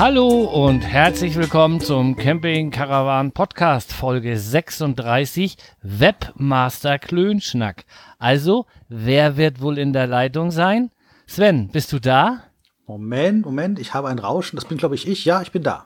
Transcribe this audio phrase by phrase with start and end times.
[0.00, 7.84] Hallo und herzlich willkommen zum Camping Caravan Podcast Folge 36 Webmaster Klönschnack.
[8.18, 10.90] Also, wer wird wohl in der Leitung sein?
[11.26, 12.44] Sven, bist du da?
[12.86, 14.56] Moment, Moment, ich habe ein Rauschen.
[14.56, 15.26] Das bin, glaube ich, ich.
[15.26, 15.84] Ja, ich bin da.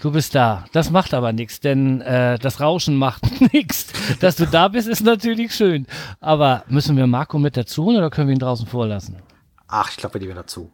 [0.00, 0.64] Du bist da.
[0.72, 3.92] Das macht aber nichts, denn äh, das Rauschen macht nichts.
[4.18, 5.86] Dass du da bist, ist natürlich schön.
[6.18, 9.22] Aber müssen wir Marco mit dazu holen oder können wir ihn draußen vorlassen?
[9.68, 10.72] Ach, ich glaube, wir nehmen dazu.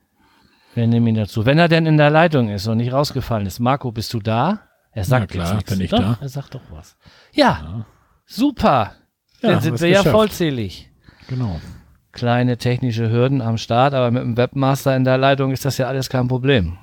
[0.74, 1.44] Wir nehmen ihn dazu.
[1.46, 3.58] Wenn er denn in der Leitung ist und nicht rausgefallen ist.
[3.58, 4.60] Marco, bist du da?
[4.92, 5.70] Er sagt Na klar, jetzt nichts.
[5.72, 6.18] bin ich doch, da.
[6.20, 6.96] Er sagt doch was.
[7.32, 7.84] Ja,
[8.26, 8.92] super.
[9.40, 10.14] Ja, dann sind wir ja geschafft.
[10.14, 10.90] vollzählig.
[11.28, 11.60] Genau.
[12.12, 15.86] Kleine technische Hürden am Start, aber mit dem Webmaster in der Leitung ist das ja
[15.86, 16.78] alles kein Problem.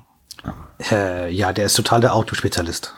[0.90, 2.94] Äh, ja, der ist total der Autospezialist.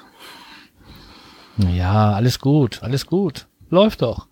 [1.57, 3.47] Ja, alles gut, alles gut.
[3.71, 4.29] Läuft doch.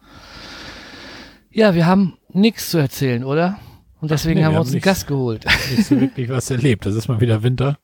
[1.50, 3.58] Ja, wir haben nichts zu erzählen, oder?
[4.00, 4.80] Und deswegen nee, haben wir uns einen.
[4.80, 5.44] Gast geholt.
[5.70, 6.86] Nicht so wirklich was erlebt.
[6.86, 7.78] Das ist mal wieder Winter.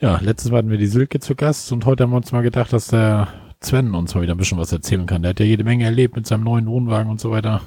[0.00, 2.42] Ja, letztes Mal hatten wir die Silke zu Gast und heute haben wir uns mal
[2.42, 3.28] gedacht, dass der
[3.60, 5.22] Sven uns mal wieder ein bisschen was erzählen kann.
[5.22, 7.60] Der hat ja jede Menge erlebt mit seinem neuen Wohnwagen und so weiter.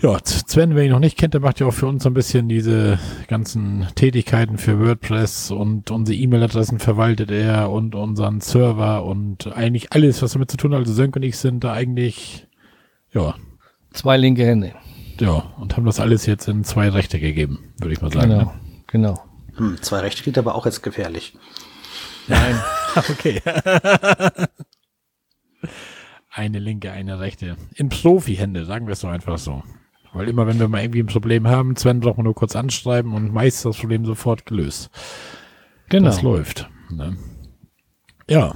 [0.00, 2.14] Ja, Sven, wer ihn noch nicht kennt, der macht ja auch für uns so ein
[2.14, 9.54] bisschen diese ganzen Tätigkeiten für WordPress und unsere E-Mail-Adressen verwaltet er und unseren Server und
[9.54, 10.80] eigentlich alles, was damit zu tun hat.
[10.80, 12.46] Also Sönke und ich sind da eigentlich,
[13.12, 13.34] ja,
[13.96, 14.74] Zwei linke Hände.
[15.20, 18.30] Ja, und haben das alles jetzt in zwei Rechte gegeben, würde ich mal sagen.
[18.30, 18.52] Genau, Ne?
[18.86, 19.24] genau.
[19.56, 21.36] Hm, zwei Rechte klingt aber auch jetzt gefährlich.
[22.28, 22.60] Nein.
[23.10, 23.42] Okay.
[26.30, 27.56] eine linke, eine rechte.
[27.74, 29.62] In Profi-Hände, sagen wir es doch einfach so.
[30.14, 33.12] Weil immer, wenn wir mal irgendwie ein Problem haben, Sven braucht man nur kurz anschreiben
[33.12, 34.88] und meist ist das Problem sofort gelöst.
[35.90, 36.06] genau.
[36.06, 36.70] Das läuft.
[36.90, 37.18] Ne?
[38.30, 38.54] Ja.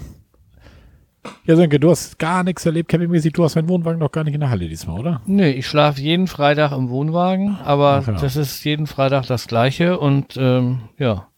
[1.45, 3.33] Ja, Sönke, du hast gar nichts erlebt, campingmäßig.
[3.33, 5.23] Du hast deinen Wohnwagen noch gar nicht in der Halle diesmal, oder?
[5.27, 8.12] Nee, ich schlafe jeden Freitag im Wohnwagen, aber ja.
[8.12, 11.28] das ist jeden Freitag das gleiche und ähm, ja,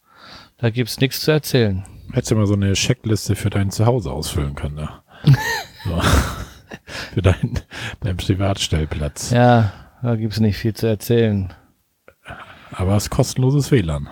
[0.58, 1.84] da gibt's nichts zu erzählen.
[2.12, 4.88] Hättest du mal so eine Checkliste für dein Zuhause ausfüllen können, ne?
[5.84, 6.00] so.
[7.14, 7.58] für deinen
[8.00, 9.30] dein Privatstellplatz.
[9.30, 11.52] Ja, da gibt's nicht viel zu erzählen.
[12.72, 14.08] Aber es ist kostenloses WLAN.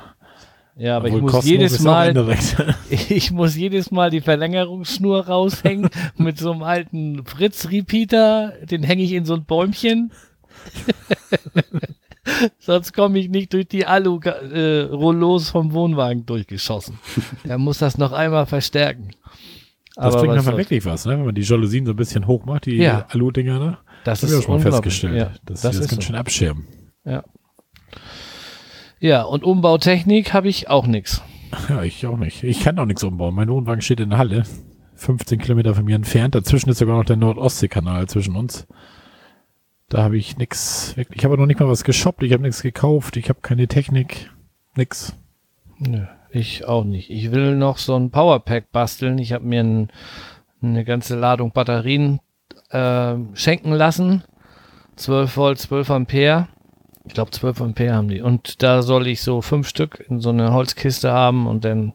[0.82, 2.14] Ja, aber ich Obwohl muss kostenlos jedes Mal,
[2.90, 8.54] ich muss jedes Mal die Verlängerungsschnur raushängen mit so einem alten Fritz-Repeater.
[8.62, 10.10] Den hänge ich in so ein Bäumchen.
[12.58, 16.98] Sonst komme ich nicht durch die Alu-Rollos vom Wohnwagen durchgeschossen.
[17.44, 19.10] Er muss das noch einmal verstärken.
[19.96, 20.56] Das Aber bringt soll's.
[20.56, 21.18] wirklich was, ne?
[21.18, 23.06] wenn man die Jalousien so ein bisschen hoch macht, die Ja.
[23.10, 23.78] Alu-Dinger, ne?
[24.04, 26.06] Das Das ist schon mal festgestellt, Ja, dass das das ist ganz so.
[26.06, 26.66] schön abschirmen.
[27.04, 27.22] Ja.
[29.00, 31.22] Ja, und Umbautechnik habe ich auch nix.
[31.68, 32.44] Ja, ich auch nicht.
[32.44, 33.34] Ich kann auch nichts umbauen.
[33.34, 34.44] Mein Wohnwagen steht in der Halle,
[34.94, 36.34] 15 Kilometer von mir entfernt.
[36.34, 38.68] Dazwischen ist sogar noch der Nord-Ostsee-Kanal zwischen uns.
[39.88, 41.18] Da habe ich nix, wirklich.
[41.18, 44.30] Ich habe noch nicht mal was geshoppt, ich habe nichts gekauft, ich habe keine Technik,
[44.76, 45.16] nix.
[45.78, 47.10] Nö, ich auch nicht.
[47.10, 49.18] Ich will noch so ein Powerpack basteln.
[49.18, 49.88] Ich habe mir ein,
[50.62, 52.20] eine ganze Ladung Batterien
[52.68, 54.22] äh, schenken lassen.
[54.96, 56.48] 12 Volt, 12 Ampere.
[57.10, 58.20] Ich glaube 12 Ampere haben die.
[58.20, 61.92] Und da soll ich so fünf Stück in so eine Holzkiste haben und dann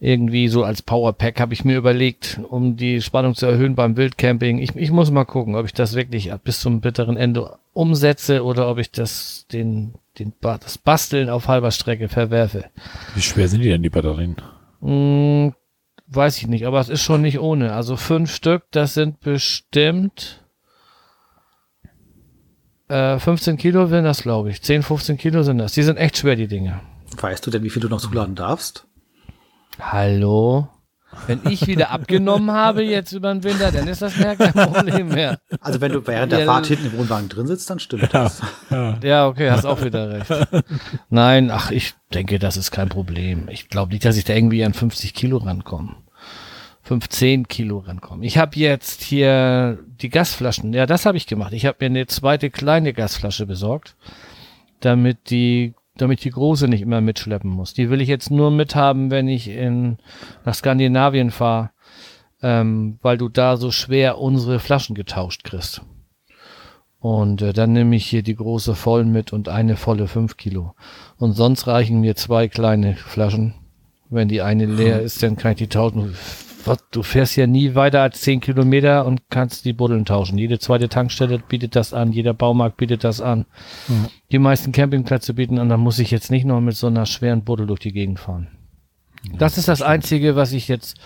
[0.00, 4.56] irgendwie so als Powerpack habe ich mir überlegt, um die Spannung zu erhöhen beim Wildcamping.
[4.56, 8.70] Ich, ich muss mal gucken, ob ich das wirklich bis zum bitteren Ende umsetze oder
[8.70, 12.64] ob ich das den, den das Basteln auf halber Strecke verwerfe.
[13.14, 14.36] Wie schwer sind die denn, die Batterien?
[14.80, 15.52] Hm,
[16.06, 17.74] weiß ich nicht, aber es ist schon nicht ohne.
[17.74, 20.45] Also fünf Stück, das sind bestimmt
[22.88, 24.62] äh, 15 Kilo sind das, glaube ich.
[24.62, 25.72] 10, 15 Kilo sind das.
[25.72, 26.80] Die sind echt schwer, die Dinge.
[27.20, 28.86] Weißt du denn, wie viel du noch zuladen darfst?
[29.80, 30.68] Hallo?
[31.26, 35.08] Wenn ich wieder abgenommen habe jetzt über den Winter, dann ist das mehr kein Problem
[35.08, 35.38] mehr.
[35.60, 38.42] Also wenn du während der Ja, Fahrt hinten im Wohnwagen drin sitzt, dann stimmt das.
[39.02, 40.48] Ja, okay, hast auch wieder recht.
[41.08, 43.48] Nein, ach, ich denke, das ist kein Problem.
[43.48, 45.96] Ich glaube nicht, dass ich da irgendwie an 50 Kilo rankomme.
[46.86, 48.24] 15 Kilo rankomme.
[48.24, 50.72] Ich habe jetzt hier die Gasflaschen.
[50.72, 51.52] Ja, das habe ich gemacht.
[51.52, 53.96] Ich habe mir eine zweite kleine Gasflasche besorgt,
[54.78, 57.74] damit die, damit die große nicht immer mitschleppen muss.
[57.74, 59.98] Die will ich jetzt nur mithaben, wenn ich in
[60.44, 61.70] nach Skandinavien fahre,
[62.40, 65.82] ähm, weil du da so schwer unsere Flaschen getauscht kriegst.
[67.00, 70.76] Und äh, dann nehme ich hier die große voll mit und eine volle 5 Kilo.
[71.16, 73.54] Und sonst reichen mir zwei kleine Flaschen.
[74.08, 76.14] Wenn die eine leer ist, dann kann ich die tauschen.
[76.66, 80.38] Was, du fährst ja nie weiter als 10 Kilometer und kannst die Buddeln tauschen.
[80.38, 83.46] Jede zweite Tankstelle bietet das an, jeder Baumarkt bietet das an.
[84.32, 87.44] Die meisten Campingplätze bieten an, da muss ich jetzt nicht noch mit so einer schweren
[87.44, 88.48] Buddel durch die Gegend fahren.
[89.38, 90.96] das ist das Einzige, was ich jetzt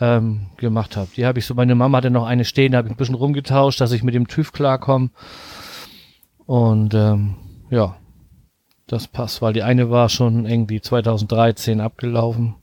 [0.00, 1.08] ähm, gemacht habe.
[1.16, 3.14] Die habe ich so, meine Mama hatte noch eine stehen, da habe ich ein bisschen
[3.14, 5.10] rumgetauscht, dass ich mit dem TÜV klarkomme.
[6.46, 7.36] Und ähm,
[7.70, 7.96] ja,
[8.86, 12.56] Das passt, weil die eine war schon irgendwie 2013 abgelaufen.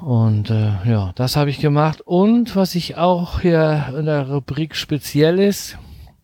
[0.00, 2.00] Und äh, ja, das habe ich gemacht.
[2.00, 5.78] Und was ich auch hier in der Rubrik speziell ist,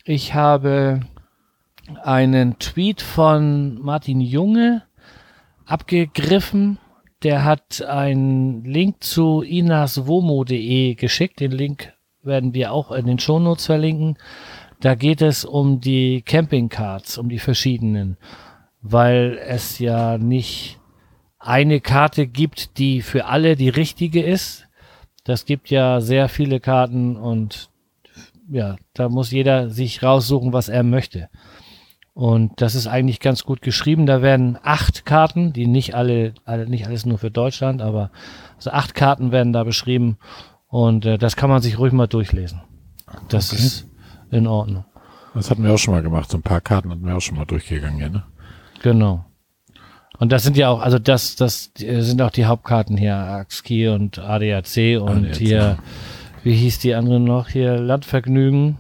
[0.05, 1.01] ich habe
[2.03, 4.83] einen Tweet von Martin Junge
[5.67, 6.79] abgegriffen.
[7.23, 11.41] Der hat einen Link zu inaswomo.de geschickt.
[11.41, 14.17] Den Link werden wir auch in den Shownotes verlinken.
[14.81, 18.17] Da geht es um die Campingcards, um die verschiedenen,
[18.83, 20.79] weil es ja nicht
[21.47, 24.67] eine Karte gibt, die für alle die richtige ist.
[25.25, 27.71] Das gibt ja sehr viele Karten und
[28.49, 31.29] ja, da muss jeder sich raussuchen, was er möchte.
[32.15, 34.07] Und das ist eigentlich ganz gut geschrieben.
[34.07, 38.11] Da werden acht Karten, die nicht alle, alle nicht alles nur für Deutschland, aber
[38.57, 40.17] also acht Karten werden da beschrieben.
[40.69, 42.63] Und äh, das kann man sich ruhig mal durchlesen.
[43.29, 43.63] Das Okay.
[43.63, 43.87] ist
[44.31, 44.85] in Ordnung.
[45.35, 46.31] Das hatten wir auch schon mal gemacht.
[46.31, 48.25] So ein paar Karten hatten wir auch schon mal durchgegangen, ja, ne?
[48.83, 49.27] Genau.
[50.19, 54.19] Und das sind ja auch, also das, das sind auch die Hauptkarten hier, Axki und
[54.19, 55.37] ADAC und ADAC.
[55.37, 55.79] hier,
[56.43, 57.49] wie hieß die andere noch?
[57.49, 58.79] Hier Landvergnügen.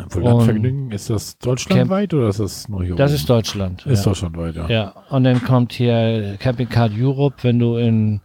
[0.00, 3.16] Obwohl Und Landvergnügen, ist das deutschlandweit oder ist das nur hier Das oben?
[3.16, 3.86] ist Deutschland.
[3.86, 4.10] Ist ja.
[4.10, 4.68] deutschlandweit, ja.
[4.68, 8.20] Ja, und dann kommt hier Camping Card Europe, wenn du in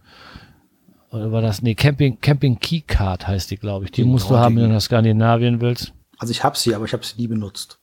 [1.10, 1.62] oder war das?
[1.62, 3.92] Nee, Camping, Camping Key Card heißt die, glaube ich.
[3.92, 5.92] Die Die musst du haben, wenn du nach Skandinavien willst.
[6.18, 7.78] Also ich habe sie, aber ich habe sie nie benutzt.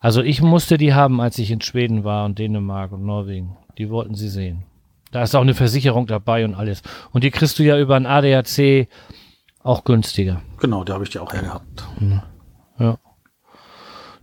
[0.00, 3.56] Also ich musste die haben, als ich in Schweden war und Dänemark und Norwegen.
[3.76, 4.64] Die wollten sie sehen.
[5.12, 6.82] Da ist auch eine Versicherung dabei und alles.
[7.12, 8.88] Und die kriegst du ja über ein ADAC
[9.62, 10.40] auch günstiger.
[10.58, 11.84] Genau, die habe ich dir auch hergehabt.
[12.78, 12.98] Ja.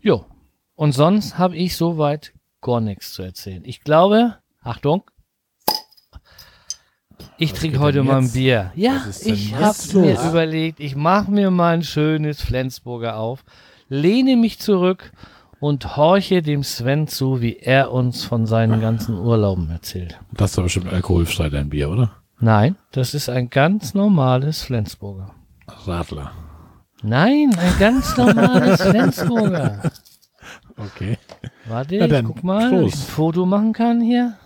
[0.01, 0.25] Jo.
[0.75, 3.63] Und sonst habe ich soweit gar nichts zu erzählen.
[3.65, 5.03] Ich glaube, Achtung,
[7.37, 8.31] ich Was trinke heute mal ein?
[8.31, 8.71] Bier.
[8.75, 13.43] Ja, ich habe mir überlegt, ich mache mir mal ein schönes Flensburger auf,
[13.89, 15.11] lehne mich zurück
[15.59, 20.19] und horche dem Sven zu, wie er uns von seinen ganzen Urlauben erzählt.
[20.31, 22.11] Das ist doch bestimmt alkoholfrei, dein Bier, oder?
[22.39, 25.33] Nein, das ist ein ganz normales Flensburger.
[25.85, 26.31] Radler.
[27.01, 29.91] Nein, ein ganz normales Flensburger.
[30.77, 31.17] Okay.
[31.67, 33.09] Warte, ich dann guck mal, ob ich ein Prost.
[33.09, 34.37] Foto machen kann hier.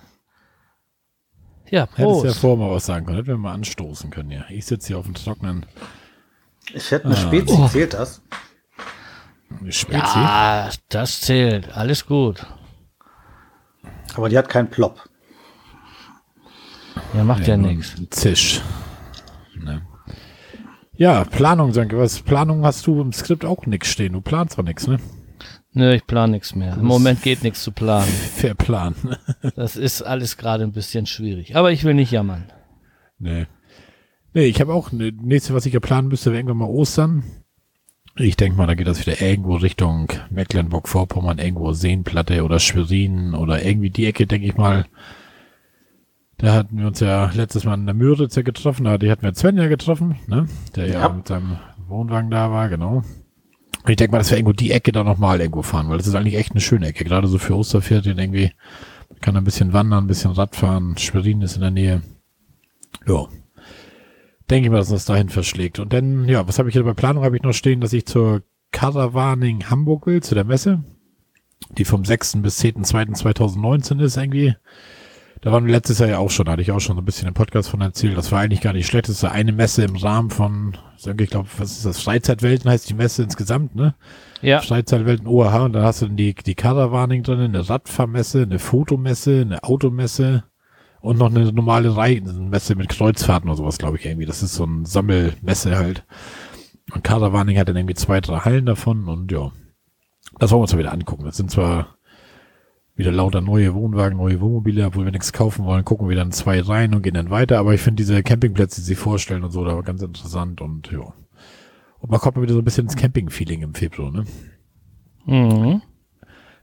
[1.70, 2.40] Ja, Hättest ja Prost.
[2.40, 3.18] vorher mal was sagen können.
[3.18, 4.44] Hätten wir mal anstoßen können, ja.
[4.50, 5.66] Ich sitze hier auf dem trockenen
[6.74, 7.18] Ich hätte eine Ah.
[7.18, 7.68] Spezi, Oh.
[7.68, 8.22] zählt das?
[9.70, 9.98] Spezi.
[10.20, 11.76] Ja, das zählt.
[11.76, 12.46] Alles gut.
[14.16, 15.08] Aber die hat keinen Plop.
[17.14, 17.96] Ja, macht ja, nur nichts.
[18.10, 18.62] Zisch.
[19.56, 19.82] Ne.
[20.96, 21.98] Ja, Planung, Sanke.
[21.98, 24.14] Was Planung hast du im Skript auch nix stehen.
[24.14, 25.00] Du planst doch nichts, ne?
[25.74, 26.74] Nö, ich plane nichts mehr.
[26.74, 28.08] Im Moment geht nichts zu planen.
[28.36, 28.96] Verplan.
[29.56, 31.56] Das ist alles gerade ein bisschen schwierig.
[31.56, 32.52] Aber ich will nicht jammern.
[33.20, 33.48] nee.
[34.34, 37.24] Nee, ich habe auch, ne, nächste, was ich ja planen müsste, wäre irgendwann mal Ostern.
[38.18, 43.64] Ich denke mal, da geht das wieder irgendwo Richtung Mecklenburg-Vorpommern, irgendwo Seenplatte oder Schwerin oder
[43.66, 44.86] irgendwie die Ecke, denke ich mal.
[46.38, 49.22] Da hatten wir uns ja letztes Mal in der Müritz ja getroffen, da die hatten
[49.22, 50.48] wir Sven ja getroffen, ne?
[50.76, 51.10] Der ja, Ja.
[51.10, 53.04] mit seinem Wohnwagen da war, genau.
[53.84, 56.08] Und ich denke mal, dass wir irgendwo die Ecke da nochmal irgendwo fahren, weil das
[56.08, 58.52] ist eigentlich echt eine schöne Ecke, gerade so für Osterferien irgendwie.
[59.10, 62.02] Man kann ein bisschen wandern, ein bisschen Radfahren, Schwerin ist in der Nähe.
[63.08, 63.28] Ja.
[64.52, 65.80] Denke ich mal, dass uns dahin verschlägt.
[65.80, 67.24] Und dann, ja, was habe ich hier bei Planung?
[67.24, 68.44] Habe ich noch stehen, dass ich zur
[68.74, 70.84] Caravaning Hamburg will, zu der Messe,
[71.78, 72.42] die vom 6.
[72.42, 74.54] bis 10.2.2019 ist irgendwie.
[75.40, 77.06] Da waren wir letztes Jahr ja auch schon, da hatte ich auch schon so ein
[77.06, 78.18] bisschen im Podcast von erzählt.
[78.18, 79.06] Das war eigentlich gar nicht schlecht.
[79.06, 82.02] Das ist so eine Messe im Rahmen von, ich glaube, was ist das?
[82.02, 83.96] Freizeitwelten heißt die Messe insgesamt, ne?
[84.42, 88.60] Ja, Freizeitwelten OAH und dann hast du dann die, die Caravaning drin, eine Radfahrmesse, eine
[88.60, 90.44] Fotomesse, eine Automesse
[91.02, 94.26] und noch eine normale Reihenmesse mit Kreuzfahrten oder sowas, glaube ich, irgendwie.
[94.26, 96.06] Das ist so ein Sammelmesse halt.
[96.94, 99.52] Und Caravaning hat dann irgendwie zwei, drei Hallen davon und ja.
[100.40, 101.26] Das wollen wir uns mal wieder angucken.
[101.26, 101.98] Das sind zwar
[102.96, 106.62] wieder lauter neue Wohnwagen, neue Wohnmobile, obwohl wir nichts kaufen wollen, gucken wir dann zwei
[106.62, 107.60] rein und gehen dann weiter.
[107.60, 110.92] Aber ich finde diese Campingplätze, die sie vorstellen und so, da war ganz interessant und
[110.92, 111.14] ja.
[112.00, 114.26] Und man kommt wieder so ein bisschen ins Camping-Feeling im Februar, ne?
[115.26, 115.82] mhm.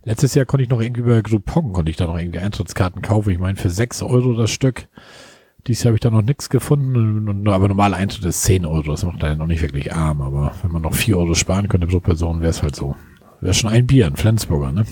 [0.05, 3.31] Letztes Jahr konnte ich noch irgendwie über Groupon, konnte ich da noch irgendwie Eintrittskarten kaufen.
[3.31, 4.88] Ich meine, für 6 Euro das Stück.
[5.67, 7.28] Dieses Jahr habe ich da noch nichts gefunden.
[7.28, 8.93] Und, aber normaler Eintritt ist 10 Euro.
[8.93, 10.23] Das macht dann noch nicht wirklich arm.
[10.23, 12.97] Aber wenn man noch 4 Euro sparen könnte pro Person, wäre es halt so.
[13.40, 14.85] Wäre schon ein Bier, ein Flensburger, ne?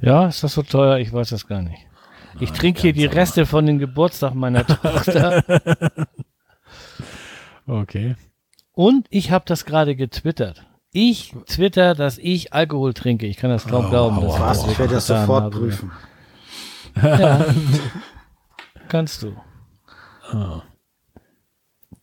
[0.00, 0.98] ja, ist das so teuer?
[0.98, 1.86] Ich weiß das gar nicht.
[2.38, 5.42] Ich trinke hier die ganz Reste von dem Geburtstag meiner Tochter
[7.66, 8.16] Okay.
[8.72, 10.66] und ich habe das gerade getwittert.
[10.92, 13.26] Ich twitter, dass ich Alkohol trinke.
[13.26, 14.18] Ich kann das kaum Oh, glauben.
[14.18, 14.40] aua.
[14.40, 14.62] Was?
[14.62, 15.56] das Ich werde das sofort habe.
[15.58, 15.92] prüfen.
[17.00, 17.44] Ja.
[18.88, 19.34] Kannst du.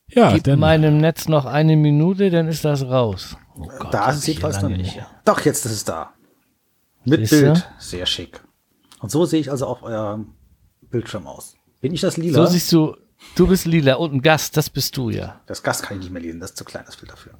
[0.10, 0.60] Ja, Gib dann.
[0.60, 3.36] meinem Netz noch eine Minute, dann ist das raus.
[3.58, 4.96] Oh Gott, da ist jedenfalls noch nicht.
[4.96, 5.08] her.
[5.25, 6.13] Doch, jetzt ist es da.
[7.03, 7.41] Mit Siehste?
[7.53, 7.70] Bild.
[7.77, 8.41] Sehr schick.
[9.00, 10.24] Und so sehe ich also auf euer
[10.89, 11.56] Bildschirm aus.
[11.82, 12.46] Bin ich das lila?
[12.46, 12.96] So siehst du,
[13.36, 15.41] du bist lila und ein Gast, das bist du ja.
[15.46, 17.34] Das Gas kann ich nicht mehr lesen, das ist zu klein, das Bild dafür.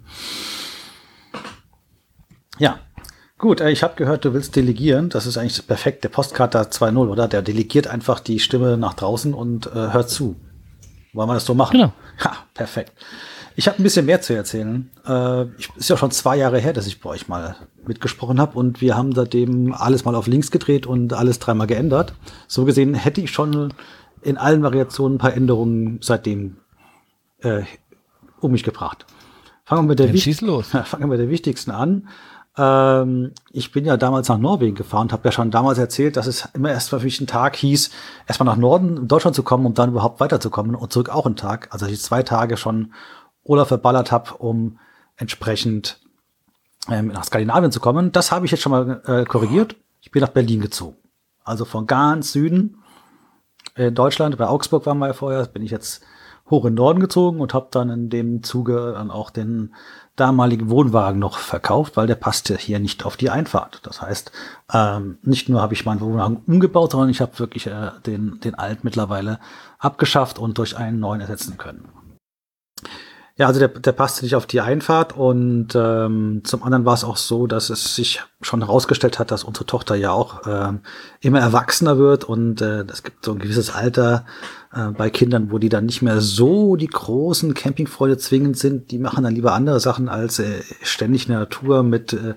[2.60, 2.80] Ja,
[3.38, 5.10] gut, äh, ich habe gehört, du willst delegieren.
[5.10, 7.28] Das ist eigentlich das perfekte Postkarte 2.0, oder?
[7.28, 10.36] Der delegiert einfach die Stimme nach draußen und äh, hört zu.
[11.14, 11.74] Wollen wir das so machen?
[11.74, 11.94] Genau.
[12.24, 12.94] Ha, perfekt.
[13.56, 14.92] Ich habe ein bisschen mehr zu erzählen.
[15.08, 17.56] Äh, ich, ist ja schon zwei Jahre her, dass ich bei euch mal
[17.88, 22.14] mitgesprochen habe und wir haben seitdem alles mal auf links gedreht und alles dreimal geändert.
[22.48, 23.74] So gesehen hätte ich schon
[24.22, 26.58] in allen Variationen ein paar Änderungen seitdem
[27.40, 27.64] äh,
[28.40, 29.06] um mich gebracht.
[29.66, 30.68] Fangen wir mit der, Dann schieß los.
[30.86, 32.08] Fangen wir mit der wichtigsten an.
[32.58, 36.28] Ähm, ich bin ja damals nach Norwegen gefahren und habe ja schon damals erzählt, dass
[36.28, 37.92] es immer erst für mich einen Tag hieß,
[38.28, 41.36] erstmal nach Norden in Deutschland zu kommen, um dann überhaupt weiterzukommen und zurück auch einen
[41.36, 41.68] Tag.
[41.72, 42.94] Also dass ich zwei Tage schon
[43.44, 44.80] Urlaub verballert habe, um
[45.16, 46.00] entsprechend
[46.90, 48.12] ähm, nach Skandinavien zu kommen.
[48.12, 49.76] Das habe ich jetzt schon mal äh, korrigiert.
[50.02, 50.98] Ich bin nach Berlin gezogen.
[51.44, 52.84] Also von ganz Süden
[53.76, 56.04] in Deutschland, bei Augsburg waren wir ja vorher, bin ich jetzt
[56.50, 59.76] hoch in den Norden gezogen und habe dann in dem Zuge dann auch den
[60.18, 63.80] damaligen Wohnwagen noch verkauft, weil der passte hier nicht auf die Einfahrt.
[63.84, 64.32] Das heißt,
[64.74, 68.56] ähm, nicht nur habe ich meinen Wohnwagen umgebaut, sondern ich habe wirklich äh, den, den
[68.56, 69.40] alt mittlerweile
[69.80, 71.88] abgeschafft und durch einen neuen ersetzen können.
[73.38, 77.04] Ja, also der, der passte nicht auf die Einfahrt und ähm, zum anderen war es
[77.04, 80.80] auch so, dass es sich schon herausgestellt hat, dass unsere Tochter ja auch ähm,
[81.22, 84.26] immer erwachsener wird und äh, es gibt so ein gewisses Alter
[84.74, 88.90] äh, bei Kindern, wo die dann nicht mehr so die großen Campingfreude zwingend sind.
[88.90, 92.34] Die machen dann lieber andere Sachen als äh, ständig in der Natur mit äh,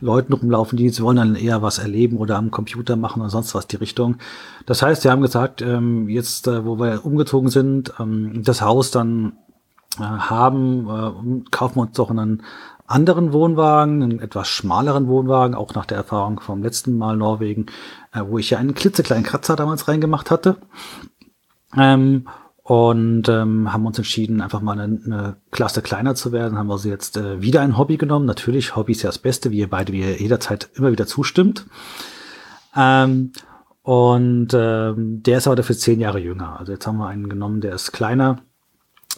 [0.00, 3.66] Leuten rumlaufen, die wollen dann eher was erleben oder am Computer machen oder sonst was
[3.66, 4.18] die Richtung.
[4.66, 8.92] Das heißt, sie haben gesagt, ähm, jetzt, äh, wo wir umgezogen sind, ähm, das Haus
[8.92, 9.43] dann äh,
[9.98, 12.42] haben, äh, kaufen wir uns doch einen
[12.86, 17.66] anderen Wohnwagen, einen etwas schmaleren Wohnwagen, auch nach der Erfahrung vom letzten Mal Norwegen,
[18.12, 20.56] äh, wo ich ja einen klitzekleinen Kratzer damals reingemacht hatte.
[21.76, 22.26] Ähm,
[22.62, 26.56] und ähm, haben uns entschieden, einfach mal eine, eine Klasse kleiner zu werden.
[26.56, 28.24] Haben wir also jetzt äh, wieder ein Hobby genommen.
[28.24, 31.66] Natürlich, Hobby ist ja das Beste, wie ihr beide, wie ihr jederzeit immer wieder zustimmt.
[32.74, 33.32] Ähm,
[33.82, 36.58] und ähm, der ist aber dafür zehn Jahre jünger.
[36.58, 38.38] Also jetzt haben wir einen genommen, der ist kleiner,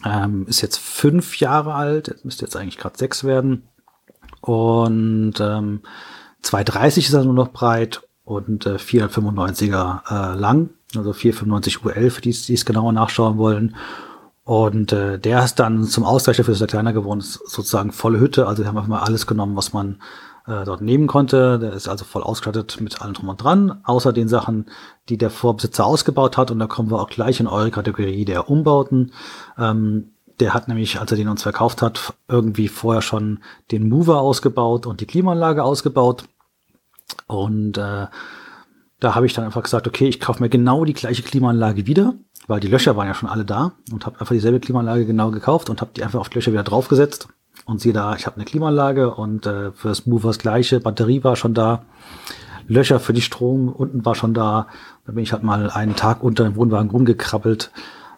[0.05, 3.69] ähm, ist jetzt fünf Jahre alt, jetzt müsste jetzt eigentlich gerade sechs werden.
[4.41, 5.83] Und ähm,
[6.43, 12.21] 230 ist er nur noch breit und äh, 495er äh, lang, also 495 UL, für
[12.21, 13.76] die, die es genauer nachschauen wollen.
[14.45, 18.21] Und äh, der ist dann zum Ausgleich dafür, dass er kleiner geworden ist, sozusagen volle
[18.21, 18.47] Hütte.
[18.47, 20.00] Also wir haben einfach mal alles genommen, was man
[20.47, 21.59] äh, dort nehmen konnte.
[21.59, 24.67] Der ist also voll ausgestattet mit allem drum und dran, außer den Sachen,
[25.09, 26.50] die der Vorbesitzer ausgebaut hat.
[26.50, 29.12] Und da kommen wir auch gleich in eure Kategorie der Umbauten.
[29.59, 34.21] Ähm, der hat nämlich, als er den uns verkauft hat, irgendwie vorher schon den Mover
[34.21, 36.25] ausgebaut und die Klimaanlage ausgebaut.
[37.26, 38.07] Und äh,
[39.00, 42.15] da habe ich dann einfach gesagt, okay, ich kaufe mir genau die gleiche Klimaanlage wieder,
[42.47, 45.71] weil die Löcher waren ja schon alle da und habe einfach dieselbe Klimaanlage genau gekauft
[45.71, 47.29] und habe die einfach auf die Löcher wieder draufgesetzt.
[47.67, 51.37] Und siehe da, ich habe eine Klimaanlage und äh, fürs Mover das gleiche, Batterie war
[51.37, 51.83] schon da,
[52.69, 54.69] Löcher für die Strom unten war schon da.
[55.05, 57.71] Da bin ich halt mal einen Tag unter dem Wohnwagen rumgekrabbelt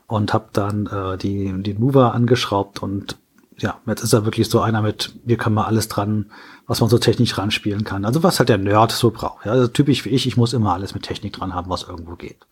[0.07, 3.17] und habe dann äh, die, den Mover angeschraubt und
[3.59, 6.27] ja, jetzt ist er wirklich so einer mit, hier kann man alles dran,
[6.67, 8.05] was man so technisch ranspielen kann.
[8.05, 9.47] Also was halt der Nerd so braucht.
[9.47, 12.15] Ja, also typisch wie ich, ich muss immer alles mit Technik dran haben, was irgendwo
[12.15, 12.47] geht.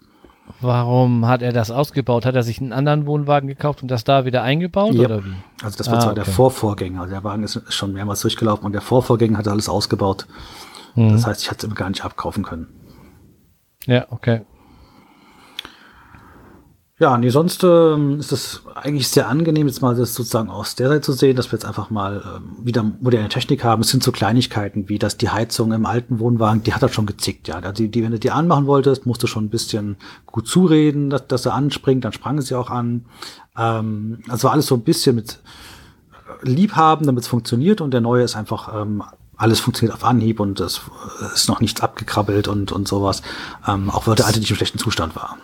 [0.60, 2.24] Warum hat er das ausgebaut?
[2.24, 5.04] Hat er sich einen anderen Wohnwagen gekauft und das da wieder eingebaut Yep.
[5.04, 5.34] oder wie?
[5.62, 6.32] Also das war Ah, zwar der okay.
[6.32, 7.00] Vorvorgänger.
[7.02, 10.26] Also der Wagen ist ist schon mehrmals durchgelaufen und der Vorvorgänger hat alles ausgebaut.
[10.94, 11.10] Mhm.
[11.12, 12.68] Das heißt, ich hatte es gar nicht abkaufen können.
[13.86, 14.42] Ja, okay.
[16.98, 20.88] Ja, nee, sonst ähm, ist es eigentlich sehr angenehm, jetzt mal das sozusagen aus der
[20.88, 23.82] Seite zu sehen, dass wir jetzt einfach mal ähm, wieder moderne Technik haben.
[23.82, 27.04] Es sind so Kleinigkeiten, wie dass die Heizung im alten Wohnwagen, die hat halt schon
[27.04, 27.60] gezickt, ja.
[27.70, 31.26] Die, die, wenn du die anmachen wolltest, musst du schon ein bisschen gut zureden, dass,
[31.26, 33.04] dass er anspringt, dann sprang sie auch an.
[33.58, 35.40] Ähm, also alles so ein bisschen mit
[36.42, 39.02] äh, Liebhaben, damit es funktioniert und der neue ist einfach ähm,
[39.36, 40.80] alles funktioniert auf Anhieb und es
[41.20, 43.20] äh, ist noch nichts abgekrabbelt und, und sowas.
[43.68, 45.36] Ähm, auch weil der alte nicht im schlechten Zustand war.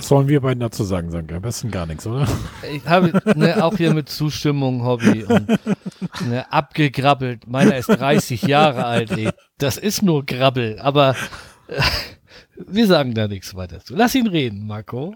[0.00, 1.34] Was sollen wir beiden dazu sagen, Sanke?
[1.36, 2.26] Am besten gar nichts, oder?
[2.72, 5.46] Ich habe ne, auch hier mit Zustimmung Hobby und
[6.26, 7.46] ne, abgegrabbelt.
[7.46, 9.28] Meiner ist 30 Jahre alt, ey.
[9.58, 11.16] Das ist nur Grabbel, aber
[11.68, 11.82] äh,
[12.66, 13.94] wir sagen da nichts weiter zu.
[13.94, 15.14] Lass ihn reden, Marco.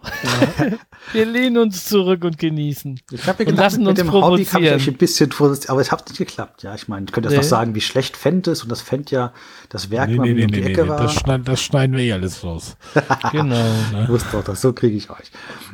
[1.12, 3.00] wir lehnen uns zurück und genießen.
[3.10, 5.80] Ich habe ja gedacht, lassen mit uns dem Hobby kann ich ein bisschen vorsichtig, aber
[5.80, 6.62] es hat nicht geklappt.
[6.62, 7.42] Ja, ich meine, ich könnte jetzt Nee.
[7.42, 9.32] noch sagen, wie schlecht Fendt ist und das Fendt ja
[9.74, 10.88] das Werk Nee, mal nee, nee, um die nee, Ecke nee.
[10.88, 11.02] war.
[11.02, 12.76] Das, schneiden, das schneiden wir eh alles raus.
[13.32, 13.66] Genau.
[14.02, 15.32] Ich wusste doch, das so kriege ich euch.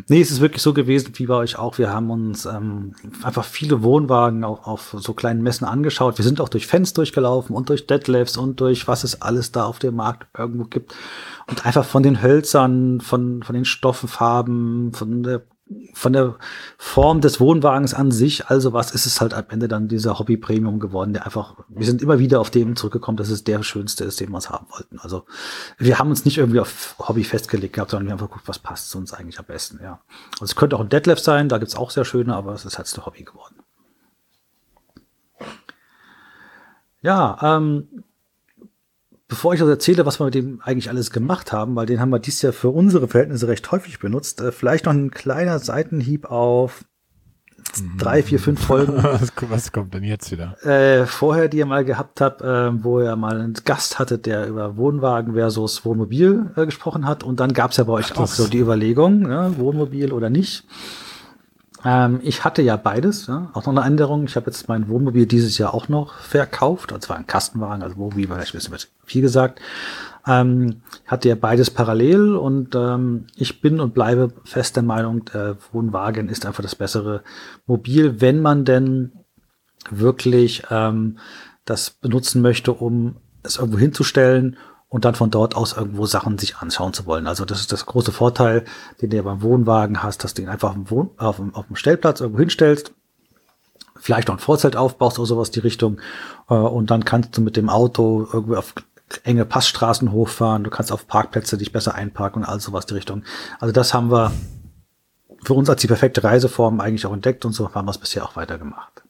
[0.09, 1.77] Nee, es ist wirklich so gewesen, wie bei euch auch.
[1.77, 6.17] Wir haben uns ähm, einfach viele Wohnwagen auch auf so kleinen Messen angeschaut.
[6.17, 9.67] Wir sind auch durch Fans durchgelaufen und durch Deadlifts und durch was es alles da
[9.67, 10.95] auf dem Markt irgendwo gibt.
[11.47, 15.43] Und einfach von den Hölzern, von, von den Stoffenfarben, von der
[15.95, 16.37] von der
[16.79, 20.37] Form des Wohnwagens an sich, also was ist es halt am Ende dann dieser Hobby
[20.37, 24.05] Premium geworden, der einfach, wir sind immer wieder auf dem zurückgekommen, dass es der schönste
[24.05, 24.99] ist, den wir es haben wollten.
[24.99, 25.25] Also
[25.79, 28.59] wir haben uns nicht irgendwie auf Hobby festgelegt gehabt, sondern wir haben einfach geguckt, was
[28.59, 30.01] passt zu uns eigentlich am besten, ja.
[30.35, 32.79] Also es könnte auch ein Deadlift sein, da gibt's auch sehr schöne, aber es ist
[32.79, 33.57] halt der Hobby geworden.
[37.03, 38.05] Ja, ähm,
[39.31, 42.11] bevor ich euch erzähle, was wir mit dem eigentlich alles gemacht haben, weil den haben
[42.11, 46.27] wir dies Jahr für unsere Verhältnisse recht häufig benutzt, äh, vielleicht noch ein kleiner Seitenhieb
[46.31, 46.85] auf
[47.99, 48.95] drei, vier, fünf Folgen
[49.49, 50.57] Was, kommt denn jetzt wieder?
[50.67, 54.49] äh, vorher, die ihr mal gehabt habt, äh, wo ihr mal einen Gast hattet, der
[54.49, 57.23] über Wohnwagen versus Wohnmobil äh, gesprochen hat.
[57.23, 60.65] Und dann gab's ja bei euch auch das- so die Überlegung, ja, Wohnmobil oder nicht.
[61.85, 64.25] Ähm, ich hatte ja beides, ja, auch noch eine Änderung.
[64.25, 67.97] Ich habe jetzt mein Wohnmobil dieses Jahr auch noch verkauft, und zwar ein Kastenwagen, also
[67.97, 69.61] Wohnmobil war vielleicht ein bisschen viel gesagt.
[70.27, 75.55] Ähm, hatte ja beides parallel und ähm, ich bin und bleibe fest der Meinung, äh,
[75.73, 77.23] Wohnwagen ist einfach das bessere
[77.67, 79.13] Mobil, wenn man denn
[79.89, 81.19] wirklich ähm,
[81.65, 84.59] das benutzen möchte, um es irgendwo hinzustellen
[84.91, 87.27] und dann von dort aus irgendwo Sachen sich anschauen zu wollen.
[87.27, 88.65] Also das ist das große Vorteil,
[89.01, 91.55] den du ja beim Wohnwagen hast, dass du ihn einfach auf dem, Wohn auf dem,
[91.55, 92.93] auf dem Stellplatz irgendwo hinstellst,
[93.97, 96.01] vielleicht noch ein Vorzelt aufbaust oder sowas die Richtung
[96.49, 98.75] äh, und dann kannst du mit dem Auto irgendwie auf
[99.23, 103.23] enge Passstraßen hochfahren, du kannst auf Parkplätze dich besser einparken und all sowas die Richtung.
[103.61, 104.33] Also das haben wir
[105.45, 108.25] für uns als die perfekte Reiseform eigentlich auch entdeckt und so haben wir es bisher
[108.25, 109.03] auch weitergemacht.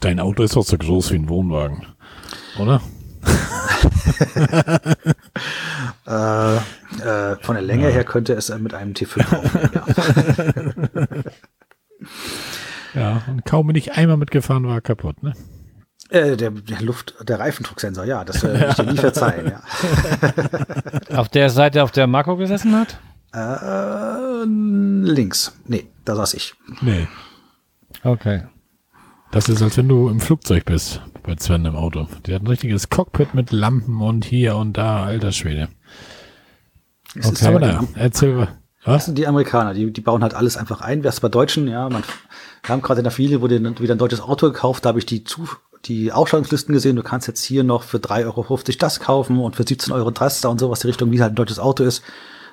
[0.00, 1.86] Dein Auto ist doch so groß wie ein Wohnwagen,
[2.58, 2.82] oder?
[6.06, 9.70] Äh, äh, von der Länge her könnte es äh, mit einem T5 aufnehmen,
[10.94, 11.06] ja.
[12.94, 15.34] Ja, und kaum bin ich einmal mitgefahren, war er kaputt, ne?
[16.10, 19.62] äh, der, der Luft, der Reifendrucksensor, ja, das äh, will ich dir nie verzeihen, ja.
[21.18, 22.98] Auf der Seite, auf der Marco gesessen hat?
[23.34, 25.58] Äh, links.
[25.66, 26.54] Nee, da saß ich.
[26.80, 27.08] Nee.
[28.02, 28.44] Okay.
[29.30, 32.06] Das ist, als wenn du im Flugzeug bist, bei Sven im Auto.
[32.26, 35.68] Der hat ein richtiges Cockpit mit Lampen und hier und da, alter Schwede.
[37.14, 38.48] Es ist Okay, aber naja, erzähl was.
[38.84, 41.02] Das sind die Amerikaner, die, die bauen halt alles einfach ein.
[41.02, 42.04] Wer ist bei Deutschen, ja, man,
[42.62, 45.06] wir haben gerade in der Familie wurde wieder ein deutsches Auto gekauft, da habe ich
[45.06, 45.48] die zu,
[45.86, 49.66] die Ausstattungslisten gesehen, du kannst jetzt hier noch für 3,50 Euro das kaufen und für
[49.66, 52.04] 17 Euro das da und sowas, die Richtung, wie halt ein deutsches Auto ist.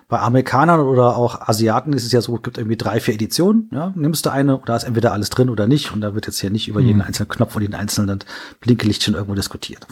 [0.08, 3.70] Bei Amerikanern oder auch Asiaten ist es ja so, es gibt irgendwie drei, vier Editionen,
[3.72, 6.40] ja, nimmst du eine, da ist entweder alles drin oder nicht und da wird jetzt
[6.40, 8.20] hier nicht über jeden einzelnen Knopf und jeden einzelnen
[8.60, 9.88] Blinkelichtchen irgendwo diskutiert.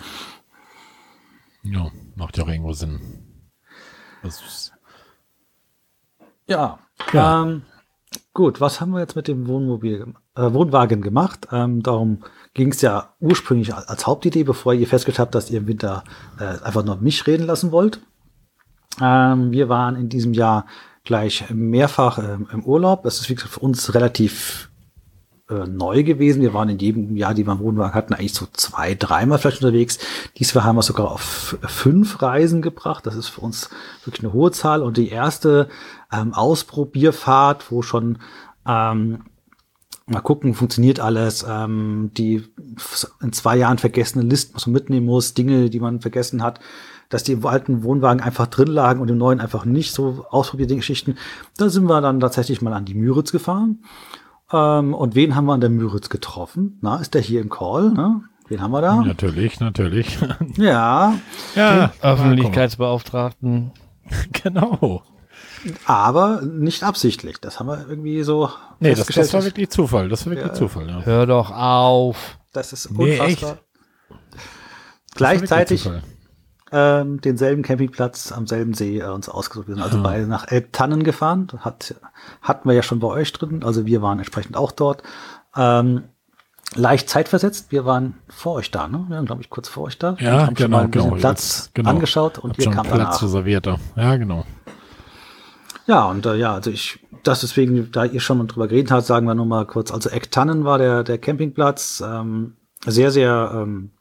[1.64, 3.00] Ja, macht ja auch irgendwo Sinn.
[6.48, 6.80] Ja.
[7.14, 7.44] Ja.
[7.44, 7.64] Ähm,
[8.34, 11.48] gut, was haben wir jetzt mit dem Wohnmobil, äh, Wohnwagen gemacht?
[11.52, 15.60] Ähm, darum ging es ja ursprünglich als, als Hauptidee, bevor ihr festgestellt habt, dass ihr
[15.60, 16.04] im Winter
[16.40, 18.02] äh, einfach nur mich reden lassen wollt.
[19.00, 20.66] Ähm, wir waren in diesem Jahr
[21.04, 23.04] gleich mehrfach ähm, im Urlaub.
[23.04, 24.72] Das ist gesagt, für uns relativ
[25.50, 26.42] äh, neu gewesen.
[26.42, 29.62] Wir waren in jedem Jahr, die wir im Wohnwagen hatten, eigentlich so zwei, dreimal vielleicht
[29.62, 30.00] unterwegs.
[30.38, 33.06] Diesmal haben wir sogar auf fünf Reisen gebracht.
[33.06, 33.70] Das ist für uns
[34.06, 34.82] wirklich eine hohe Zahl.
[34.82, 35.68] Und die erste
[36.12, 38.20] ähm, Ausprobierfahrt, wo schon
[38.66, 39.24] ähm,
[40.06, 42.44] mal gucken, funktioniert alles, ähm, die
[43.22, 46.60] in zwei Jahren vergessene Listen, was man mitnehmen muss, Dinge, die man vergessen hat,
[47.12, 50.76] dass die im alten Wohnwagen einfach drin lagen und im neuen einfach nicht so ausprobierte
[50.76, 51.18] Geschichten.
[51.58, 53.84] Da sind wir dann tatsächlich mal an die Müritz gefahren.
[54.52, 56.80] Ähm, und wen haben wir an der Müritz getroffen?
[56.82, 57.92] Na, ist der hier im Call?
[57.92, 58.22] Ne?
[58.48, 59.02] Wen haben wir da?
[59.02, 60.18] natürlich, natürlich.
[60.58, 61.16] Ja,
[61.56, 63.72] ja, Öffentlichkeitsbeauftragten.
[64.44, 65.04] genau.
[65.86, 67.38] aber nicht absichtlich.
[67.40, 70.10] Das haben wir irgendwie so Nee, das, das war wirklich Zufall.
[70.10, 71.02] Das war wirklich Zufall, ja.
[71.04, 72.40] Hör doch auf.
[72.54, 73.50] das ist Nee, unfassbar.
[74.10, 74.18] war
[75.16, 75.90] Gleichzeitig.
[76.72, 79.68] Ähm, denselben Campingplatz am selben See äh, uns ausgesucht.
[79.68, 81.48] Wir sind also beide nach Elbtannen gefahren.
[81.60, 81.96] Hat,
[82.42, 83.64] hatten wir ja schon bei euch drin.
[83.64, 85.04] Also wir waren entsprechend auch dort.
[85.56, 86.04] Ähm,
[86.76, 87.72] leicht zeitversetzt.
[87.72, 89.06] Wir waren vor euch da, ne?
[89.08, 90.16] Wir waren, glaube ich, kurz vor euch da.
[90.20, 91.20] Ja, haben schon genau, mal ein bisschen genau.
[91.20, 91.90] Platz Jetzt, genau.
[91.90, 93.78] angeschaut und ihr schon kam Platz reserviert da.
[93.96, 94.46] Ja, genau.
[95.88, 99.06] Ja, und äh, ja, also ich, das deswegen, da ihr schon mal drüber geredet habt,
[99.06, 99.92] sagen wir nur mal kurz.
[99.92, 102.56] Also Ecktannen war der, der Campingplatz, ähm,
[102.86, 103.92] sehr, sehr ähm,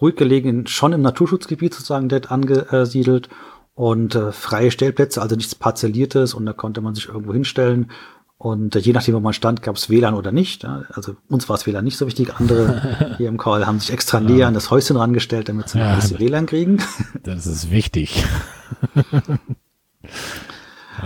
[0.00, 3.28] ruhig gelegen, schon im Naturschutzgebiet sozusagen dort angesiedelt.
[3.74, 7.92] und äh, freie Stellplätze, also nichts Parzelliertes und da konnte man sich irgendwo hinstellen.
[8.36, 10.62] Und äh, je nachdem, wo man stand, gab es WLAN oder nicht.
[10.64, 10.82] Ja?
[10.92, 12.34] Also uns war es WLAN nicht so wichtig.
[12.36, 15.90] Andere hier im Call haben sich extra näher an das Häuschen rangestellt, damit sie Ja,
[15.90, 16.78] ein bisschen WLAN kriegen.
[17.22, 18.24] Das ist wichtig.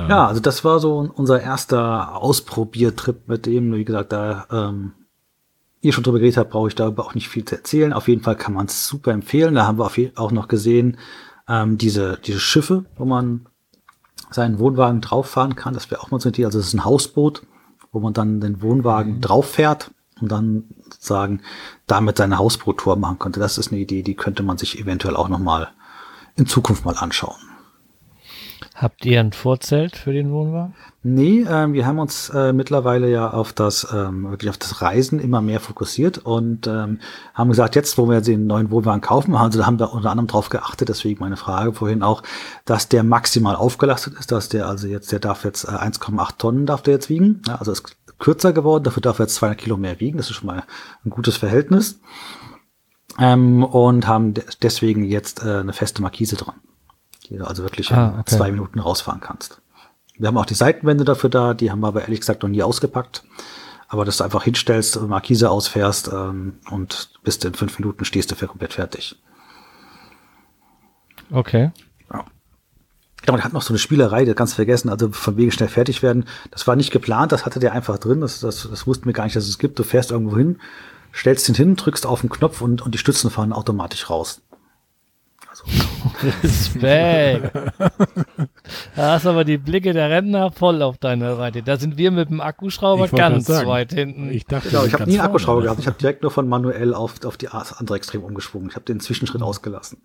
[0.08, 4.92] Ja, also das war so unser erster Ausprobiertrip mit dem, wie gesagt, da ähm,
[5.82, 7.92] ihr schon drüber geredet habt, brauche ich darüber auch nicht viel zu erzählen.
[7.92, 9.54] Auf jeden Fall kann man es super empfehlen.
[9.54, 10.96] Da haben wir auch noch gesehen,
[11.48, 13.46] ähm, diese, diese Schiffe, wo man
[14.30, 15.74] seinen Wohnwagen drauf fahren kann.
[15.74, 16.46] Das wäre auch mal so eine Idee.
[16.46, 17.42] Also es ist ein Hausboot,
[17.90, 19.90] wo man dann den Wohnwagen drauf fährt
[20.20, 21.40] und dann sozusagen
[21.86, 23.40] damit seine Hausboottour machen könnte.
[23.40, 25.68] Das ist eine Idee, die könnte man sich eventuell auch noch mal
[26.36, 27.36] in Zukunft mal anschauen.
[28.82, 30.74] Habt ihr ein Vorzelt für den Wohnwagen?
[31.04, 35.20] Nee, ähm, wir haben uns äh, mittlerweile ja auf das ähm, wirklich auf das Reisen
[35.20, 36.98] immer mehr fokussiert und ähm,
[37.32, 40.48] haben gesagt, jetzt, wo wir den neuen Wohnwagen kaufen, also haben wir unter anderem darauf
[40.48, 42.24] geachtet, deswegen meine Frage vorhin auch,
[42.64, 46.66] dass der maximal aufgelastet ist, dass der also jetzt, der darf jetzt äh, 1,8 Tonnen
[46.66, 47.84] darf der jetzt wiegen, ja, also ist
[48.18, 50.64] kürzer geworden, dafür darf er jetzt 200 Kilo mehr wiegen, das ist schon mal
[51.04, 52.00] ein gutes Verhältnis.
[53.20, 56.56] Ähm, und haben de deswegen jetzt äh, eine feste Markise dran,
[57.32, 58.36] die du also wirklich Ah, in okay.
[58.36, 59.60] zwei Minuten rausfahren kannst.
[60.18, 62.62] Wir haben auch die Seitenwände dafür da, die haben wir aber ehrlich gesagt noch nie
[62.62, 63.24] ausgepackt.
[63.88, 68.34] Aber dass du einfach hinstellst, Markise ausfährst ähm, und bist in fünf Minuten stehst du
[68.34, 69.16] für komplett fertig.
[71.30, 71.72] Okay.
[73.24, 76.02] Ja, man hat noch so eine Spielerei, das ganz vergessen, also von wegen schnell fertig
[76.02, 76.24] werden.
[76.50, 79.24] Das war nicht geplant, das hatte der einfach drin, das, das, das wussten wir gar
[79.24, 79.78] nicht, dass es gibt.
[79.78, 80.58] Du fährst irgendwo hin,
[81.14, 84.40] stellst ihn hin, drückst auf den Knopf und, und die Stützen fahren automatisch raus.
[86.42, 87.54] Respekt.
[88.96, 91.62] da hast aber die Blicke der Rentner voll auf deiner Seite.
[91.62, 94.30] Da sind wir mit dem Akkuschrauber ganz weit hinten.
[94.30, 95.64] Ich dachte, Genau, ich habe nie einen Akkuschrauber vorne.
[95.66, 95.80] gehabt.
[95.80, 98.68] Ich habe direkt nur von manuell auf, auf die andere Extrem umgeschwungen.
[98.70, 99.98] Ich habe den Zwischenschritt ausgelassen.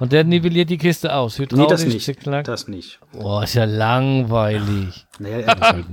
[0.00, 1.38] Und der nivelliert die Kiste aus.
[1.38, 2.04] Nee, Hydraulisch, das nicht.
[2.04, 2.44] zick-klack.
[2.44, 2.98] Das nicht.
[3.12, 5.06] Boah, ist ja langweilig.
[5.20, 5.84] Naja, halt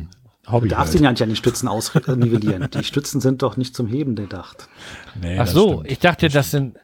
[0.48, 0.70] Hobby.
[0.70, 1.02] Du darfst halt.
[1.02, 2.68] ihn ja nicht an den Stützen ausnivellieren.
[2.74, 4.68] Die Stützen sind doch nicht zum Heben gedacht.
[5.22, 5.92] Nee, Ach so, stimmt.
[5.92, 6.78] ich dachte, das sind.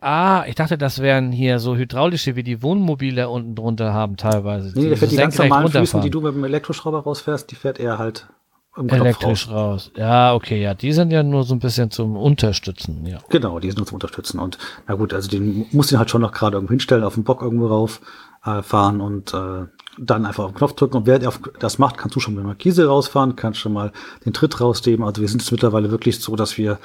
[0.00, 4.72] Ah, ich dachte, das wären hier so hydraulische, wie die Wohnmobile unten drunter haben teilweise.
[4.78, 7.50] Nee, der fährt die so ganz senkrecht normalen Füßen, die du mit dem Elektroschrauber rausfährst,
[7.50, 8.28] die fährt er halt
[8.76, 9.90] im Knopf Elektrisch raus.
[9.90, 9.92] raus.
[9.96, 13.18] Ja, okay, ja, die sind ja nur so ein bisschen zum Unterstützen, ja.
[13.28, 14.38] Genau, die sind nur zum Unterstützen.
[14.38, 14.56] Und
[14.86, 17.42] na gut, also den muss den halt schon noch gerade irgendwo hinstellen, auf den Bock
[17.42, 18.00] irgendwo rauf
[18.44, 19.66] äh, fahren und äh,
[19.98, 20.96] dann einfach auf den Knopf drücken.
[20.98, 23.72] Und während er auf das macht, kannst du schon mit der Markise rausfahren, kannst schon
[23.72, 23.92] mal
[24.24, 25.04] den Tritt rausnehmen.
[25.04, 26.78] Also wir sind jetzt mittlerweile wirklich so, dass wir,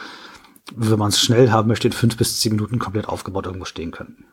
[0.75, 3.91] wenn man es schnell haben möchte, in fünf bis zehn Minuten komplett aufgebaut irgendwo stehen
[3.91, 4.25] können.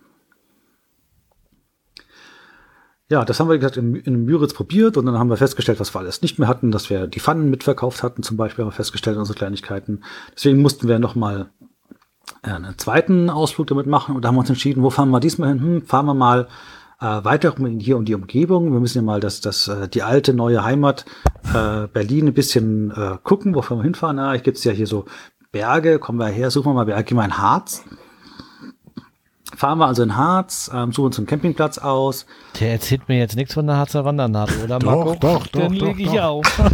[3.09, 5.93] Ja, das haben wir gesagt in, in Müritz probiert und dann haben wir festgestellt, was
[5.93, 8.77] wir alles nicht mehr hatten, dass wir die Pfannen mitverkauft hatten, zum Beispiel haben wir
[8.77, 10.05] festgestellt, unsere Kleinigkeiten.
[10.37, 11.51] Deswegen mussten wir nochmal
[12.45, 15.19] äh, einen zweiten Ausflug damit machen und da haben wir uns entschieden, wo fahren wir
[15.19, 15.61] diesmal hin?
[15.61, 16.47] Hm, fahren wir mal
[17.01, 18.73] äh, weiter in hier um die Umgebung.
[18.73, 21.05] Wir müssen ja mal das, das, äh, die alte neue Heimat
[21.53, 24.19] äh, Berlin ein bisschen äh, gucken, wo wir hinfahren.
[24.19, 25.07] Ah, ich gibt's ja hier so
[25.53, 27.85] Berge, kommen wir her, suchen wir mal Berge, gehen wir in Harz.
[29.57, 32.25] Fahren wir also in Harz, ähm, suchen uns einen Campingplatz aus.
[32.61, 35.15] Der erzählt mir jetzt nichts von der Harzer Wandernadel, oder Doch, Marco?
[35.17, 36.23] doch, doch, Dann doch, leg ich doch.
[36.23, 36.47] auf.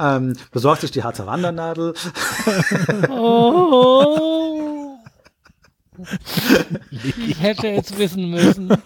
[0.00, 1.94] Ähm, besorgt sich die Harzer Wandernadel.
[3.08, 4.98] Oh.
[6.90, 8.70] Ich hätte es wissen müssen.
[8.70, 8.76] äh,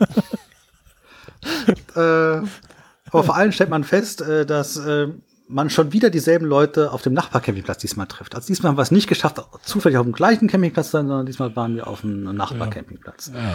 [1.94, 5.08] aber vor allem stellt man fest, äh, dass äh,
[5.48, 8.34] man schon wieder dieselben Leute auf dem Nachbarcampingplatz diesmal trifft.
[8.34, 11.26] Also diesmal haben wir es nicht geschafft, zufällig auf dem gleichen Campingplatz zu sein, sondern
[11.26, 13.32] diesmal waren wir auf einem Nachbarcampingplatz.
[13.34, 13.54] Ja.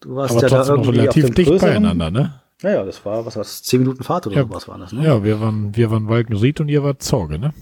[0.00, 2.40] Du warst Aber ja da irgendwie relativ dem dicht beieinander, ne?
[2.62, 4.42] Naja, das war, was war das, zehn Minuten Fahrt oder Ja.
[4.42, 5.04] sowas war das, ne?
[5.04, 7.52] Ja, wir waren, wir waren Walkenried und ihr wart Zorge, ne?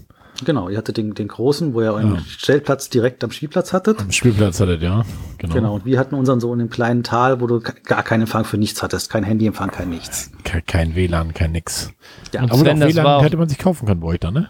[0.43, 2.21] Genau, ihr hattet den, den großen, wo ihr euren Ja.
[2.27, 3.99] Stellplatz direkt am Spielplatz hattet.
[3.99, 5.05] Am Spielplatz hattet, ja.
[5.37, 5.53] Genau.
[5.53, 8.43] Genau, und wir hatten unseren so in dem kleinen Tal, wo du gar keinen Empfang
[8.43, 9.09] für nichts hattest.
[9.09, 10.31] Kein Handyempfang, kein nichts.
[10.43, 11.91] Ke kein WLAN, kein nix.
[12.33, 14.33] Ja, Und Aber Sven, doch das WLAN hätte man sich kaufen können bei euch dann,
[14.33, 14.49] ne?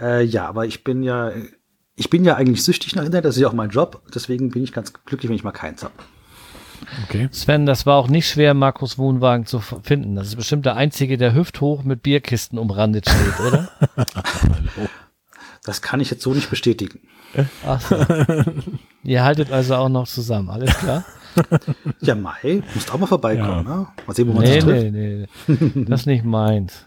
[0.00, 1.32] Äh, ja, aber ich bin ja,
[1.96, 4.64] ich bin ja eigentlich süchtig nach Internet, das ist ja auch mein Job, deswegen bin
[4.64, 5.92] ich ganz glücklich, wenn ich mal keins habe.
[7.04, 7.28] Okay.
[7.30, 10.16] Sven, das war auch nicht schwer, Markus Wohnwagen zu finden.
[10.16, 13.68] Das ist bestimmt der einzige, der hüfthoch mit Bierkisten umrandet steht, oder?
[15.64, 17.00] Das kann ich jetzt so nicht bestätigen.
[17.66, 17.96] Ach so.
[19.04, 21.04] Ihr haltet also auch noch zusammen, alles klar?
[22.00, 23.86] Ja, Mai, musst auch mal vorbeikommen, ne?
[24.04, 24.92] Mal sehen, wo man Nee, sich trifft.
[24.92, 25.84] nee, nee.
[25.84, 26.86] Das ist nicht meins.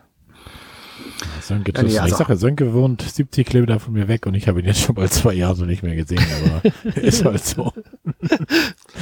[1.41, 4.33] Sönke, Ja, nee, das- ich also- sage, Sönke wohnt 70 Kilometer von mir weg und
[4.35, 6.61] ich habe ihn jetzt schon bald zwei Jahre so nicht mehr gesehen, aber
[7.01, 7.71] ist halt so.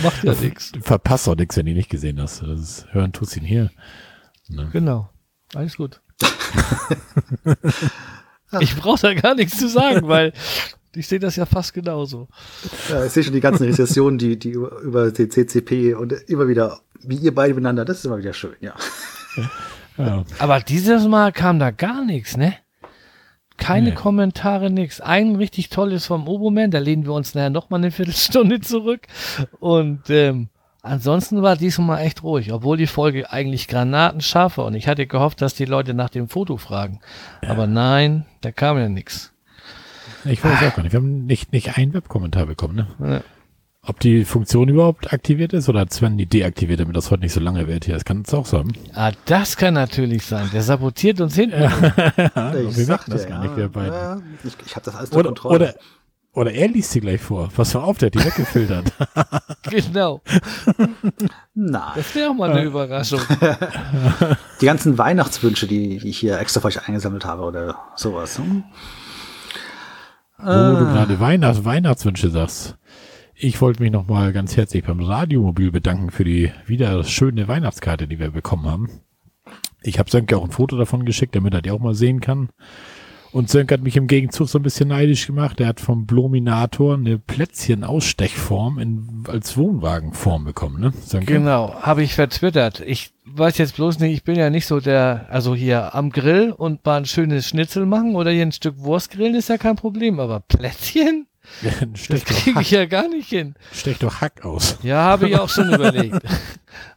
[0.03, 0.71] Macht ja nichts.
[0.73, 2.43] Du verpasst auch nichts, wenn du ihn nicht gesehen hast.
[2.43, 3.71] Das ist, hören tust ihn hier.
[4.47, 4.69] Ne?
[4.71, 5.09] Genau.
[5.55, 6.01] Alles gut.
[8.59, 10.33] ich brauche da gar nichts zu sagen, weil
[10.95, 12.27] Ich sehe das ja fast genauso.
[12.89, 16.79] Ja, ich sehe schon die ganzen Rezessionen, die, die über den CCP und immer wieder,
[17.01, 18.73] wie ihr beide miteinander, das ist immer wieder schön, ja.
[19.97, 20.25] Ja.
[20.39, 22.55] Aber dieses Mal kam da gar nichts, ne?
[23.57, 23.95] Keine Nee.
[23.95, 24.99] Kommentare, nix.
[25.01, 29.01] Ein richtig tolles vom Oboman, da lehnen wir uns nachher noch mal eine Viertelstunde zurück.
[29.59, 30.49] Und ähm,
[30.81, 34.65] ansonsten war diesmal echt ruhig, obwohl die Folge eigentlich granatenscharf war.
[34.65, 36.99] Und ich hatte gehofft, dass die Leute nach dem Foto fragen.
[37.45, 39.31] Aber nein, da kam ja nichts.
[40.25, 40.93] Ich weiß auch gar nicht.
[40.93, 42.87] Wir haben nicht, nicht einen Webkommentar bekommen, ne?
[42.99, 43.21] Ja.
[43.83, 47.33] Ob die Funktion überhaupt aktiviert ist oder hat Sven die deaktiviert, damit das heute nicht
[47.33, 47.95] so lange wird hier.
[47.95, 48.71] Das kann es auch sein.
[48.93, 50.51] Ah, das kann natürlich sein.
[50.53, 51.61] Der sabotiert uns hinten.
[51.61, 53.91] wir ich merken das gar nicht, wir beiden.
[53.91, 55.55] Ja, ich ich habe das alles unter Kontrolle.
[55.55, 55.75] oder,
[56.33, 57.49] oder er liest sie gleich vor.
[57.55, 58.93] Was für auf, der hat die weggefiltert.
[59.69, 60.21] genau.
[61.53, 61.91] Nein.
[61.95, 63.19] Das wäre auch mal eine Überraschung.
[64.61, 68.37] Die ganzen Weihnachtswünsche, die, die ich hier extra für euch eingesammelt habe oder sowas.
[68.37, 68.63] Hm?
[70.37, 72.77] Wo du gerade Weihnachts Weihnachtswünsche sagst.
[73.35, 78.19] Ich wollte mich nochmal ganz herzlich beim Radiomobil bedanken für die wieder schöne Weihnachtskarte, die
[78.19, 78.89] wir bekommen haben.
[79.81, 82.49] Ich habe Sönke auch ein Foto davon geschickt, damit er die auch mal sehen kann.
[83.31, 85.59] Und Sönke hat mich im Gegenzug so ein bisschen neidisch gemacht.
[85.61, 90.93] Er hat vom Blominator eine Plätzchen-Ausstechform in, als Wohnwagenform bekommen, ne?
[91.05, 91.33] Sönke?
[91.33, 92.81] Genau, habe ich vertwittert.
[92.81, 96.51] Ich weiß jetzt bloß nicht, ich bin ja nicht so der, also hier am Grill
[96.51, 99.77] und mal ein schönes Schnitzel machen oder hier ein Stück Wurst grillen ist ja kein
[99.77, 101.27] Problem, aber Plätzchen?
[101.91, 103.55] Das stech, doch kriege ich ja gar nicht hin.
[103.73, 104.77] stech doch Hack aus.
[104.83, 106.17] Ja, habe ich auch schon überlegt.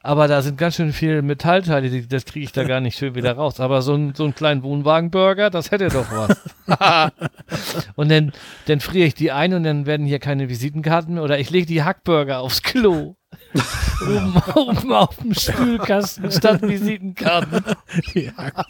[0.02, 3.14] Aber da sind ganz schön viele Metallteile, die- das kriege ich da gar nicht schön
[3.14, 3.60] wieder raus.
[3.60, 6.38] Aber so ein, so einen kleinen Wohnwagenburger, das hätte doch was.
[7.96, 8.32] und dann,
[8.66, 11.22] dann friere ich die ein und dann werden hier keine Visitenkarten mehr.
[11.24, 13.16] Oder ich lege die Hackburger aufs Klo.
[14.02, 17.64] oben, oben auf dem Spülkasten statt Visitenkarten.
[18.14, 18.66] Die Hack.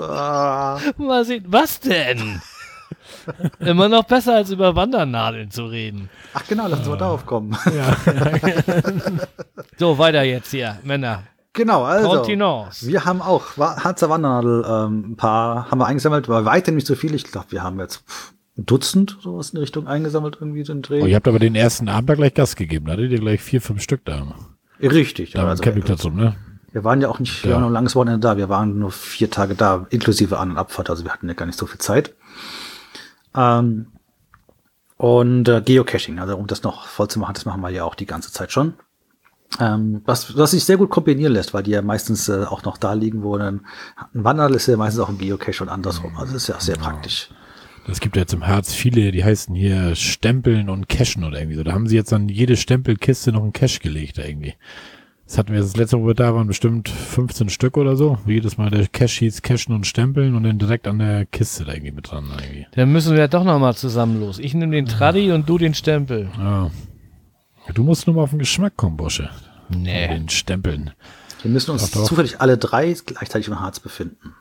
[0.00, 2.40] Ah, Mal sehen, was denn?
[3.58, 6.08] Immer noch besser als über Wandernadeln zu reden.
[6.32, 7.56] Ach genau, lass uns mal darauf kommen.
[7.74, 7.96] Ja.
[9.76, 11.24] So, weiter jetzt hier, Männer.
[11.52, 12.08] Genau, also.
[12.08, 12.86] Kontinence.
[12.86, 16.94] Wir haben auch Harzer Wandernadel ähm, ein paar haben wir eingesammelt, aber weitem nicht so
[16.94, 17.14] viel.
[17.14, 18.04] Ich glaube, wir haben jetzt
[18.56, 21.02] ein Dutzend sowas in die Richtung eingesammelt, irgendwie so ein Dreh.
[21.02, 22.86] Oh, ihr habt aber den ersten Abend da gleich Gas gegeben.
[22.86, 24.34] Da hattet ihr gleich vier, fünf Stück da.
[24.80, 25.32] Richtig.
[25.32, 26.36] Da also, Campingplatz rum, ne?
[26.74, 27.54] wir waren ja auch nicht, wir Ja.
[27.54, 28.36] waren nur ein langes Wochenende da.
[28.36, 30.90] Wir waren nur vier Tage da, inklusive An- und Abfahrt.
[30.90, 32.14] Also wir hatten ja gar nicht so viel Zeit.
[33.36, 33.86] Ähm,
[34.96, 37.94] und äh, Geocaching, also um das noch voll zu machen, das machen wir ja auch
[37.94, 38.74] die ganze Zeit schon.
[39.60, 42.78] Ähm, was, was sich sehr gut kombinieren lässt, weil die ja meistens äh, auch noch
[42.78, 43.66] da liegen, wo dann
[44.14, 46.16] ein Wandernadel ist ja meistens auch ein Geocache und andersrum.
[46.16, 47.28] Also das ist ja sehr praktisch.
[47.86, 51.56] Es gibt ja jetzt im Harz viele, die heißen hier Stempeln und Cashen oder irgendwie
[51.56, 51.62] so.
[51.62, 54.54] Da haben sie jetzt an jede Stempelkiste noch einen Cache gelegt irgendwie.
[55.26, 58.18] Das hatten wir das letzte Mal, wo wir da waren, bestimmt 15 Stück oder so.
[58.26, 61.64] Wie jedes Mal der Cache hieß Cashen und Stempeln und dann direkt an der Kiste
[61.64, 62.66] da irgendwie mit dran irgendwie.
[62.72, 64.38] Dann müssen wir doch noch mal zusammen los.
[64.38, 66.30] Ich nehme den Traddy und du den Stempel.
[66.38, 66.70] Ja.
[67.72, 69.30] Du musst nur mal auf den Geschmack kommen, Bosche.
[69.70, 70.08] Nee.
[70.08, 70.90] Den Stempeln.
[71.40, 72.08] Wir müssen uns Doch, doch.
[72.08, 74.34] zufällig alle drei gleichzeitig im Harz befinden.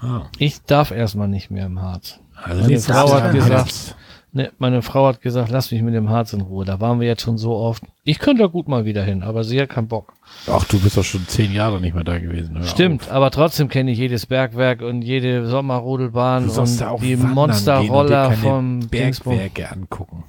[0.00, 0.26] Ah.
[0.38, 2.20] Ich darf erstmal nicht mehr im Harz.
[2.34, 3.96] Also Meine Frau hat gesagt.
[4.32, 6.64] Ne, meine Frau hat gesagt, lass mich mit dem Harz in Ruhe.
[6.64, 7.82] Da waren wir jetzt schon so oft.
[8.04, 10.12] Ich könnte da gut mal wieder hin, aber sie hat keinen Bock.
[10.46, 12.58] Ach, du bist doch schon zehn Jahre nicht mehr da gewesen.
[12.58, 13.12] Hör Stimmt, auf.
[13.12, 18.80] aber trotzdem kenne ich jedes Bergwerk und jede Sommerrodelbahn und auch die Monsterroller vom.
[18.88, 20.24] Bergwerke angucken.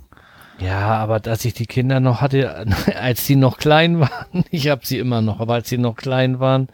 [0.60, 2.66] Ja, aber als ich die Kinder noch hatte,
[3.00, 6.40] als sie noch klein waren, ich habe sie immer noch, aber als sie noch klein
[6.40, 6.70] waren,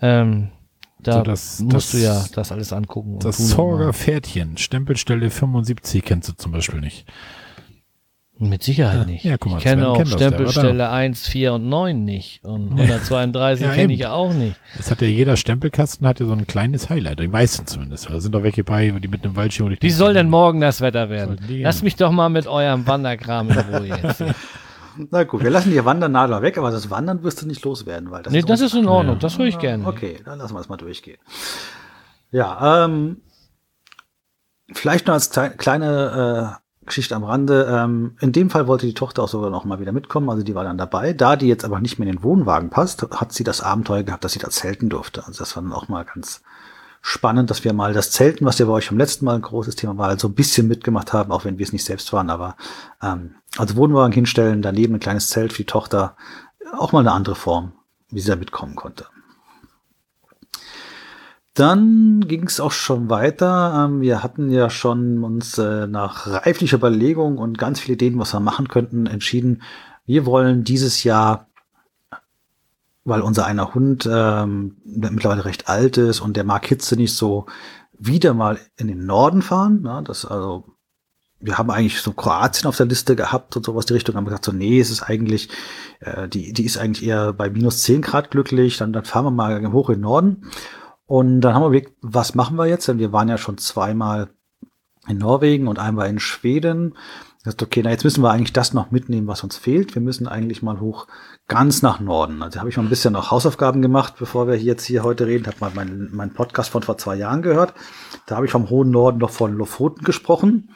[0.00, 0.48] ähm,
[1.02, 3.18] da So, das- musst das- du ja das alles angucken.
[3.20, 3.92] Das Sorger.
[3.92, 7.06] Pferdchen, Stempelstelle 75 kennst du zum Beispiel nicht.
[8.38, 9.24] Mit Sicherheit nicht.
[9.24, 12.42] ja, guck mal, ich kenne auch das, der Stempelstelle 1, 4 und 9 nicht.
[12.44, 14.56] Und 132 Ja, kenne ich auch nicht.
[14.80, 18.08] Es hat ja jeder Stempelkasten hat ja so ein kleines Highlight, die meisten zumindest.
[18.10, 21.08] Da sind doch welche bei, die mit einem Waldschirm Wie soll denn morgen das Wetter
[21.08, 21.36] werden?
[21.48, 24.24] Lass mich doch mal mit eurem Wanderkram in Ruhe jetzt.
[25.10, 28.22] Na gut, wir lassen die Wandernadler weg, aber das Wandern wirst du nicht loswerden, weil
[28.22, 29.20] das nee, das ist in Ordnung, Ja.
[29.20, 29.86] das höre ich gerne.
[29.86, 31.18] Okay, dann lassen wir es mal durchgehen.
[32.30, 33.18] Ja, ähm,
[34.72, 37.66] vielleicht noch als klei- kleine äh, Geschichte am Rande.
[37.70, 40.54] Ähm, in dem Fall wollte die Tochter auch sogar noch mal wieder mitkommen, also die
[40.54, 41.12] war dann dabei.
[41.12, 44.24] Da die jetzt aber nicht mehr in den Wohnwagen passt, hat sie das Abenteuer gehabt,
[44.24, 45.24] dass sie da zelten durfte.
[45.26, 46.42] Also das war dann auch mal ganz
[47.02, 49.76] spannend, dass wir mal das Zelten, was ja bei euch vom letzten Mal ein großes
[49.76, 52.30] Thema war, so ein bisschen mitgemacht haben, auch wenn wir es nicht selbst waren.
[52.30, 52.56] Aber
[53.02, 56.16] ähm, also Wohnwagen hinstellen, daneben ein kleines Zelt für die Tochter,
[56.78, 57.72] auch mal eine andere Form,
[58.08, 59.06] wie sie da mitkommen konnte.
[61.54, 63.84] Dann ging es auch schon weiter.
[63.84, 68.32] Ähm, Wir hatten ja schon uns äh, nach reiflicher Überlegung und ganz viele Ideen, was
[68.32, 69.62] wir machen könnten, entschieden,
[70.06, 71.48] wir wollen dieses Jahr,
[73.04, 77.46] weil unser einer Hund ähm, mittlerweile recht alt ist und der mag Hitze nicht so,
[77.98, 79.80] wieder mal in den Norden fahren.
[79.82, 80.64] Na, das also
[81.42, 84.44] wir haben eigentlich so Kroatien auf der Liste gehabt und sowas die Richtung, haben gesagt,
[84.44, 85.48] so, nee, es ist eigentlich,
[86.00, 89.30] äh, die, die ist eigentlich eher bei minus 10 Grad glücklich, dann, dann fahren wir
[89.30, 90.50] mal hoch in den Norden.
[91.06, 92.88] Und dann haben wir überlegt, was machen wir jetzt?
[92.88, 94.30] Denn wir waren ja schon zweimal
[95.08, 96.94] in Norwegen und einmal in Schweden.
[97.44, 99.96] Das ist okay, na jetzt müssen wir eigentlich das noch mitnehmen, was uns fehlt.
[99.96, 101.08] Wir müssen eigentlich mal hoch
[101.48, 102.40] ganz nach Norden.
[102.40, 105.48] Also habe ich mal ein bisschen noch Hausaufgaben gemacht, bevor wir jetzt hier heute reden.
[105.48, 107.74] Habe mal meinen mein Podcast von vor zwei Jahren gehört.
[108.26, 110.70] Da habe ich vom hohen Norden noch von Lofoten gesprochen.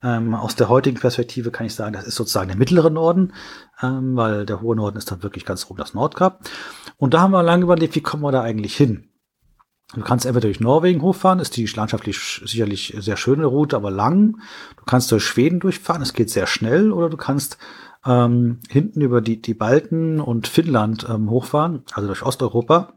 [0.00, 3.32] Ähm, aus der heutigen Perspektive kann ich sagen, das ist sozusagen der mittlere Norden,
[3.82, 6.48] ähm, weil der hohe Norden ist dann wirklich ganz oben das Nordkap.
[6.98, 9.11] Und da haben wir lange überlegt, wie kommen wir da eigentlich hin?
[9.94, 14.38] Du kannst entweder durch Norwegen hochfahren, ist die landschaftlich sicherlich sehr schöne Route, aber lang.
[14.76, 17.58] Du kannst durch Schweden durchfahren, es geht sehr schnell, oder du kannst
[18.06, 22.94] ähm, hinten über die, die Balten und Finnland ähm, hochfahren, also durch Osteuropa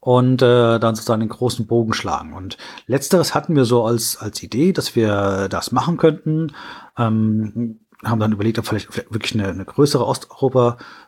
[0.00, 2.32] und äh, dann sozusagen den großen Bogen schlagen.
[2.32, 6.52] Und letzteres hatten wir so als, als Idee, dass wir das machen könnten.
[6.96, 10.04] Ähm, haben dann überlegt, ob vielleicht, vielleicht wirklich eine, eine größere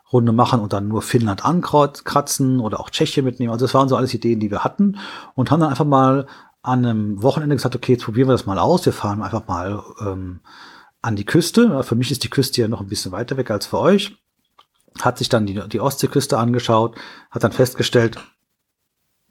[0.09, 3.53] Osteuropa-Runde machen und dann nur Finnland ankratzen oder auch Tschechien mitnehmen.
[3.53, 4.99] Also das waren so alles Ideen, die wir hatten
[5.35, 6.27] und haben dann einfach mal
[6.63, 8.85] an einem Wochenende gesagt, okay, jetzt probieren wir das mal aus.
[8.85, 10.41] Wir fahren einfach mal ähm,
[11.01, 11.83] an die Küste.
[11.83, 14.17] Für mich ist die Küste ja noch ein bisschen weiter weg als für euch.
[15.01, 16.97] Hat sich dann die, die Ostseeküste angeschaut,
[17.31, 18.19] hat dann festgestellt,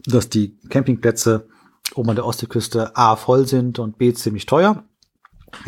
[0.05, 1.49] dass die Campingplätze
[1.95, 4.83] oben an der Ostseeküste A voll sind und B ziemlich teuer.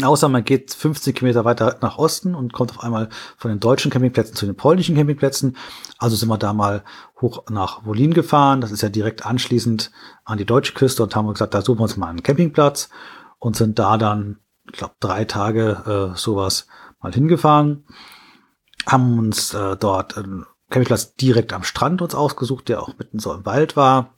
[0.01, 3.91] Außer man geht 15 Kilometer weiter nach Osten und kommt auf einmal von den deutschen
[3.91, 5.55] Campingplätzen zu den polnischen Campingplätzen.
[5.97, 6.83] Also sind wir da mal
[7.21, 8.61] hoch nach Wolin gefahren.
[8.61, 9.91] Das ist ja direkt anschließend
[10.25, 12.89] an die deutsche Küste und haben gesagt, da suchen wir uns mal einen Campingplatz
[13.39, 16.67] und sind da dann, ich glaube, drei Tage äh, sowas
[17.01, 17.85] mal hingefahren.
[18.85, 23.33] Haben uns äh, dort einen Campingplatz direkt am Strand uns ausgesucht, der auch mitten so
[23.33, 24.15] im Wald war,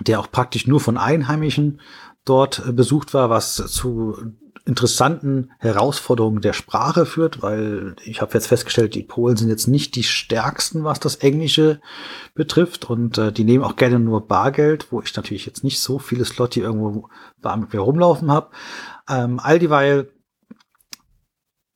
[0.00, 1.80] der auch praktisch nur von Einheimischen
[2.24, 4.16] dort äh, besucht war, was zu
[4.66, 9.94] interessanten Herausforderungen der Sprache führt, weil ich habe jetzt festgestellt, die Polen sind jetzt nicht
[9.94, 11.80] die stärksten, was das Englische
[12.34, 15.98] betrifft und äh, die nehmen auch gerne nur Bargeld, wo ich natürlich jetzt nicht so
[15.98, 17.08] viele Slot hier irgendwo
[17.42, 18.50] mit mir rumlaufen habe.
[19.08, 20.10] Ähm, all dieweil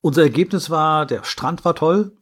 [0.00, 2.16] unser Ergebnis war, der Strand war toll,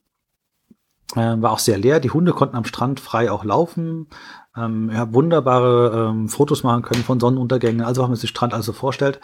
[1.14, 2.00] äh, war auch sehr leer.
[2.00, 4.08] Die Hunde konnten am Strand frei auch laufen.
[4.56, 7.82] Ähm, ja, wunderbare ähm, Fotos machen können von Sonnenuntergängen.
[7.82, 9.20] Also haben wir uns den Strand also vorstellt.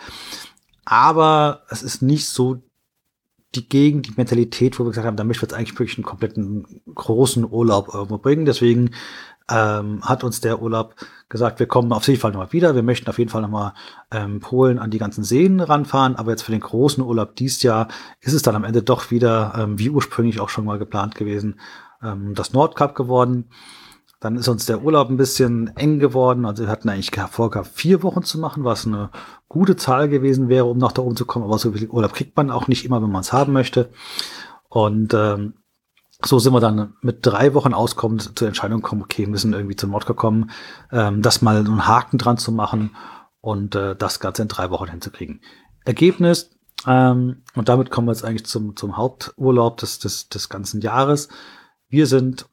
[0.84, 2.62] Aber es ist nicht so
[3.54, 6.04] die Gegend, die Mentalität, wo wir gesagt haben, da möchten wir jetzt eigentlich wirklich einen
[6.04, 8.46] kompletten großen Urlaub irgendwo bringen.
[8.46, 8.92] Deswegen
[9.50, 10.94] ähm, hat uns der Urlaub
[11.28, 12.74] gesagt, wir kommen auf jeden Fall nochmal wieder.
[12.74, 13.74] Wir möchten auf jeden Fall nochmal
[14.10, 16.16] ähm, Polen an die ganzen Seen ranfahren.
[16.16, 17.88] Aber jetzt für den großen Urlaub dies Jahr
[18.20, 21.60] ist es dann am Ende doch wieder, ähm, wie ursprünglich auch schon mal geplant gewesen,
[22.02, 23.50] ähm, das Nordkap geworden.
[24.22, 26.46] Dann ist uns der Urlaub ein bisschen eng geworden.
[26.46, 29.10] Also wir hatten eigentlich vorgehabt, vier Wochen zu machen, was eine
[29.48, 31.44] gute Zahl gewesen wäre, um nach da oben zu kommen.
[31.44, 33.90] Aber so viel Urlaub kriegt man auch nicht immer, wenn man es haben möchte.
[34.68, 35.54] Und ähm,
[36.24, 39.90] so sind wir dann mit drei Wochen auskommend zur Entscheidung gekommen, okay, müssen irgendwie zum
[39.90, 40.50] Nordkap kommen,
[40.92, 42.94] ähm, das mal einen Haken dran zu machen
[43.40, 45.40] und äh, das Ganze in drei Wochen hinzukriegen.
[45.84, 46.50] Ergebnis,
[46.86, 51.28] ähm, und damit kommen wir jetzt eigentlich zum, zum Haupturlaub des, des, des ganzen Jahres.
[51.88, 52.46] Wir sind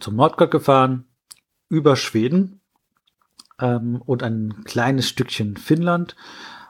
[0.00, 1.06] zum Nordgott gefahren,
[1.68, 2.60] über Schweden
[3.60, 6.16] ähm, und ein kleines Stückchen Finnland.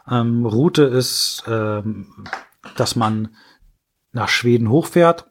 [0.09, 2.27] Ähm, Route ist, ähm,
[2.77, 3.35] dass man
[4.13, 5.31] nach Schweden hochfährt,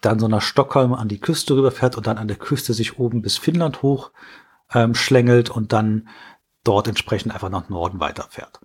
[0.00, 3.22] dann so nach Stockholm an die Küste rüberfährt und dann an der Küste sich oben
[3.22, 4.12] bis Finnland hoch
[4.72, 6.08] ähm, schlängelt und dann
[6.64, 8.60] dort entsprechend einfach nach Norden weiterfährt.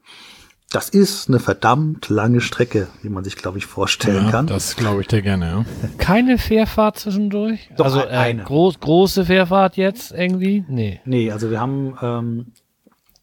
[0.74, 4.48] Das ist eine verdammt lange Strecke, wie man sich, glaube ich, vorstellen ja, kann.
[4.48, 5.66] Das glaube ich dir gerne, ja.
[6.00, 7.70] Keine Fährfahrt zwischendurch?
[7.78, 8.44] Doch, also äh, eine.
[8.44, 10.66] Groß, große Fährfahrt jetzt irgendwie?
[10.68, 11.00] Nee.
[11.06, 12.54] Nee, also wir haben ähm,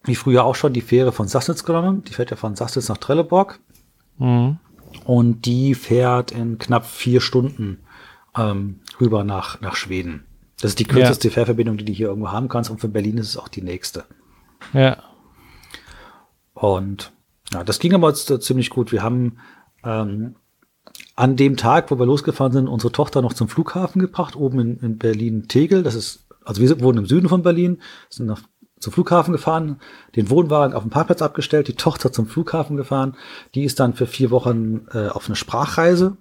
[0.04, 2.04] wie früher auch schon die Fähre von Sassnitz genommen.
[2.04, 3.58] Die fährt ja von Sassnitz nach Trelleborg.
[4.18, 4.58] Mhm.
[5.04, 7.80] Und die fährt in knapp vier Stunden
[8.36, 10.24] ähm, rüber nach, nach Schweden.
[10.60, 11.34] Das ist die kürzeste ja.
[11.34, 12.70] Fährverbindung, die du hier irgendwo haben kannst.
[12.70, 14.04] Und für Berlin ist es auch die nächste.
[14.72, 14.98] Ja.
[16.54, 17.10] Und
[17.52, 18.92] ja, das ging aber jetzt ziemlich gut.
[18.92, 19.38] Wir haben
[19.84, 20.36] ähm,
[21.16, 24.76] an dem Tag, wo wir losgefahren sind, unsere Tochter noch zum Flughafen gebracht, oben in,
[24.78, 25.82] in Berlin-Tegel.
[25.82, 28.42] Das ist, also wir wohnen im Süden von Berlin, sind nach,
[28.78, 29.80] zum Flughafen gefahren,
[30.16, 33.16] den Wohnwagen auf dem Parkplatz abgestellt, die Tochter zum Flughafen gefahren.
[33.54, 36.16] Die ist dann für vier Wochen äh, auf eine Sprachreise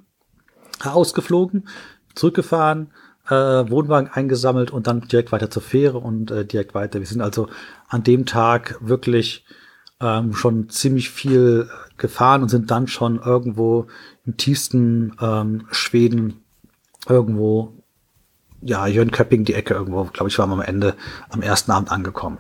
[0.84, 1.68] ausgeflogen,
[2.16, 2.92] zurückgefahren,
[3.28, 7.00] äh, Wohnwagen eingesammelt und dann direkt weiter zur Fähre und äh, direkt weiter.
[7.00, 7.48] Wir sind also
[7.88, 9.46] an dem Tag wirklich
[10.02, 13.88] ähm, schon ziemlich viel gefahren und sind dann schon irgendwo
[14.26, 16.42] im tiefsten ähm, Schweden
[17.08, 17.74] irgendwo,
[18.62, 20.96] ja, Jönköping, die Ecke irgendwo, glaube ich, waren wir am Ende
[21.30, 22.38] am ersten Abend angekommen.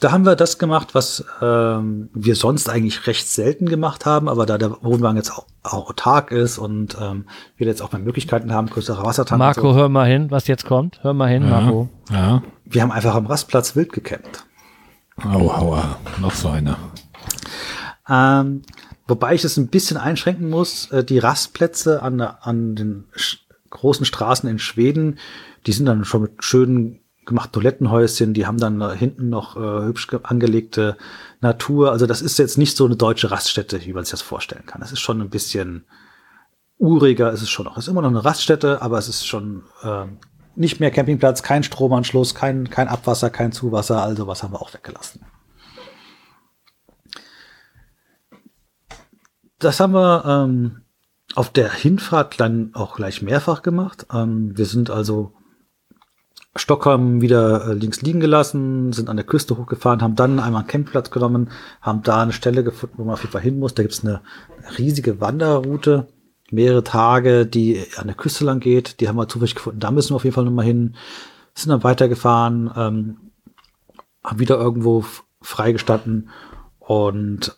[0.00, 4.44] da haben wir das gemacht, was ähm, wir sonst eigentlich recht selten gemacht haben, aber
[4.46, 7.24] da der Wohnwagen jetzt auch, auch autark ist und ähm,
[7.56, 9.38] wir jetzt auch mehr Möglichkeiten haben, größere Wassertank.
[9.38, 9.74] Marco, so.
[9.74, 11.02] hör mal hin, was jetzt kommt.
[11.02, 11.88] Hör mal hin, Ja, Marco.
[12.10, 12.42] ja.
[12.64, 14.44] Wir haben einfach am Rastplatz wild gecampt.
[15.22, 15.98] Oh, aua.
[16.20, 16.76] Noch so eine.
[18.08, 18.62] Ähm,
[19.06, 20.90] wobei ich es ein bisschen einschränken muss.
[20.90, 23.04] Äh, die Rastplätze an, an den
[23.70, 25.18] großen Straßen in Schweden,
[25.66, 29.86] die sind dann schon mit schönen gemachten Toilettenhäuschen, die haben dann da hinten noch äh,
[29.86, 30.98] hübsch ge- angelegte
[31.40, 31.90] Natur.
[31.90, 34.82] Also das ist jetzt nicht so eine deutsche Raststätte, wie man sich das vorstellen kann.
[34.82, 35.86] Das ist schon ein bisschen
[36.76, 37.78] uriger, ist es schon noch.
[37.78, 40.18] Es ist immer noch eine Raststätte, aber es ist schon ähm,
[40.56, 44.72] nicht mehr Campingplatz, kein Stromanschluss, kein, kein Abwasser, kein Zuwasser, also was haben wir auch
[44.74, 45.24] weggelassen.
[49.58, 50.82] Das haben wir ähm,
[51.34, 54.06] auf der Hinfahrt dann auch gleich mehrfach gemacht.
[54.12, 55.32] Ähm, wir sind also
[56.56, 60.68] Stockholm wieder äh, links liegen gelassen, sind an der Küste hochgefahren, haben dann einmal einen
[60.68, 61.50] Campingplatz genommen,
[61.80, 63.74] haben da eine Stelle gefunden, wo man auf jeden Fall hin muss.
[63.74, 64.20] Da gibt's eine
[64.78, 66.06] riesige Wanderroute,
[66.50, 69.00] mehrere Tage, die an der Küste lang geht.
[69.00, 69.80] Die haben wir zufällig gefunden.
[69.80, 70.96] Da müssen wir auf jeden Fall nochmal hin.
[71.54, 73.16] Sind dann weitergefahren, ähm,
[74.22, 75.04] haben wieder irgendwo
[75.40, 76.30] freigestanden
[76.78, 77.56] und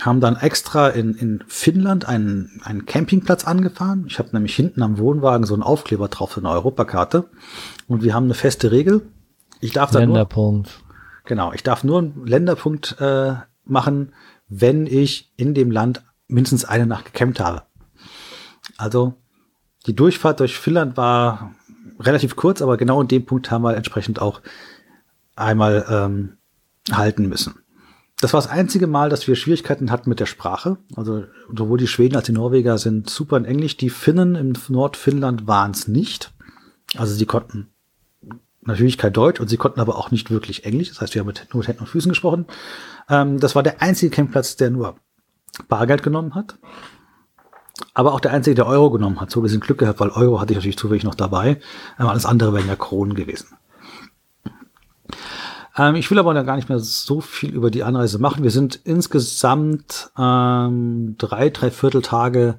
[0.00, 4.04] haben dann extra in, in Finnland einen, einen Campingplatz angefahren.
[4.08, 7.30] Ich habe nämlich hinten am Wohnwagen so einen Aufkleber drauf für eine Europakarte.
[7.88, 9.02] Und wir haben eine feste Regel.
[9.60, 10.80] Ich darf da nur, Länderpunkt.
[11.24, 14.12] genau, ich darf nur einen Länderpunkt äh, machen,
[14.48, 17.62] wenn ich in dem Land mindestens eine Nacht gecampt habe.
[18.76, 19.14] Also
[19.86, 21.54] die Durchfahrt durch Finnland war
[22.00, 24.40] relativ kurz, aber genau in dem Punkt haben wir entsprechend auch
[25.34, 26.36] einmal ähm,
[26.90, 27.54] halten müssen.
[28.18, 30.78] Das war das einzige Mal, dass wir Schwierigkeiten hatten mit der Sprache.
[30.94, 31.24] Also
[31.54, 33.76] sowohl die Schweden als die Norweger sind super in Englisch.
[33.76, 36.32] Die Finnen im Nordfinnland waren es nicht.
[36.96, 37.68] Also sie konnten
[38.62, 40.88] natürlich kein Deutsch und sie konnten aber auch nicht wirklich Englisch.
[40.88, 42.46] Das heißt, wir haben mit, nur mit Händen und Füßen gesprochen.
[43.10, 44.96] Ähm, das war der einzige Campingplatz, der nur
[45.68, 46.58] Bargeld genommen hat.
[47.94, 49.30] Aber auch der einzige, der Euro genommen hat.
[49.30, 51.60] So gesehen Glück gehabt, weil Euro hatte ich natürlich zufällig noch dabei.
[51.98, 53.56] Ähm, alles andere wären ja Kronen gewesen.
[55.76, 58.42] Ähm, ich will aber gar nicht mehr so viel über die Anreise machen.
[58.42, 62.56] Wir sind insgesamt ähm, drei, drei Vierteltage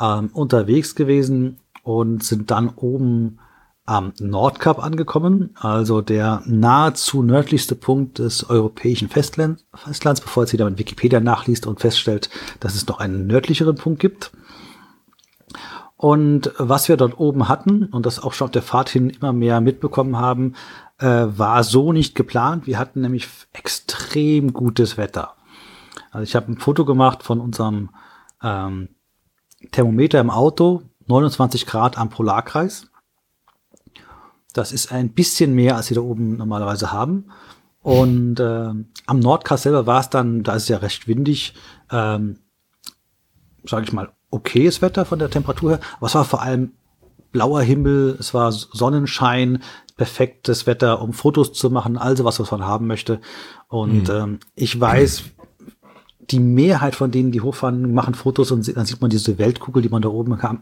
[0.00, 3.38] ähm, unterwegs gewesen und sind dann oben
[3.86, 10.64] am Nordkap angekommen, also der nahezu nördlichste Punkt des europäischen Festland, Festlands, bevor jetzt wieder
[10.64, 14.32] mit Wikipedia nachliest und feststellt, dass es noch einen nördlicheren Punkt gibt.
[16.04, 19.32] Und was wir dort oben hatten und das auch schon auf der Fahrt hin immer
[19.32, 20.52] mehr mitbekommen haben,
[20.98, 22.66] äh, war so nicht geplant.
[22.66, 25.34] Wir hatten nämlich extrem gutes Wetter.
[26.10, 27.88] Also ich habe ein Foto gemacht von unserem
[28.42, 28.90] ähm,
[29.72, 32.90] Thermometer im Auto, 29 Grad am Polarkreis.
[34.52, 37.30] Das ist ein bisschen mehr, als sie da oben normalerweise haben.
[37.80, 38.74] Und äh,
[39.06, 41.54] am Nordkap selber war es dann, da ist es ja recht windig,
[41.90, 42.40] ähm,
[43.64, 45.80] sage ich mal, okayes Wetter von der Temperatur her.
[45.98, 46.72] Aber es war vor allem
[47.32, 49.62] blauer Himmel, es war Sonnenschein,
[49.96, 53.20] perfektes Wetter, um Fotos zu machen, also was man haben möchte.
[53.68, 55.24] Und ähm, ich weiß,
[56.30, 59.88] die Mehrheit von denen, die hochfahren, machen Fotos und dann sieht man diese Weltkugel, die
[59.88, 60.58] man da oben hat.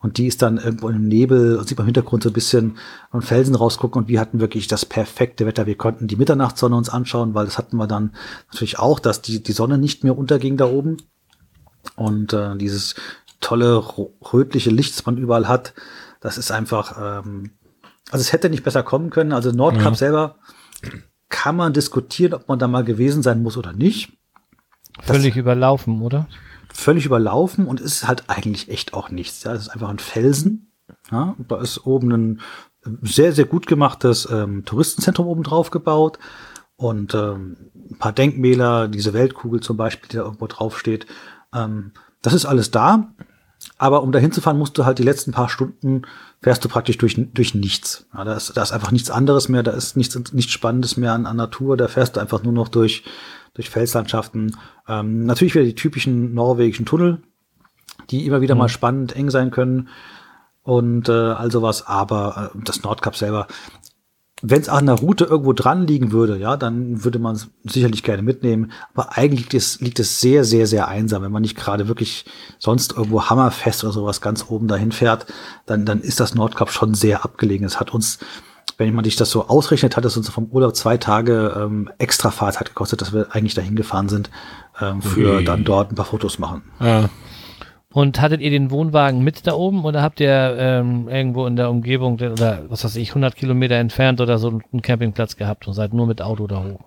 [0.00, 2.78] Und die ist dann irgendwo im Nebel und sieht man im Hintergrund so ein bisschen
[3.10, 4.02] an Felsen rausgucken.
[4.02, 5.66] Und wir hatten wirklich das perfekte Wetter.
[5.66, 8.12] Wir konnten die Mitternachtssonne uns anschauen, weil das hatten wir dann
[8.52, 10.98] natürlich auch, dass die, die Sonne nicht mehr unterging da oben.
[11.96, 12.94] Und äh, dieses
[13.40, 13.82] tolle
[14.32, 15.74] rötliche Licht, das man überall hat,
[16.20, 17.50] das ist einfach, ähm,
[18.10, 19.32] also es hätte nicht besser kommen können.
[19.32, 20.36] Also Nordkap selber
[21.28, 24.12] kann man diskutieren, ob man da mal gewesen sein muss oder nicht.
[25.00, 26.28] Völlig überlaufen, oder?
[26.72, 29.42] Völlig überlaufen und ist halt eigentlich echt auch nichts.
[29.44, 30.72] Ja, es ist einfach ein Felsen.
[31.10, 32.40] Ja, da ist oben ein
[33.02, 36.18] sehr, sehr gut gemachtes ähm, Touristenzentrum oben drauf gebaut
[36.76, 37.56] und ähm,
[37.90, 41.06] ein paar Denkmäler, diese Weltkugel zum Beispiel, die da irgendwo draufsteht.
[41.54, 41.92] Ähm,
[42.22, 43.12] das ist alles da.
[43.78, 46.02] Aber um da hinzufahren, musst du halt die letzten paar Stunden
[46.42, 48.06] fährst du praktisch durch, durch nichts.
[48.12, 51.12] Ja, da, ist, da ist einfach nichts anderes mehr, da ist nichts, nichts Spannendes mehr
[51.12, 53.04] an, an Natur, da fährst du einfach nur noch durch,
[53.54, 54.56] durch Felslandschaften.
[54.86, 57.22] Ähm, natürlich wieder die typischen norwegischen Tunnel,
[58.10, 59.88] die immer wieder mal spannend, eng sein können
[60.62, 63.46] und äh, all sowas, aber äh, das Nordkap selber,
[64.46, 68.02] wenn es an der Route irgendwo dran liegen würde, ja, dann würde man es sicherlich
[68.02, 68.72] gerne mitnehmen.
[68.92, 71.22] Aber eigentlich liegt es, liegt es sehr, sehr, sehr einsam.
[71.22, 72.26] Wenn man nicht gerade wirklich
[72.58, 75.24] sonst irgendwo hammerfest oder sowas ganz oben dahin fährt,
[75.64, 77.64] dann, dann ist das Nordkap schon sehr abgelegen.
[77.64, 78.18] Es hat uns,
[78.76, 82.30] wenn man sich das so ausrechnet, hat es uns vom Urlaub zwei Tage ähm, extra
[82.30, 84.28] Fahrzeit gekostet, dass wir eigentlich dahin gefahren sind,
[84.78, 85.44] ähm, für Ui.
[85.44, 86.64] dann dort ein paar Fotos machen.
[86.80, 87.08] Ja.
[87.94, 91.70] Und hattet ihr den Wohnwagen mit da oben oder habt ihr ähm, irgendwo in der
[91.70, 95.74] Umgebung der- oder was weiß ich, 100 Kilometer entfernt oder so einen Campingplatz gehabt und
[95.74, 96.80] seid nur mit Auto da hoch?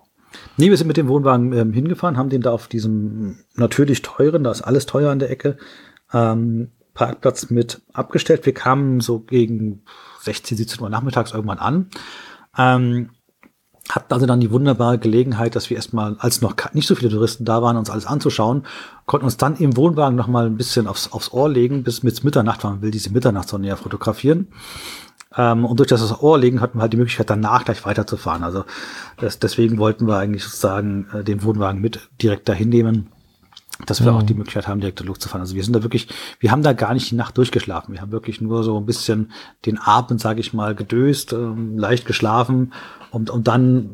[0.58, 4.44] Nee, wir sind mit dem Wohnwagen ähm, hingefahren, haben den da auf diesem natürlich teuren,
[4.44, 5.56] da ist alles teuer an der Ecke,
[6.12, 8.44] ähm, Parkplatz mit abgestellt.
[8.44, 9.84] Wir kamen so gegen
[10.20, 11.88] 16, 17 Uhr nachmittags irgendwann an.
[12.58, 13.10] Ähm,
[13.88, 17.44] hatten also dann die wunderbare Gelegenheit, dass wir erstmal, als noch nicht so viele Touristen
[17.44, 18.64] da waren, uns alles anzuschauen,
[19.06, 22.22] konnten uns dann im Wohnwagen noch mal ein bisschen aufs, aufs Ohr legen, bis mit
[22.24, 24.48] Mitternacht, man will diese Mitternachtssonne ja fotografieren.
[25.36, 28.44] Ähm, und durch das Ohr legen hatten wir halt die Möglichkeit, danach gleich weiterzufahren.
[28.44, 28.64] Also
[29.18, 33.08] das, deswegen wollten wir eigentlich sozusagen äh, den Wohnwagen mit direkt dahin nehmen,
[33.86, 34.18] dass wir mhm.
[34.18, 35.40] auch die Möglichkeit haben, direkt Luft zu fahren.
[35.40, 36.08] Also wir sind da wirklich,
[36.40, 37.94] wir haben da gar nicht die Nacht durchgeschlafen.
[37.94, 39.32] Wir haben wirklich nur so ein bisschen
[39.66, 42.72] den Abend, sage ich mal, gedöst, ähm, leicht geschlafen,
[43.10, 43.90] um, um dann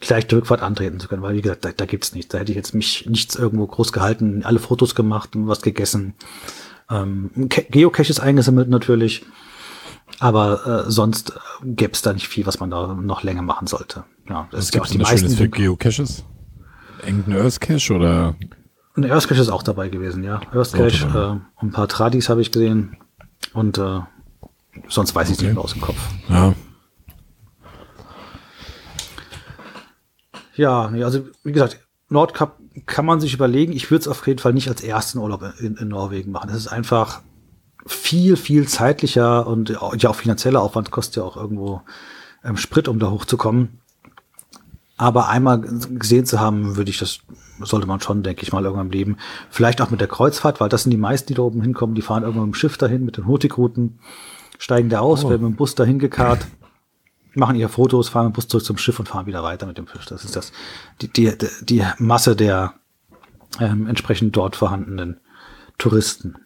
[0.00, 2.32] gleich die Rückfahrt antreten zu können, weil wie gesagt, da, da gibt's nichts.
[2.32, 6.14] Da hätte ich jetzt mich nichts irgendwo groß gehalten, alle Fotos gemacht, was gegessen,
[6.90, 9.24] ähm, Geocaches eingesammelt natürlich,
[10.20, 11.32] aber äh, sonst äh,
[11.64, 14.04] gäbe es da nicht viel, was man da noch länger machen sollte.
[14.28, 16.24] Ja, das ist auch die meisten für Geocaches.
[17.04, 18.34] Irgendein Earth Cache oder
[18.96, 20.40] ein Earth Cache ist auch dabei gewesen, ja.
[20.52, 22.96] Earth Cache, äh, ein paar Tradis habe ich gesehen
[23.52, 24.00] und äh,
[24.88, 25.46] sonst weiß ich okay.
[25.46, 25.98] nicht mehr aus dem Kopf.
[26.28, 26.54] Ja.
[30.56, 33.72] Ja, also wie gesagt, Nordkap kann man sich überlegen.
[33.72, 36.48] Ich würde es auf jeden Fall nicht als ersten Urlaub in, in Norwegen machen.
[36.48, 37.20] Es ist einfach
[37.86, 41.82] viel, viel zeitlicher und ja auch finanzieller Aufwand kostet ja auch irgendwo
[42.42, 43.80] ähm, Sprit, um da hochzukommen.
[44.96, 47.18] Aber einmal gesehen zu haben, würde ich das,
[47.60, 49.16] sollte man schon, denke ich mal, irgendwann im Leben.
[49.50, 52.02] Vielleicht auch mit der Kreuzfahrt, weil das sind die meisten, die da oben hinkommen, die
[52.02, 53.98] fahren irgendwann mit dem Schiff dahin, mit den Hurtigruten,
[54.58, 55.30] steigen da aus, oh.
[55.30, 56.46] werden mit dem Bus dahin gekarrt
[57.36, 59.78] machen ihre Fotos, fahren mit dem Bus zurück zum Schiff und fahren wieder weiter mit
[59.78, 60.06] dem Schiff.
[60.06, 60.52] Das ist das,
[61.02, 62.74] die, die, die Masse der
[63.60, 65.20] ähm, entsprechend dort vorhandenen
[65.78, 66.36] Touristen.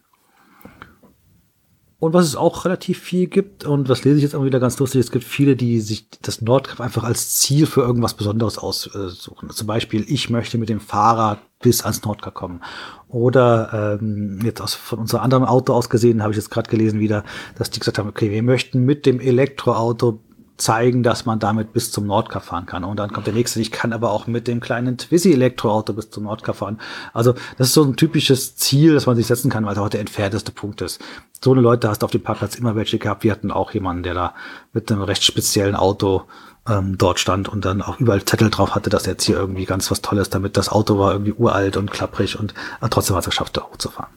[2.00, 4.78] Und was es auch relativ viel gibt, und was lese ich jetzt auch wieder ganz
[4.78, 9.50] lustig, es gibt viele, die sich das Nordkap einfach als Ziel für irgendwas Besonderes aussuchen.
[9.50, 12.62] Zum Beispiel, ich möchte mit dem Fahrrad bis ans Nordkap kommen.
[13.08, 17.00] Oder ähm, jetzt aus, von unserem anderen Auto aus gesehen, habe ich jetzt gerade gelesen
[17.00, 17.22] wieder,
[17.58, 20.20] dass die gesagt haben, okay, wir möchten mit dem Elektroauto
[20.60, 22.84] zeigen, dass man damit bis zum Nordkap fahren kann.
[22.84, 26.10] Und dann kommt der nächste, ich kann aber auch mit dem kleinen Twizy Elektroauto bis
[26.10, 26.80] zum Nordkap fahren.
[27.12, 29.88] Also das ist so ein typisches Ziel, das man sich setzen kann, weil es auch
[29.88, 31.00] der entfernteste Punkt ist.
[31.42, 33.24] So eine Leute hast du auf dem Parkplatz immer welche gehabt.
[33.24, 34.34] Wir hatten auch jemanden, der da
[34.72, 36.24] mit einem recht speziellen Auto
[36.68, 39.90] ähm, dort stand und dann auch überall Zettel drauf hatte, dass jetzt hier irgendwie ganz
[39.90, 40.56] was Tolles damit.
[40.56, 44.12] Das Auto war irgendwie uralt und klapprig und äh, trotzdem hat es geschafft, da hochzufahren.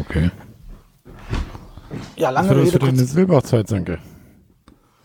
[0.00, 0.30] Okay.
[2.16, 2.72] Ja, lange Rede.
[2.72, 3.98] für deine Silberzeit, danke.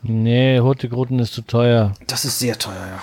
[0.02, 1.94] Nee, Hurtigruten ist zu teuer.
[2.08, 3.00] Das ist sehr teuer, ja.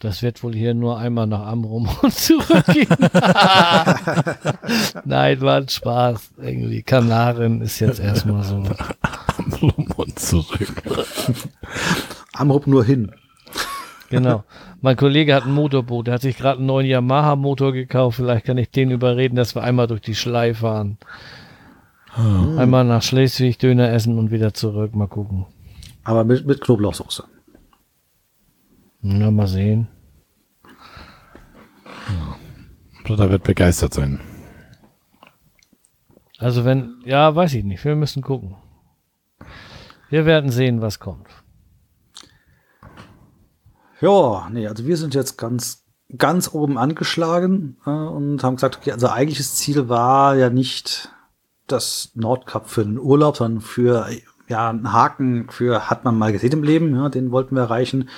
[0.00, 2.86] Das wird wohl hier nur einmal nach Amrum und zurückgehen.
[5.04, 6.20] Nein, war ein Spaß.
[6.38, 8.62] Irgendwie Kanaren ist jetzt erstmal so.
[9.36, 10.82] Amrum und zurück.
[12.32, 13.12] Amrum nur hin.
[14.10, 14.44] Genau.
[14.80, 18.16] Mein Kollege hat ein Motorboot, der hat sich gerade einen neuen Yamaha-Motor gekauft.
[18.16, 20.98] Vielleicht kann ich den überreden, dass wir einmal durch die Schlei fahren.
[22.12, 22.58] Hm.
[22.58, 24.94] Einmal nach Schleswig Döner essen und wieder zurück.
[24.94, 25.46] Mal gucken.
[26.04, 27.24] Aber mit, mit Knoblauchsoße.
[29.02, 29.88] Na, mal sehen.
[33.04, 34.20] Britta wird begeistert sein.
[36.38, 37.84] Also wenn, ja, weiß ich nicht.
[37.84, 38.56] Wir müssen gucken.
[40.08, 41.26] Wir werden sehen, was kommt.
[44.00, 45.84] Ja, nee, also wir sind jetzt ganz,
[46.16, 51.10] ganz oben angeschlagen äh, und haben gesagt, okay, also eigentliches Ziel war ja nicht
[51.66, 54.08] das Nordkap für den Urlaub, sondern für
[54.48, 58.08] ja, einen Haken für hat man mal gesehen im Leben, ja, den wollten wir erreichen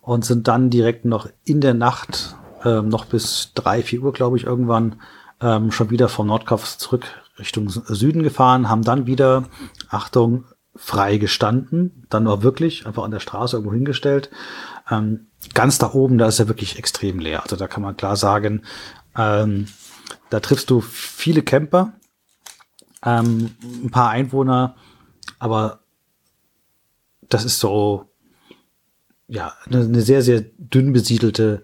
[0.00, 4.36] und sind dann direkt noch in der Nacht, ähm, noch bis drei, vier Uhr, glaube
[4.36, 4.96] ich, irgendwann
[5.40, 7.04] ähm, schon wieder vom Nordkap zurück
[7.38, 9.44] Richtung Süden gefahren, haben dann wieder,
[9.90, 14.30] Achtung, frei gestanden, dann war wirklich einfach an der Straße irgendwo hingestellt
[14.90, 17.42] ähm, ganz da oben, da ist er wirklich extrem leer.
[17.42, 18.62] Also da kann man klar sagen,
[19.16, 19.68] ähm,
[20.30, 21.92] da triffst du viele Camper,
[23.04, 24.76] ähm, ein paar Einwohner,
[25.38, 25.80] aber
[27.28, 28.10] das ist so,
[29.26, 31.62] ja, eine, sehr, sehr dünn besiedelte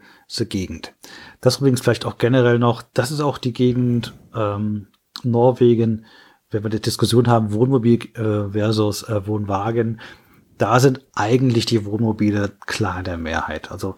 [0.49, 0.95] Gegend.
[1.41, 4.89] Das übrigens vielleicht auch generell noch, das ist auch die Gegend ähm,
[5.22, 6.07] Norwegen,
[6.51, 10.01] wenn wir die Diskussion haben, Wohnmobil äh, versus äh, Wohnwagen,
[10.59, 13.70] da sind eigentlich die Wohnmobile klar in der Mehrheit.
[13.70, 13.96] Also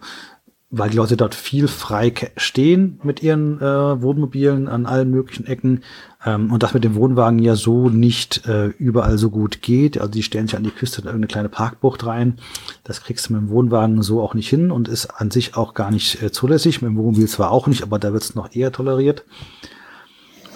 [0.69, 5.83] weil die Leute dort viel frei stehen mit ihren äh, Wohnmobilen an allen möglichen Ecken
[6.25, 9.97] ähm, und das mit dem Wohnwagen ja so nicht äh, überall so gut geht.
[9.97, 12.37] Also die stellen sich an die Küste in irgendeine kleine Parkbucht rein.
[12.83, 15.73] Das kriegst du mit dem Wohnwagen so auch nicht hin und ist an sich auch
[15.73, 16.81] gar nicht äh, zulässig.
[16.81, 19.23] Mit dem Wohnmobil zwar auch nicht, aber da wird es noch eher toleriert.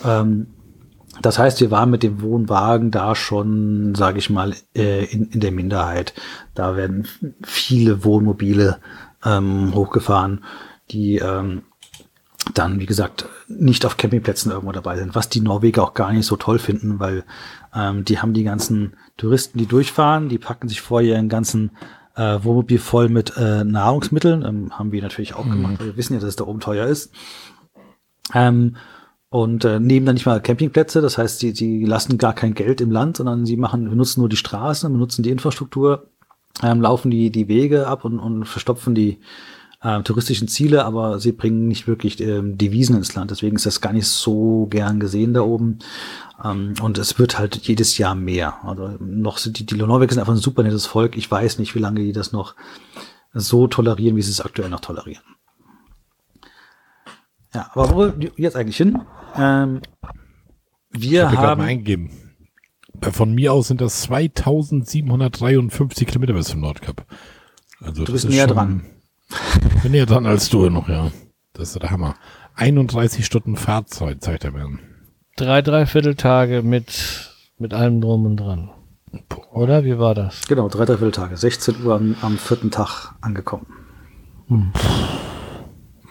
[0.04, 0.48] Ähm,
[1.20, 5.40] Das heißt, wir waren mit dem Wohnwagen da schon, sage ich mal, äh, in, in
[5.42, 6.14] der Minderheit.
[6.56, 7.08] Da werden
[7.44, 8.80] viele Wohnmobile
[9.26, 10.44] ähm, hochgefahren,
[10.90, 11.64] die ähm,
[12.54, 16.26] dann, wie gesagt, nicht auf Campingplätzen irgendwo dabei sind, was die Norweger auch gar nicht
[16.26, 17.24] so toll finden, weil
[17.76, 21.72] ähm, die haben die ganzen Touristen, die durchfahren, die packen sich vor ihren ganzen
[22.16, 26.14] äh, Wohnmobil voll mit äh, Nahrungsmitteln, ähm, haben wir natürlich auch gemacht, weil wir wissen
[26.14, 27.12] ja, dass es da oben teuer ist.
[28.34, 28.76] Ähm,
[29.32, 32.82] und äh, nehmen dann nicht mal Campingplätze, das heißt, die, die lassen gar kein Geld
[32.82, 36.10] im Land, sondern sie machen, benutzen nur die Straßen, benutzen die Infrastruktur,
[36.62, 39.20] ähm, laufen die, die Wege ab und, und verstopfen die
[39.82, 43.32] äh, touristischen Ziele, aber sie bringen nicht wirklich ähm, Devisen ins Land.
[43.32, 45.80] Deswegen ist das gar nicht so gern gesehen da oben.
[46.44, 48.66] Ähm, und es wird halt jedes Jahr mehr.
[48.66, 51.16] Also noch sind die, die Norweger sind einfach ein super nettes Volk.
[51.16, 52.54] Ich weiß nicht, wie lange die das noch
[53.34, 55.24] so tolerieren, wie sie es aktuell noch tolerieren.
[57.54, 59.00] Ja, aber wo jetzt eigentlich hin?
[59.36, 59.82] Ähm,
[60.92, 61.62] wir Ich hab haben.
[61.62, 62.12] mal eingegeben.
[63.02, 67.06] Äh, Von mir aus sind das 2753 Kilometer bis zum Nordkap.
[67.82, 68.86] Also Du bist ist näher schon- dran.
[69.76, 71.12] Ich bin näher dran als du noch, ja.
[71.54, 72.16] Das ist der Hammer.
[72.56, 74.68] 31 Stunden Fahrzeit zeigt er mir.
[75.38, 78.70] Drei, dreiviertel Tage mit, mit allem drum und dran.
[79.52, 79.84] Oder?
[79.86, 80.48] Wie war das?
[80.48, 81.38] Genau, drei, dreiviertel Tage.
[81.38, 83.66] 16 Uhr am, am vierten Tag angekommen.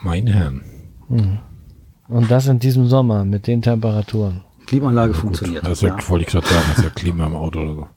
[0.02, 0.62] Mein Herrn.
[2.10, 4.42] Und das in diesem Sommer mit den Temperaturen.
[4.66, 5.64] Klimaanlage funktioniert.
[5.64, 6.08] Das ist ja, ja.
[6.08, 7.88] wollte ich gerade sagen, das ist ja Klima im Auto oder so.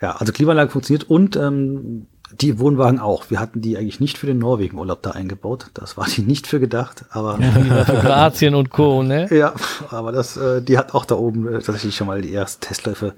[0.00, 3.30] ja, also Klimaanlage funktioniert und ähm, die Wohnwagen auch.
[3.30, 5.66] Wir hatten die eigentlich nicht für den Norwegen-Urlaub da eingebaut.
[5.74, 9.28] Das war die nicht für gedacht, aber für Kroatien und Co., ne?
[9.30, 9.52] ja,
[9.90, 13.14] aber das, äh, die hat auch da oben äh, tatsächlich schon mal die ersten Testläufe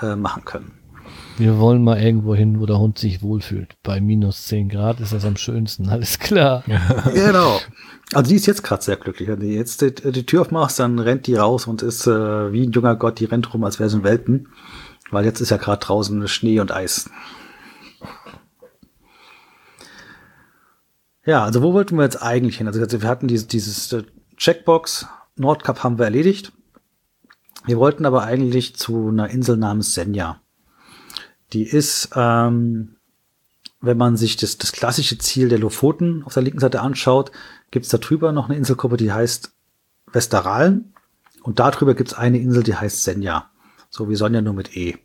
[0.00, 0.77] äh, machen können.
[1.38, 3.76] Wir wollen mal irgendwo hin, wo der Hund sich wohlfühlt.
[3.84, 6.64] Bei minus 10 Grad ist das am schönsten, alles klar.
[7.14, 7.60] Genau.
[8.12, 9.28] Also die ist jetzt gerade sehr glücklich.
[9.28, 12.66] Wenn du jetzt die, die Tür aufmachst, dann rennt die raus und ist äh, wie
[12.66, 14.48] ein junger Gott, die rennt rum, als wäre sie ein Welpen.
[15.10, 17.08] Weil jetzt ist ja gerade draußen Schnee und Eis.
[21.24, 22.66] Ja, also wo wollten wir jetzt eigentlich hin?
[22.66, 24.02] Also wir hatten dieses, dieses äh,
[24.36, 26.52] Checkbox, Nordkap haben wir erledigt.
[27.66, 30.40] Wir wollten aber eigentlich zu einer Insel namens Senja.
[31.52, 32.96] Die ist, ähm,
[33.80, 37.30] wenn man sich das, das klassische Ziel der Lofoten auf der linken Seite anschaut,
[37.70, 39.52] gibt's da drüber noch eine Inselgruppe, die heißt
[40.12, 40.92] Westeralen.
[41.42, 43.50] Und darüber gibt's eine Insel, die heißt Senja.
[43.90, 44.96] So wie Sonja nur mit E.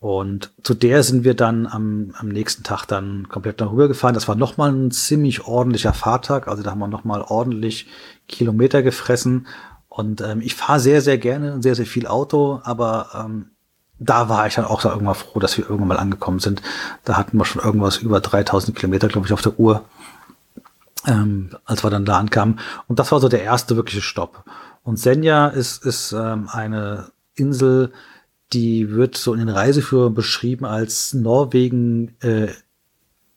[0.00, 4.14] Und zu der sind wir dann am, am nächsten Tag dann komplett darüber gefahren.
[4.14, 6.48] Das war nochmal ein ziemlich ordentlicher Fahrtag.
[6.48, 7.86] Also da haben wir nochmal ordentlich
[8.28, 9.46] Kilometer gefressen.
[9.88, 13.52] Und ähm, ich fahre sehr, sehr gerne und sehr, sehr viel Auto, aber ähm,
[14.04, 16.62] da war ich dann auch so irgendwann froh, dass wir irgendwann mal angekommen sind.
[17.04, 19.84] Da hatten wir schon irgendwas über 3000 Kilometer, glaube ich, auf der Uhr,
[21.06, 22.60] ähm, als wir dann da ankamen.
[22.88, 24.44] Und das war so der erste wirkliche Stopp.
[24.82, 27.92] Und Senja ist, ist ähm, eine Insel,
[28.52, 32.48] die wird so in den Reiseführern beschrieben als Norwegen äh,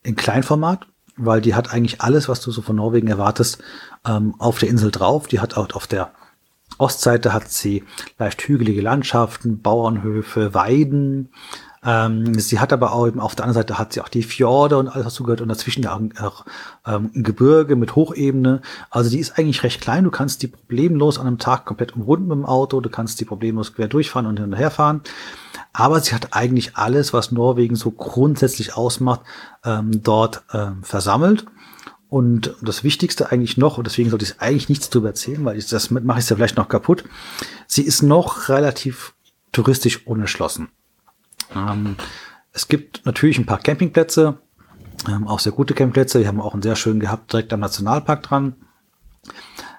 [0.02, 3.58] in Kleinformat, weil die hat eigentlich alles, was du so von Norwegen erwartest,
[4.06, 5.26] ähm, auf der Insel drauf.
[5.26, 6.12] Die hat auch auf der
[6.78, 7.84] Ostseite hat sie
[8.18, 11.30] leicht hügelige Landschaften, Bauernhöfe, Weiden.
[11.84, 14.78] Ähm, sie hat aber auch eben auf der anderen Seite hat sie auch die Fjorde
[14.78, 16.44] und alles was zugehört und dazwischen auch
[16.86, 18.62] ähm, Gebirge mit Hochebene.
[18.90, 20.04] Also die ist eigentlich recht klein.
[20.04, 22.80] Du kannst die problemlos an einem Tag komplett umrunden mit dem Auto.
[22.80, 25.02] Du kannst die problemlos quer durchfahren und hinterherfahren.
[25.72, 29.20] Aber sie hat eigentlich alles, was Norwegen so grundsätzlich ausmacht,
[29.64, 31.46] ähm, dort ähm, versammelt.
[32.08, 35.68] Und das Wichtigste eigentlich noch, und deswegen sollte ich eigentlich nichts drüber erzählen, weil ich,
[35.68, 37.04] das mache ich ja vielleicht noch kaputt.
[37.66, 39.14] Sie ist noch relativ
[39.52, 40.68] touristisch unerschlossen.
[41.54, 41.96] Ähm,
[42.52, 44.38] es gibt natürlich ein paar Campingplätze,
[45.06, 46.20] ähm, auch sehr gute Campingplätze.
[46.20, 48.56] Die haben wir auch einen sehr schön gehabt, direkt am Nationalpark dran.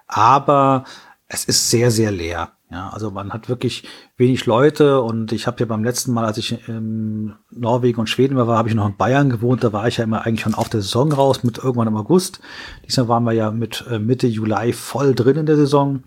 [0.07, 0.85] Aber
[1.27, 2.51] es ist sehr, sehr leer.
[2.71, 6.37] Ja, also man hat wirklich wenig Leute und ich habe ja beim letzten Mal, als
[6.37, 9.63] ich in Norwegen und Schweden war, habe ich noch in Bayern gewohnt.
[9.63, 12.41] Da war ich ja immer eigentlich schon auf der Saison raus mit irgendwann im August.
[12.85, 16.03] Diesmal waren wir ja mit äh, Mitte Juli voll drin in der Saison.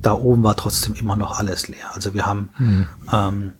[0.00, 1.90] Da oben war trotzdem immer noch alles leer.
[1.92, 2.48] Also wir haben
[3.12, 3.52] ähm,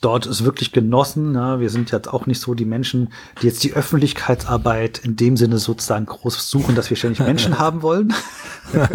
[0.00, 1.32] dort ist wirklich genossen.
[1.32, 1.60] Ne?
[1.60, 3.12] Wir sind jetzt auch nicht so die Menschen,
[3.42, 7.82] die jetzt die Öffentlichkeitsarbeit in dem Sinne sozusagen groß suchen, dass wir ständig Menschen haben
[7.82, 8.14] wollen.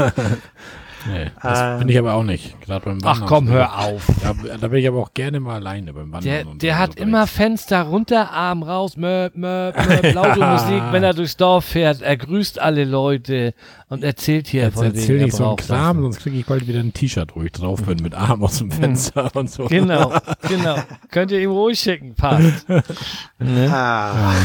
[1.08, 1.80] Nee, das Ähm.
[1.80, 2.60] bin ich aber auch nicht.
[2.62, 3.28] Gerade beim Ach Wandern.
[3.28, 4.06] komm, hör auf.
[4.24, 6.24] Da, da bin ich aber auch gerne mal alleine beim Wandern.
[6.24, 6.80] Der, und der so.
[6.80, 11.38] hat Also immer Fenster runter, Arm raus, möp, möp, möp, laute Musik, wenn er durchs
[11.38, 12.02] Dorf fährt.
[12.02, 13.54] Er grüßt alle Leute
[13.90, 16.04] und erzählt hier Jetzt von erzähl er nicht so einen Kram, das.
[16.04, 18.70] sonst kriege ich bald wieder ein T-Shirt, wo ich drauf bin, mit Arm aus dem
[18.72, 19.66] Fenster und so.
[19.66, 20.14] Genau,
[20.48, 20.76] genau.
[21.10, 22.68] Könnt ihr ihm ruhig schicken, passt.
[22.70, 23.70] ne?
[23.74, 24.34] Ah.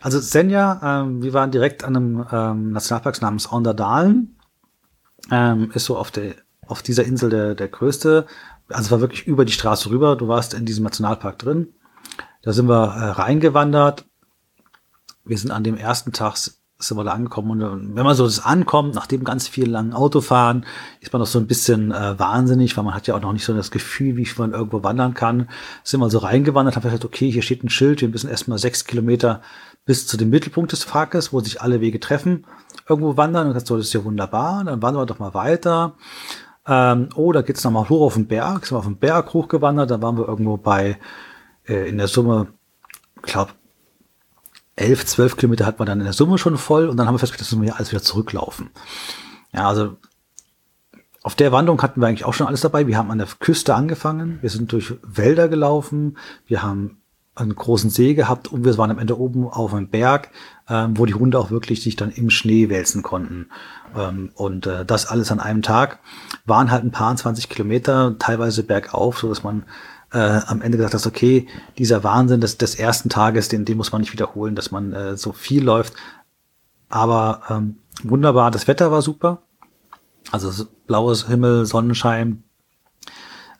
[0.00, 4.34] Also Senja, ähm, wir waren direkt an einem ähm, Nationalpark namens Onderdalen.
[5.30, 6.34] Ähm, ist so auf der
[6.66, 8.26] auf dieser Insel der, der größte.
[8.68, 10.16] Also war wirklich über die Straße rüber.
[10.16, 11.74] Du warst in diesem Nationalpark drin.
[12.42, 14.06] Da sind wir äh, reingewandert.
[15.24, 16.36] Wir sind an dem ersten Tag
[16.84, 19.92] sind wir da angekommen und wenn man so das ankommt, nach dem ganz vielen langen
[19.92, 20.66] Autofahren,
[21.00, 23.44] ist man noch so ein bisschen äh, wahnsinnig, weil man hat ja auch noch nicht
[23.44, 25.48] so das Gefühl, wie man irgendwo wandern kann.
[25.84, 28.84] Sind wir so reingewandert, haben gesagt, okay, hier steht ein Schild, wir müssen erstmal sechs
[28.84, 29.42] Kilometer
[29.84, 32.46] bis zu dem Mittelpunkt des Parkes, wo sich alle Wege treffen,
[32.88, 33.46] irgendwo wandern.
[33.46, 35.94] Und gesagt, so, das ist ja wunderbar, dann wandern wir doch mal weiter.
[36.66, 39.90] Ähm, oh, da geht's nochmal hoch auf den Berg, sind wir auf den Berg hochgewandert,
[39.90, 40.98] da waren wir irgendwo bei,
[41.66, 42.48] äh, in der Summe,
[43.22, 43.52] glaube
[44.76, 47.18] elf, zwölf Kilometer hat man dann in der Summe schon voll und dann haben wir
[47.18, 48.70] festgestellt, dass wir alles wieder zurücklaufen.
[49.52, 49.96] Ja, also
[51.22, 52.86] auf der Wanderung hatten wir eigentlich auch schon alles dabei.
[52.86, 56.16] Wir haben an der Küste angefangen, wir sind durch Wälder gelaufen,
[56.46, 57.01] wir haben
[57.34, 60.30] einen großen See gehabt und wir waren am Ende oben auf einem Berg,
[60.68, 63.48] ähm, wo die Hunde auch wirklich sich dann im Schnee wälzen konnten.
[63.96, 65.98] Ähm, und äh, das alles an einem Tag
[66.44, 69.64] waren halt ein paar 20 Kilometer, teilweise bergauf, so dass man
[70.12, 71.46] äh, am Ende gesagt hat, okay,
[71.78, 75.16] dieser Wahnsinn des, des ersten Tages, den, den muss man nicht wiederholen, dass man äh,
[75.16, 75.94] so viel läuft.
[76.90, 79.42] Aber ähm, wunderbar, das Wetter war super.
[80.30, 82.44] Also blaues Himmel, Sonnenschein,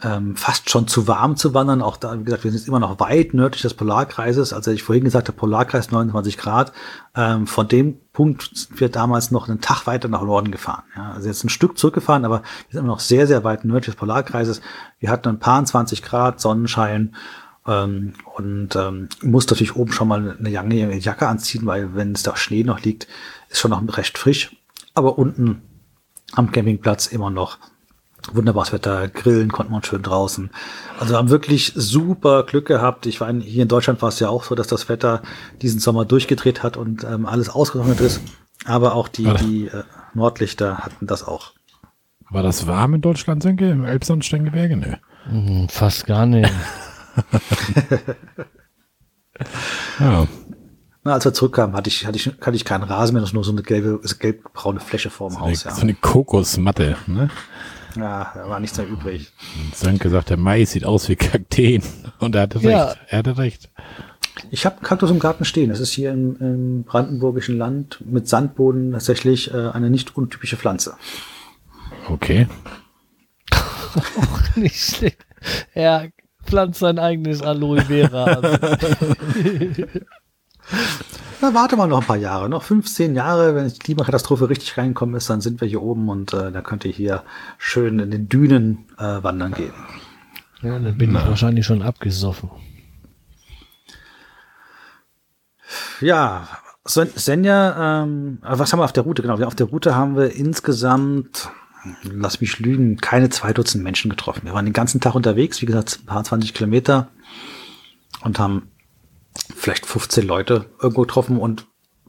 [0.02, 1.80] ähm, fast schon zu warm zu wandern.
[1.80, 4.52] Auch da, wie gesagt, wir sind jetzt immer noch weit nördlich des Polarkreises.
[4.52, 6.72] Also ich vorhin gesagt habe, Polarkreis 29 Grad.
[7.14, 10.82] Ähm, von dem Punkt sind wir damals noch einen Tag weiter nach Norden gefahren.
[10.96, 13.94] Ja, also jetzt ein Stück zurückgefagen, aber wir sind immer noch sehr, sehr weit nördlich
[13.94, 14.60] des Polarkreises.
[14.98, 17.14] Wir hatten ein paar 20 Grad Sonnenschein.
[17.64, 22.24] Ähm, und ähm, muss natürlich oben schon mal eine lange Jacke anziehen, weil wenn es
[22.24, 23.06] da Schnee noch liegt,
[23.50, 24.56] ist schon noch recht frisch.
[24.94, 25.62] Aber unten
[26.32, 27.58] am Campingplatz immer noch
[28.32, 30.50] wunderbares Wetter, grillen konnten wir schön draußen.
[30.98, 33.06] Also haben wirklich super Glück gehabt.
[33.06, 35.22] Ich war hier in Deutschland war es ja auch so, dass das Wetter
[35.60, 38.20] diesen Sommer durchgedreht hat und ähm, alles ausgetrocknet ist.
[38.64, 39.82] Aber auch die, die äh,
[40.14, 41.52] Nordlichter hatten das auch.
[42.30, 43.70] War das warm in Deutschland, Sönke?
[43.70, 44.76] Im Elbsandsteingebirge?
[44.76, 44.94] Nö.
[45.24, 46.50] Hm, fast gar nicht.
[50.00, 50.26] ja.
[51.04, 53.50] Na, als wir zurückkamen, hatte ich, hatte ich, hatte ich keinen Rasen mehr, nur so
[53.50, 55.66] eine gelbe, gelbbraune Fläche vorm so Haus.
[55.66, 55.76] Eine, ja.
[55.76, 57.28] So eine Kokosmatte, ne?
[57.96, 59.32] Ja, da war nichts mehr übrig.
[59.74, 61.82] Sönke sagt, der Mais sieht aus wie Kakteen.
[62.18, 62.70] Und er hatte recht.
[62.70, 62.94] Ja.
[63.08, 63.70] Er hatte recht.
[64.50, 65.70] Ich habe Kaktus im Garten stehen.
[65.70, 70.94] Das ist hier im, im brandenburgischen Land mit Sandboden tatsächlich äh, eine nicht untypische Pflanze.
[72.08, 72.46] Okay.
[73.50, 75.24] Auch nicht schlecht.
[75.74, 76.08] Er
[76.44, 78.40] pflanzt sein eigenes Aloe Vera.
[81.42, 85.16] Na, warte mal noch ein paar Jahre, noch 15 Jahre, wenn die Klimakatastrophe richtig reinkommen
[85.16, 87.24] ist, dann sind wir hier oben und äh, dann könnt ihr hier
[87.58, 89.72] schön in den Dünen äh, wandern gehen.
[90.62, 92.48] Ja, dann bin ich wahrscheinlich schon abgesoffen.
[96.00, 96.46] Ja,
[96.84, 99.22] Senja, ähm, was haben wir auf der Route?
[99.22, 101.50] Genau, auf der Route haben wir insgesamt,
[102.04, 104.42] lass mich lügen, keine zwei Dutzend Menschen getroffen.
[104.44, 107.08] Wir waren den ganzen Tag unterwegs, wie gesagt, ein paar 20 Kilometer
[108.22, 108.71] und haben
[109.62, 111.66] vielleicht 15 Leute irgendwo getroffen und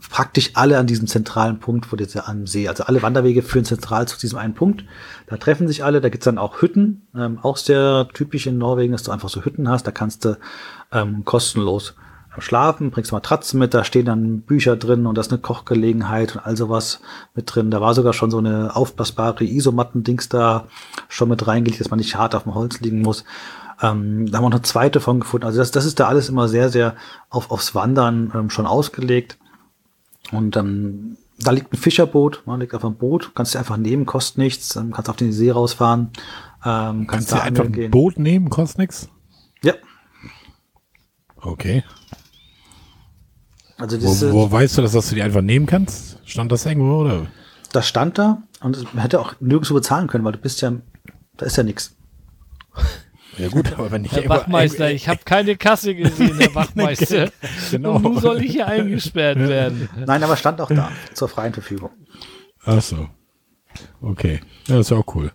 [0.10, 4.08] praktisch alle an diesem zentralen Punkt, wo jetzt am See, also alle Wanderwege führen zentral
[4.08, 4.84] zu diesem einen Punkt.
[5.28, 8.92] Da treffen sich alle, da gibt's dann auch Hütten, ähm, auch sehr typisch in Norwegen,
[8.92, 10.38] dass du einfach so Hütten hast, da kannst du
[10.92, 11.94] ähm, kostenlos
[12.40, 16.42] schlafen, bringst Matratzen mit, da stehen dann Bücher drin und da ist eine Kochgelegenheit und
[16.44, 17.00] all sowas
[17.36, 17.70] mit drin.
[17.70, 20.66] Da war sogar schon so eine aufblasbare Isomatten-Dings da
[21.08, 23.24] schon mit reingelegt, dass man nicht hart auf dem Holz liegen muss.
[23.82, 25.46] Ähm, da haben wir noch eine zweite von gefunden.
[25.46, 26.96] Also das, das ist da alles immer sehr, sehr
[27.30, 29.38] auf, aufs Wandern ähm, schon ausgelegt.
[30.32, 34.06] Und ähm, da liegt ein Fischerboot, man liegt auf einem Boot, kannst du einfach nehmen,
[34.06, 36.12] kostet nichts, ähm, kannst auf den See rausfahren.
[36.64, 39.10] Ähm, kannst, kannst du einfach ein Boot nehmen, kostet nichts?
[39.64, 39.74] Ja.
[41.38, 41.84] Okay.
[43.78, 46.20] Also diese, wo, wo weißt du, dass, dass du die einfach nehmen kannst?
[46.26, 47.28] Stand das irgendwo oder?
[47.72, 50.72] Das stand da und man hätte auch nirgendwo bezahlen können, weil du bist ja,
[51.38, 51.96] da ist ja nichts.
[53.38, 57.32] Ja gut, aber wenn ich Herr Wachmeister, ich habe keine Kasse gesehen, Herr Wachmeister.
[57.72, 57.96] genau.
[57.96, 59.90] Und nun soll ich hier eingesperrt werden.
[60.06, 61.90] Nein, aber stand auch da zur freien Verfügung.
[62.66, 63.08] Ach so.
[64.02, 64.42] Okay.
[64.68, 65.32] Ja, das ist auch cool.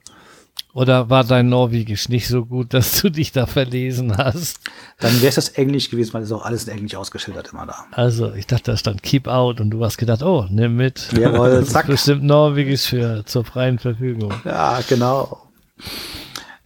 [0.74, 4.60] Oder war dein Norwegisch nicht so gut, dass du dich da verlesen hast?
[5.00, 7.86] Dann wäre es das Englisch gewesen, weil es auch alles in Englisch ausgeschildert immer da.
[7.90, 11.10] Also, ich dachte, da stand Keep Out und du hast gedacht, oh, nimm mit.
[11.12, 11.86] Jawohl, zack.
[11.86, 14.32] Das ist bestimmt Norwegisch für, zur freien Verfügung.
[14.44, 15.38] Ja, genau.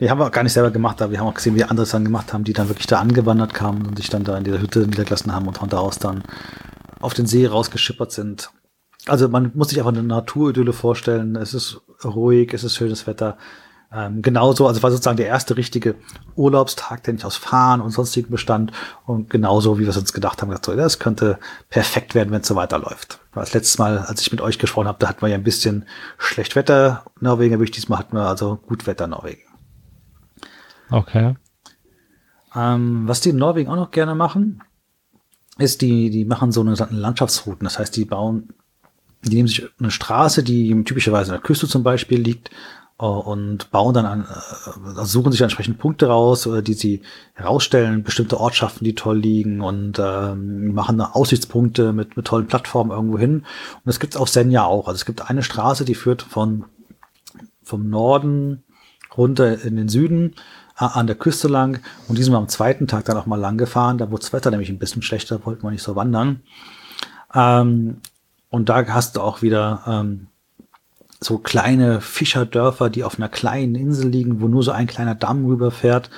[0.01, 1.86] Die haben wir auch gar nicht selber gemacht, aber wir haben auch gesehen, wie andere
[1.86, 4.61] dann gemacht haben, die dann wirklich da angewandert kamen und sich dann da in dieser
[4.61, 6.24] Hütte niedergelassen haben und von da aus dann
[7.01, 8.51] auf den See rausgeschippert sind.
[9.07, 11.36] Also man muss sich einfach eine Naturidylle vorstellen.
[11.36, 13.36] Es ist ruhig, es ist schönes Wetter.
[13.95, 15.97] Ähm, genauso, also war sozusagen der erste richtige
[16.34, 18.72] Urlaubstag, der nicht aus Fahren und sonstigen bestand.
[19.05, 21.38] Und genauso, wie wir es uns gedacht haben, gesagt, so, das könnte
[21.68, 23.20] perfekt werden, wenn es so weiterläuft.
[23.34, 25.84] Das letzte Mal, als ich mit euch gesprochen habe, da hatten wir ja ein bisschen
[26.16, 29.43] schlecht Wetter Norwegen, aber ich diesmal hatten wir also gut Wetter Norwegen.
[30.93, 31.34] Okay.
[32.55, 34.62] Ähm, was die in Norwegen auch noch gerne machen,
[35.59, 37.64] ist, die, die machen so eine Landschaftsrouten.
[37.64, 38.51] Das heißt, die bauen,
[39.24, 42.51] die nehmen sich eine Straße, die typischerweise an der Küste zum Beispiel liegt,
[43.03, 47.03] äh, und bauen dann an, äh, suchen sich entsprechend Punkte raus, äh, die sie
[47.34, 53.18] herausstellen, bestimmte Ortschaften, die toll liegen und ähm, machen Aussichtspunkte mit, mit tollen Plattformen irgendwo
[53.18, 53.38] hin.
[53.38, 54.86] Und das gibt's auf Senja auch.
[54.86, 56.64] Also es gibt eine Straße, die führt von
[57.64, 58.64] vom Norden
[59.16, 60.34] runter in den Süden
[60.86, 63.98] an der Küste lang und diesem am zweiten Tag dann auch mal lang gefahren.
[63.98, 66.40] Da wurde das Wetter nämlich ein bisschen schlechter, wollten wir nicht so wandern.
[67.34, 67.98] Ähm,
[68.50, 70.26] und da hast du auch wieder ähm,
[71.20, 75.46] so kleine Fischerdörfer, die auf einer kleinen Insel liegen, wo nur so ein kleiner Damm
[75.46, 76.10] rüberfährt,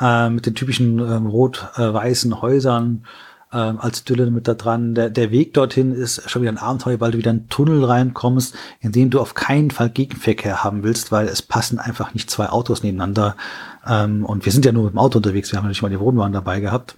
[0.00, 3.04] äh, mit den typischen ähm, rot-weißen Häusern
[3.52, 4.94] äh, als Dülle mit da dran.
[4.94, 7.84] Der, der Weg dorthin ist schon wieder ein Abenteuer, weil du wieder in einen Tunnel
[7.84, 12.30] reinkommst, in dem du auf keinen Fall Gegenverkehr haben willst, weil es passen einfach nicht
[12.30, 13.36] zwei Autos nebeneinander.
[13.86, 15.88] Ähm, und wir sind ja nur mit dem Auto unterwegs, wir haben ja nicht mal
[15.88, 16.96] die Wohnwagen dabei gehabt.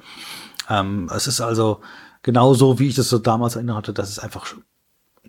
[0.68, 1.80] Ähm, es ist also
[2.22, 4.46] genauso, wie ich das so damals erinnert hatte, dass es einfach,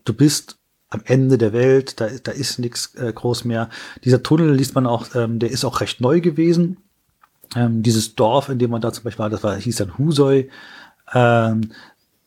[0.05, 0.57] du bist
[0.89, 3.69] am Ende der Welt, da, da ist nichts äh, groß mehr.
[4.03, 6.77] Dieser Tunnel liest man auch, ähm, der ist auch recht neu gewesen.
[7.55, 10.49] Ähm, dieses Dorf, in dem man da zum Beispiel war, das war, hieß dann Husoi.
[11.13, 11.71] Ähm,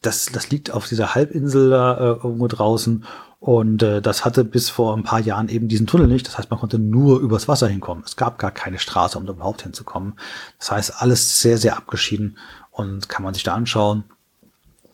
[0.01, 3.05] das, das liegt auf dieser Halbinsel da äh, irgendwo draußen
[3.43, 6.28] und äh, das hatte bis vor ein paar Jahren eben diesen Tunnel nicht.
[6.28, 8.05] Das heißt, man konnte nur übers Wasser hinkommen.
[8.07, 10.14] Es gab gar keine Straße, um überhaupt hinzukommen.
[10.61, 12.38] Das heißt, alles sehr, sehr abgeschieden
[12.70, 14.05] und kann man sich da anschauen.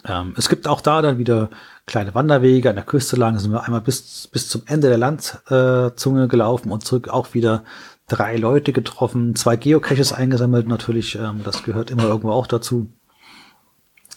[0.07, 1.51] Ähm, es gibt auch da dann wieder
[1.84, 3.34] kleine Wanderwege an der Küste lang.
[3.34, 7.34] Da sind wir einmal bis, bis zum Ende der Landzunge äh, gelaufen und zurück auch
[7.34, 7.64] wieder
[8.07, 11.16] drei Leute getroffen, zwei Geocaches eingesammelt natürlich.
[11.16, 12.88] Ähm, das gehört immer irgendwo auch dazu.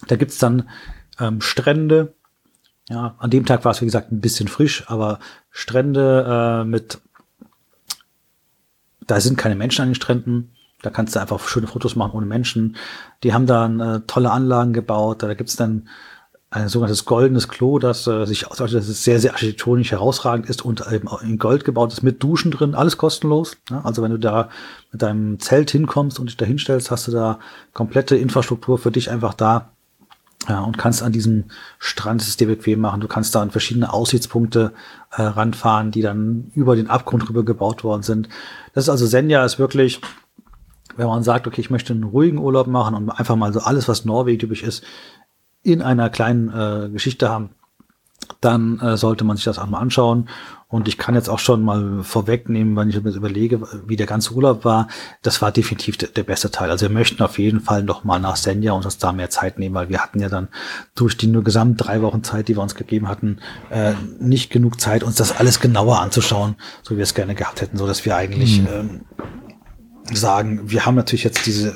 [0.07, 0.69] Da gibt's dann
[1.19, 2.13] ähm, Strände.
[2.91, 5.19] Ja, an dem Tag war es, wie gesagt, ein bisschen frisch, aber
[5.49, 6.99] Strände äh, mit,
[9.07, 10.51] da sind keine Menschen an den Stränden.
[10.81, 12.75] Da kannst du einfach schöne Fotos machen ohne Menschen.
[13.23, 15.23] Die haben dann äh, tolle Anlagen gebaut.
[15.23, 15.87] Da gibt's dann
[16.49, 20.65] ein sogenanntes goldenes Klo, das äh, sich aussieht, dass es sehr, sehr architektonisch herausragend ist
[20.65, 23.55] und eben in Gold gebaut ist, mit Duschen drin, alles kostenlos.
[23.69, 24.49] Ja, also wenn du da
[24.91, 27.39] mit deinem Zelt hinkommst und dich da hinstellst, hast du da
[27.71, 29.71] komplette Infrastruktur für dich einfach da.
[30.49, 31.45] Ja, und kannst an diesem
[31.77, 32.99] Strand es dir bequem machen.
[32.99, 34.73] Du kannst da an verschiedene Aussichtspunkte
[35.11, 38.27] äh, ranfahren, die dann über den Abgrund rüber gebaut worden sind.
[38.73, 40.01] Das ist also Senja ist wirklich,
[40.97, 43.87] wenn man sagt, okay, ich möchte einen ruhigen Urlaub machen und einfach mal so alles,
[43.87, 44.83] was Norwegen typisch ist,
[45.61, 47.51] in einer kleinen äh, Geschichte haben,
[48.39, 50.27] dann äh, sollte man sich das auch mal anschauen.
[50.71, 54.33] Und ich kann jetzt auch schon mal vorwegnehmen, wenn ich mir überlege, wie der ganze
[54.33, 54.87] Urlaub war.
[55.21, 56.71] Das war definitiv der, der beste Teil.
[56.71, 59.59] Also wir möchten auf jeden Fall noch mal nach Senja und uns da mehr Zeit
[59.59, 60.47] nehmen, weil wir hatten ja dann
[60.95, 64.79] durch die nur gesamt drei Wochen Zeit, die wir uns gegeben hatten, äh, nicht genug
[64.79, 68.05] Zeit, uns das alles genauer anzuschauen, so wie wir es gerne gehabt hätten, so dass
[68.05, 68.67] wir eigentlich mhm.
[68.71, 69.01] ähm,
[70.13, 71.75] sagen, wir haben natürlich jetzt diese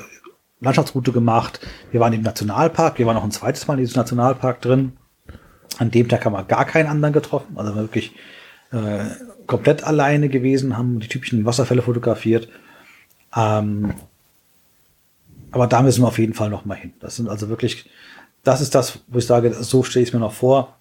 [0.60, 1.60] Landschaftsroute gemacht.
[1.90, 4.92] Wir waren im Nationalpark, wir waren noch ein zweites Mal in diesem Nationalpark drin.
[5.76, 8.14] An dem Tag haben wir gar keinen anderen getroffen, also wirklich
[8.76, 9.06] äh,
[9.46, 12.48] komplett alleine gewesen, haben die typischen Wasserfälle fotografiert.
[13.34, 13.94] Ähm,
[15.50, 16.92] aber da müssen wir auf jeden Fall noch mal hin.
[17.00, 17.88] Das sind also wirklich,
[18.44, 20.76] das ist das, wo ich sage, so stelle ich es mir noch vor.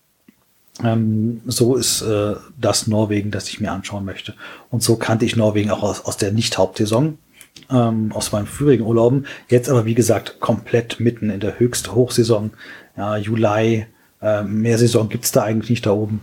[0.83, 4.33] Ähm, so ist äh, das Norwegen, das ich mir anschauen möchte.
[4.69, 7.17] Und so kannte ich Norwegen auch aus, aus der Nicht-Hauptsaison
[7.69, 9.25] ähm, aus meinen früheren Urlauben.
[9.47, 12.51] Jetzt aber, wie gesagt, komplett mitten in der höchsten Hochsaison.
[12.97, 13.85] Ja, Juli,
[14.21, 16.21] äh, mehr Saison gibt's da eigentlich nicht da oben.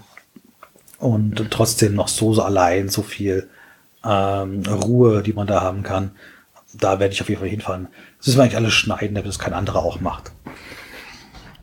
[1.02, 3.48] Und trotzdem noch so, allein, so viel
[4.04, 6.12] ähm, Ruhe, die man da haben kann.
[6.74, 7.88] Da werde ich auf jeden Fall hinfahren.
[8.18, 10.30] Das ist eigentlich alles schneiden, damit es kein anderer auch macht.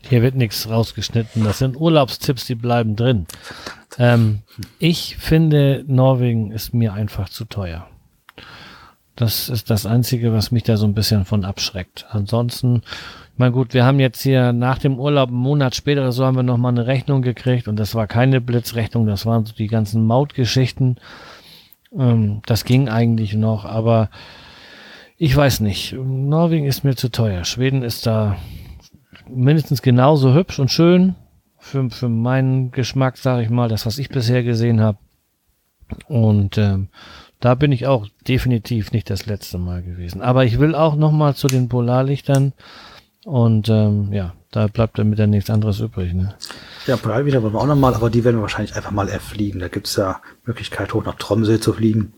[0.02, 1.42] Hier wird nichts rausgeschnitten.
[1.42, 3.26] Das sind Urlaubstipps, die bleiben drin.
[3.96, 4.42] Ähm,
[4.78, 7.88] ich finde, Norwegen ist mir einfach zu teuer.
[9.16, 12.04] Das ist das Einzige, was mich da so ein bisschen von abschreckt.
[12.10, 12.82] Ansonsten,
[13.40, 16.36] meine gut, wir haben jetzt hier nach dem Urlaub, einen Monat später oder so, haben
[16.36, 20.04] wir nochmal eine Rechnung gekriegt und das war keine Blitzrechnung, das waren so die ganzen
[20.04, 20.98] Mautgeschichten.
[21.96, 24.10] Ähm, das ging eigentlich noch, aber
[25.16, 25.94] ich weiß nicht.
[25.94, 27.44] Norwegen ist mir zu teuer.
[27.44, 28.36] Schweden ist da
[29.26, 31.14] mindestens genauso hübsch und schön.
[31.58, 34.98] Für, für meinen Geschmack, sage ich mal, das, was ich bisher gesehen habe.
[36.08, 36.88] Und ähm,
[37.40, 40.20] da bin ich auch definitiv nicht das letzte Mal gewesen.
[40.20, 42.52] Aber ich will auch noch mal zu den Polarlichtern.
[43.24, 46.14] Und ähm, ja, da bleibt dann wieder nichts anderes übrig.
[46.14, 46.34] Ne?
[46.86, 49.60] Ja, Polarlichter wollen wir auch noch mal, aber die werden wir wahrscheinlich einfach mal erfliegen.
[49.60, 52.12] Da gibt's ja Möglichkeit, hoch nach Tromsø zu fliegen.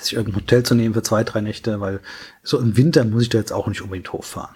[0.00, 2.00] sich irgendein Hotel zu nehmen für zwei, drei Nächte, weil
[2.42, 4.54] so im Winter muss ich da jetzt auch nicht unbedingt hochfahren.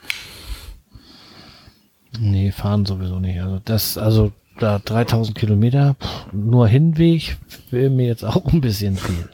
[2.18, 3.41] Nee, fahren sowieso nicht.
[3.41, 5.95] Also das, also da 3000 Kilometer,
[6.33, 7.37] nur Hinweg,
[7.70, 9.29] wäre mir jetzt auch ein bisschen viel.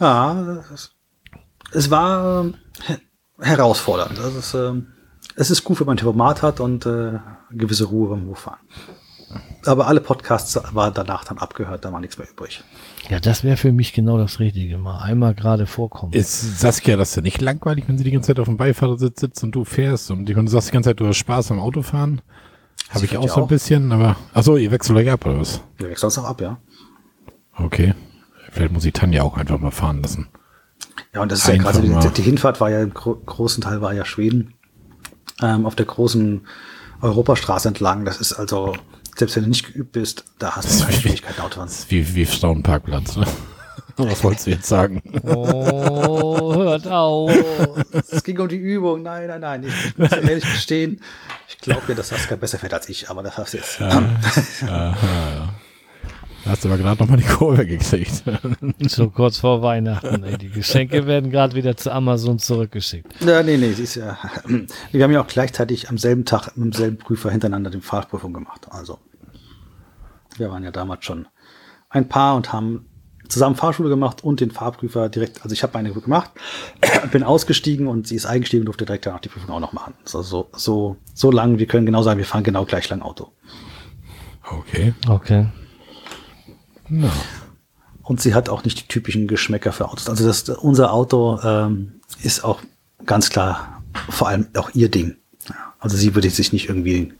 [0.00, 0.92] Ja, es,
[1.72, 2.52] es war äh,
[3.40, 4.18] herausfordernd.
[4.18, 4.80] Also es, äh,
[5.36, 7.18] es ist gut, wenn man ein Tempomat hat und äh,
[7.50, 8.60] gewisse Ruhe beim Hochfahren.
[9.66, 12.64] Aber alle Podcasts war danach dann abgehört, da war nichts mehr übrig.
[13.10, 14.78] Ja, das wäre für mich genau das Richtige.
[14.78, 16.12] Mal einmal gerade vorkommen.
[16.14, 19.44] Ist Saskia das denn nicht langweilig, wenn sie die ganze Zeit auf dem Beifahrersitz sitzt
[19.44, 22.22] und du fährst und du sagst die ganze Zeit, du hast Spaß am Autofahren?
[22.90, 23.48] Habe ich auch so ein auch.
[23.48, 24.16] bisschen, aber.
[24.32, 25.60] Achso, ihr wechselt euch ab, oder was?
[25.76, 26.56] Wir wechseln uns auch ab, ja.
[27.54, 27.94] Okay.
[28.50, 30.28] Vielleicht muss ich Tanja auch einfach mal fahren lassen.
[31.14, 32.00] Ja, und das ist ja Einfach gerade, mal.
[32.00, 34.54] die, die Hinfahrt war ja im gro großen Teil war ja Schweden.
[35.42, 36.46] Ähm, auf der großen
[37.00, 38.04] Europastraße entlang.
[38.04, 38.74] Das ist also,
[39.16, 41.70] selbst wenn du nicht geübt bist, da hast du keine Schwierigkeiten Autofahren.
[41.88, 43.26] Wie, wie Stauenparkplatz, ne?
[43.96, 45.02] Was wolltest du jetzt sagen?
[45.24, 47.32] Oh, hört auf.
[48.10, 49.02] Es ging um die Übung.
[49.02, 49.64] Nein, nein, nein.
[49.64, 51.00] Ich muss ehrlich gestehen,
[51.48, 53.80] ich glaube mir, dass Saskia besser fährt als ich, aber das hast du jetzt.
[53.80, 54.94] Da
[56.48, 58.22] hast du aber gerade nochmal die Kurve gekriegt.
[58.88, 60.22] So kurz vor Weihnachten.
[60.24, 60.38] Ey.
[60.38, 63.12] Die Geschenke werden gerade wieder zu Amazon zurückgeschickt.
[63.24, 64.18] Ja, nee, nee, sie ist ja.
[64.92, 68.32] Wir haben ja auch gleichzeitig am selben Tag mit dem selben Prüfer hintereinander die Fahrprüfung
[68.32, 68.66] gemacht.
[68.70, 68.98] Also,
[70.36, 71.26] wir waren ja damals schon
[71.90, 72.86] ein Paar und haben
[73.28, 75.42] zusammen Fahrschule gemacht und den Fahrprüfer direkt.
[75.42, 76.30] Also, ich habe meine gemacht,
[77.12, 79.94] bin ausgestiegen und sie ist eingestiegen und durfte direkt danach die Prüfung auch noch machen.
[80.04, 81.58] Also so, so, so lang.
[81.58, 83.32] Wir können genau sagen, wir fahren genau gleich lang Auto.
[84.50, 84.94] Okay.
[85.08, 85.46] Okay.
[86.88, 87.12] Na.
[88.02, 90.08] Und sie hat auch nicht die typischen Geschmäcker für Autos.
[90.08, 92.62] Also das, unser Auto ähm, ist auch
[93.04, 95.16] ganz klar vor allem auch ihr Ding.
[95.48, 97.12] Ja, also sie würde sich nicht irgendwie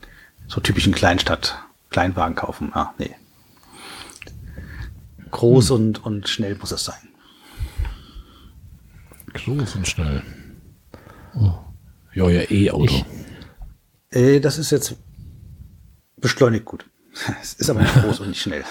[0.46, 1.58] so typischen Kleinstadt
[1.90, 2.70] Kleinwagen kaufen.
[2.74, 3.14] Ah, nee.
[5.30, 7.08] Groß und, und schnell muss es sein.
[9.34, 10.22] Groß und schnell.
[12.14, 13.04] Ja, ja, E-Auto.
[14.10, 14.96] Äh, das ist jetzt
[16.16, 16.86] beschleunigt gut.
[17.42, 18.64] Es ist aber nicht groß und nicht schnell.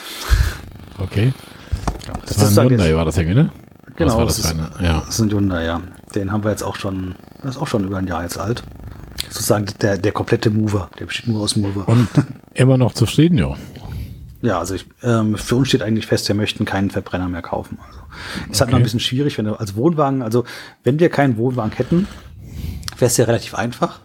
[0.99, 1.33] Okay.
[2.25, 3.51] Das Das war ein Hyundai, war das irgendwie, ne?
[3.95, 4.69] Genau, das das eine?
[4.81, 4.99] Ja.
[5.05, 5.81] Das ist ein Hyundai, ja.
[6.13, 8.63] Den haben wir jetzt auch schon, das ist auch schon über ein Jahr jetzt alt.
[9.29, 10.89] Sozusagen der, der komplette Mover.
[10.99, 11.87] Der besteht nur aus Mover.
[11.87, 12.07] Und
[12.53, 13.55] immer noch zufrieden, ja.
[14.41, 17.79] Ja, also ich, ähm, für uns steht eigentlich fest, wir möchten keinen Verbrenner mehr kaufen.
[17.85, 17.99] Also
[18.51, 20.43] ist halt noch ein bisschen schwierig, wenn du als Wohnwagen, also
[20.83, 22.07] wenn wir keinen Wohnwagen hätten,
[22.97, 23.99] wäre es ja relativ einfach.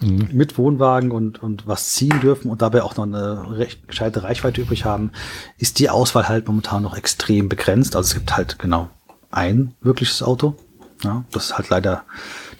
[0.00, 4.60] Mit Wohnwagen und, und was ziehen dürfen und dabei auch noch eine recht gescheite Reichweite
[4.60, 5.10] übrig haben,
[5.56, 7.96] ist die Auswahl halt momentan noch extrem begrenzt.
[7.96, 8.90] Also es gibt halt genau
[9.30, 10.56] ein wirkliches Auto.
[11.02, 12.04] Ja, das ist halt leider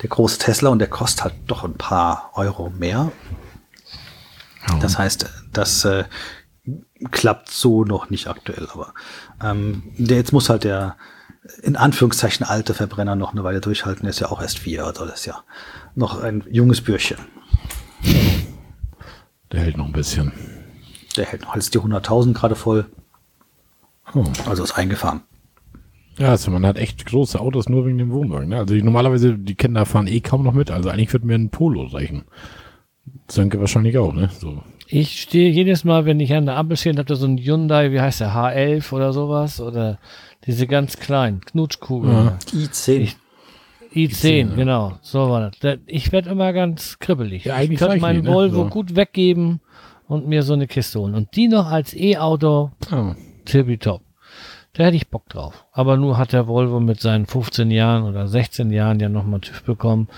[0.02, 3.12] der große Tesla und der kostet halt doch ein paar Euro mehr.
[4.68, 4.78] Ja.
[4.78, 6.04] Das heißt, das äh,
[7.10, 8.92] klappt so noch nicht aktuell, aber
[9.42, 10.96] ähm, der, jetzt muss halt der
[11.62, 14.02] in Anführungszeichen alte Verbrenner noch eine Weile durchhalten.
[14.02, 15.42] Der ist ja auch erst vier, also das ist ja
[15.94, 17.18] noch ein junges Bürchen.
[19.52, 20.32] Der hält noch ein bisschen.
[21.16, 22.86] Der hält noch als die 100.000 gerade voll,
[24.14, 24.24] Oh.
[24.48, 25.22] also ist eingefahren.
[26.18, 28.48] Ja, also man hat echt große Autos nur wegen dem Wohnwagen.
[28.48, 28.56] Ne?
[28.58, 30.70] Also ich, normalerweise, die Kinder fahren eh kaum noch mit.
[30.70, 32.24] Also eigentlich wird mir ein Polo reichen.
[33.28, 34.30] Sönke wahrscheinlich auch, ne?
[34.38, 34.62] So.
[34.88, 37.38] Ich stehe jedes Mal, wenn ich an der Ampel stehe, und hab da so ein
[37.38, 39.98] Hyundai, wie heißt der, H11 oder sowas, oder
[40.46, 42.14] diese ganz kleinen Knutschkugeln.
[42.26, 42.38] Ja.
[42.52, 42.92] i10.
[43.00, 43.16] Ich-
[43.94, 45.58] I10, genau, so war das.
[45.60, 47.44] Da- Ich werde immer ganz kribbelig.
[47.46, 48.30] Ja, eigentlich ich könnte meinen ne?
[48.30, 48.68] Volvo So.
[48.68, 49.60] gut weggeben
[50.06, 51.14] und mir so eine Kiste holen.
[51.14, 53.14] Und die noch als E-Auto, Oh.
[53.46, 54.02] tippitopp.
[54.74, 55.64] Da hätte ich Bock drauf.
[55.72, 59.62] Aber nur hat der Volvo mit seinen 15 Jahren oder 16 Jahren ja nochmal TÜV
[59.62, 60.08] bekommen.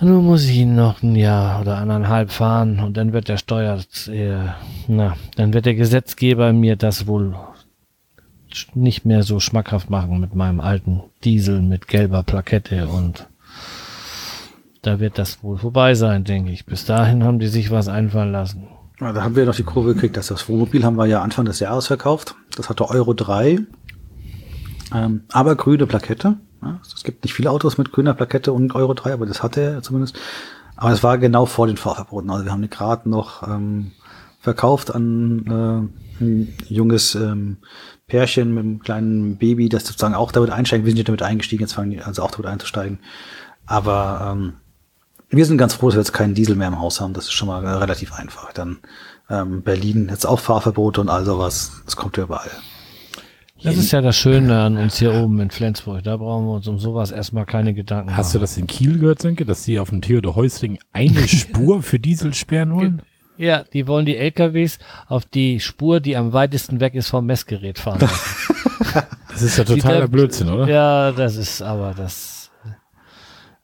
[0.00, 3.78] Nun muss ich ihn noch ein Jahr oder anderthalb fahren und dann wird der Steuer,
[4.08, 4.36] äh,
[4.88, 7.34] na, dann wird der Gesetzgeber mir das wohl
[8.74, 13.26] nicht mehr so schmackhaft machen mit meinem alten Diesel mit gelber Plakette und
[14.82, 16.66] da wird das wohl vorbei sein, denke ich.
[16.66, 18.68] Bis dahin haben die sich was einfallen lassen.
[19.00, 21.46] Ja, da haben wir noch die Kurve gekriegt, dass das Wohnmobil haben wir ja Anfang
[21.46, 22.36] des Jahres verkauft.
[22.56, 23.58] Das hatte Euro 3,
[24.94, 26.36] ähm, aber grüne Plakette.
[26.62, 29.60] Ja, es gibt nicht viele Autos mit grüner Plakette und Euro 3, aber das hatte
[29.60, 30.16] er zumindest.
[30.76, 32.30] Aber es war genau vor den Fahrverboten.
[32.30, 33.92] Also wir haben die gerade noch ähm,
[34.40, 35.90] verkauft an
[36.20, 37.56] äh, ein junges ähm,
[38.06, 40.84] Pärchen mit einem kleinen Baby, das sozusagen auch damit einsteigen.
[40.84, 42.98] Wir sind nicht damit eingestiegen, jetzt fangen die also auch damit einzusteigen.
[43.66, 44.54] Aber ähm,
[45.30, 47.14] wir sind ganz froh, dass wir jetzt keinen Diesel mehr im Haus haben.
[47.14, 48.52] Das ist schon mal äh, relativ einfach.
[48.52, 48.78] Dann
[49.30, 51.82] ähm, Berlin jetzt auch Fahrverbote und all sowas.
[51.86, 52.50] Das kommt ja überall.
[53.62, 56.02] Das ist ja das Schöne an uns hier oben in Flensburg.
[56.02, 58.42] Da brauchen wir uns um sowas erstmal keine Gedanken Hast du machen.
[58.42, 62.34] das in Kiel gehört, Sönke, dass sie auf dem Theodor Heusring eine Spur für Diesel
[62.34, 63.02] sperren wollen?
[63.36, 64.78] Ja, die wollen die LKWs
[65.08, 68.08] auf die Spur, die am weitesten weg ist vom Messgerät fahren.
[69.30, 70.68] Das ist ja totaler der- Blödsinn, oder?
[70.68, 72.50] Ja, das ist aber das.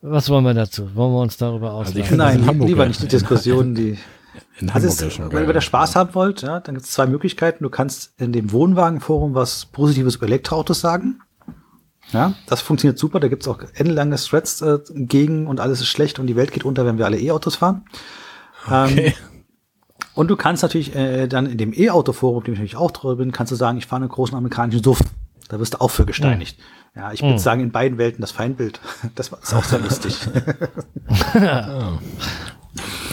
[0.02, 0.92] Was wollen wir dazu?
[0.96, 2.18] Wollen wir uns darüber Also ich auslassen?
[2.18, 3.96] das Nein, in Hamburg lieber nicht die Diskussion, die.
[4.58, 5.46] In Also Hamburg es, ja schon wenn geil.
[5.46, 7.62] ihr da Spaß haben wollt, ja, dann gibt es zwei Möglichkeiten.
[7.64, 11.20] Du kannst in dem Wohnwagenforum was Positives über Elektroautos sagen.
[12.12, 13.20] Ja, das funktioniert super.
[13.20, 16.50] Da gibt es auch endlange Threads äh, gegen und alles ist schlecht und die Welt
[16.52, 17.84] geht unter, wenn wir alle E-Autos fahren.
[18.68, 19.14] Ähm, Okay.
[20.20, 23.32] Und du kannst natürlich äh, dann in dem E-Auto-Forum, dem ich natürlich auch drüber bin,
[23.32, 25.00] kannst du sagen, ich fahre einen großen amerikanischen Suff.
[25.48, 26.58] Da wirst du auch für gesteinigt.
[26.94, 28.80] Ja, ich würde sagen, in beiden Welten das Feindbild.
[29.14, 30.16] Das war- ist auch sehr lustig.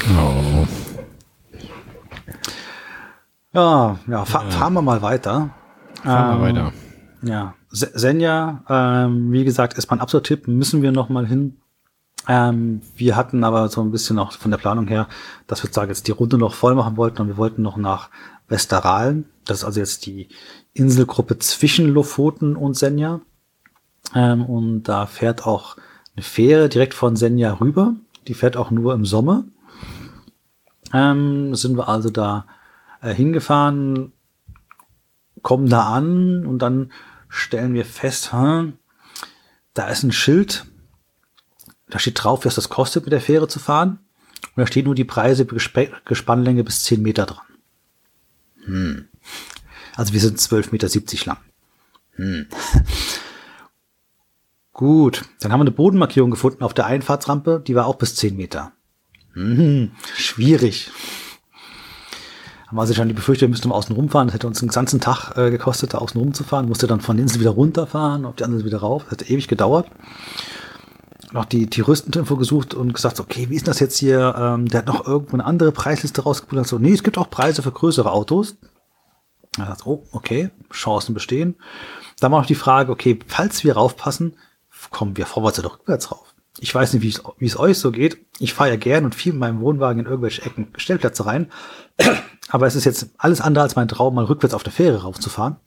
[0.09, 0.65] Oh.
[3.53, 5.49] ja, ja, fa fahren wir mal weiter.
[6.03, 6.73] Fahren wir Ähm, weiter.
[7.23, 11.57] Ja, Se- Senja, ähm, wie gesagt, ist mein absoluter Tipp, müssen wir noch mal hin.
[12.27, 15.07] Ähm, wir hatten aber so ein bisschen noch von der Planung her,
[15.47, 18.09] dass wir sagen, jetzt die Runde noch voll machen wollten und wir wollten noch nach
[18.49, 19.25] Westeralen.
[19.45, 20.27] Das ist also jetzt die
[20.73, 23.21] Inselgruppe zwischen Lofoten und Senja.
[24.13, 25.77] Ähm, und da fährt auch
[26.15, 27.95] eine Fähre direkt von Senja rüber.
[28.27, 29.45] Die fährt auch nur im Sommer.
[30.93, 32.45] Ähm, sind wir also da
[33.01, 34.13] äh, hingefahren,
[35.41, 36.91] kommen da an und dann
[37.29, 38.73] stellen wir fest, hm,
[39.73, 40.65] da ist ein Schild,
[41.89, 43.99] da steht drauf, was das kostet, mit der Fähre zu fahren.
[44.55, 47.45] Und da steht nur die Preise Gespannlänge bis 10 Meter dran.
[48.65, 49.07] Hm.
[49.95, 51.37] Also wir sind 12,70 Meter lang.
[52.15, 52.47] Hm.
[54.73, 58.35] Gut, dann haben wir eine Bodenmarkierung gefunden auf der Einfahrtsrampe, die war auch bis 10
[58.35, 58.73] Meter.
[59.33, 60.91] Hm, schwierig.
[62.67, 64.27] Haben wir also schon die Befürchtung, wir müssten außen rumfahren.
[64.27, 66.67] Das hätte uns einen ganzen Tag äh, gekostet, da außen rumzufahren.
[66.67, 69.03] Musste dann von der Insel wieder runterfahren, auf die andere wieder rauf.
[69.03, 69.87] Das hat ewig gedauert.
[71.33, 74.33] Noch die, die Rüstentinfo gesucht und gesagt, okay, wie ist das jetzt hier?
[74.37, 76.67] Ähm, der hat noch irgendwo eine andere Preisliste rausgeholt.
[76.67, 78.55] So, nee, es gibt auch Preise für größere Autos.
[79.57, 81.55] Er sagt, oh, okay, Chancen bestehen.
[82.19, 84.37] Dann war noch die Frage, okay, falls wir raufpassen,
[84.89, 86.33] kommen wir vorwärts oder rückwärts rauf.
[86.59, 88.17] Ich weiß nicht, wie es, wie es euch so geht.
[88.39, 91.51] Ich fahre ja gern und viel mit meinem Wohnwagen in irgendwelche Ecken Stellplätze rein.
[92.49, 95.57] Aber es ist jetzt alles andere als mein Traum, mal rückwärts auf der Fähre raufzufahren.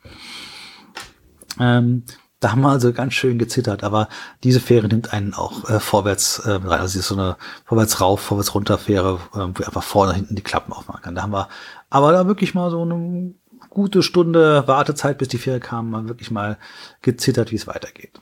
[1.59, 2.05] Ähm,
[2.41, 4.09] da haben wir also ganz schön gezittert, aber
[4.43, 6.81] diese Fähre nimmt einen auch äh, vorwärts äh, rein.
[6.81, 7.37] Also sie ist so eine
[7.67, 11.15] vorwärts rauf, vorwärts runter Fähre, äh, wo einfach vorne hinten die Klappen aufmachen kann.
[11.15, 11.49] Da haben wir
[11.91, 13.35] aber da wirklich mal so eine
[13.69, 16.57] gute Stunde Wartezeit, bis die Fähre kam, mal wirklich mal
[17.03, 18.19] gezittert, wie es weitergeht.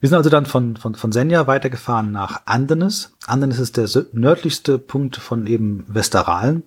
[0.00, 3.14] Wir sind also dann von, von, von Senja weitergefahren nach Andenes.
[3.26, 6.64] Andenes ist der nördlichste Punkt von eben Westeralen.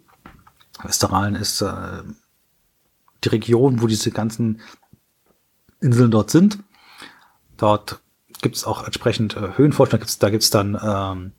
[0.81, 2.03] Westeralen ist äh,
[3.23, 4.61] die Region, wo diese ganzen
[5.85, 6.59] Inseln dort sind.
[7.57, 7.99] Dort
[8.41, 9.91] gibt es auch entsprechend äh, Höhenforschung.
[9.91, 11.31] Da gibt's da gibt's dann, ähm,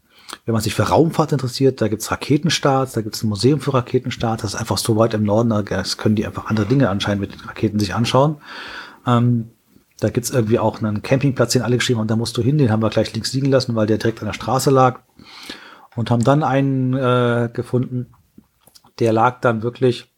[0.44, 4.42] wenn man sich für Raumfahrt interessiert, da gibt's Raketenstarts, da gibt's ein Museum für Raketenstarts.
[4.42, 7.34] Das ist einfach so weit im Norden, da können die einfach andere Dinge anscheinend mit
[7.34, 8.36] den Raketen sich anschauen.
[9.06, 9.50] Ähm,
[10.00, 12.70] da gibt's irgendwie auch einen Campingplatz, den alle geschrieben haben, da musst du hin, den
[12.70, 15.00] haben wir gleich links liegen lassen, weil der direkt an der Straße lag.
[15.94, 18.12] Und haben dann einen äh, gefunden,
[18.98, 20.12] der lag dann wirklich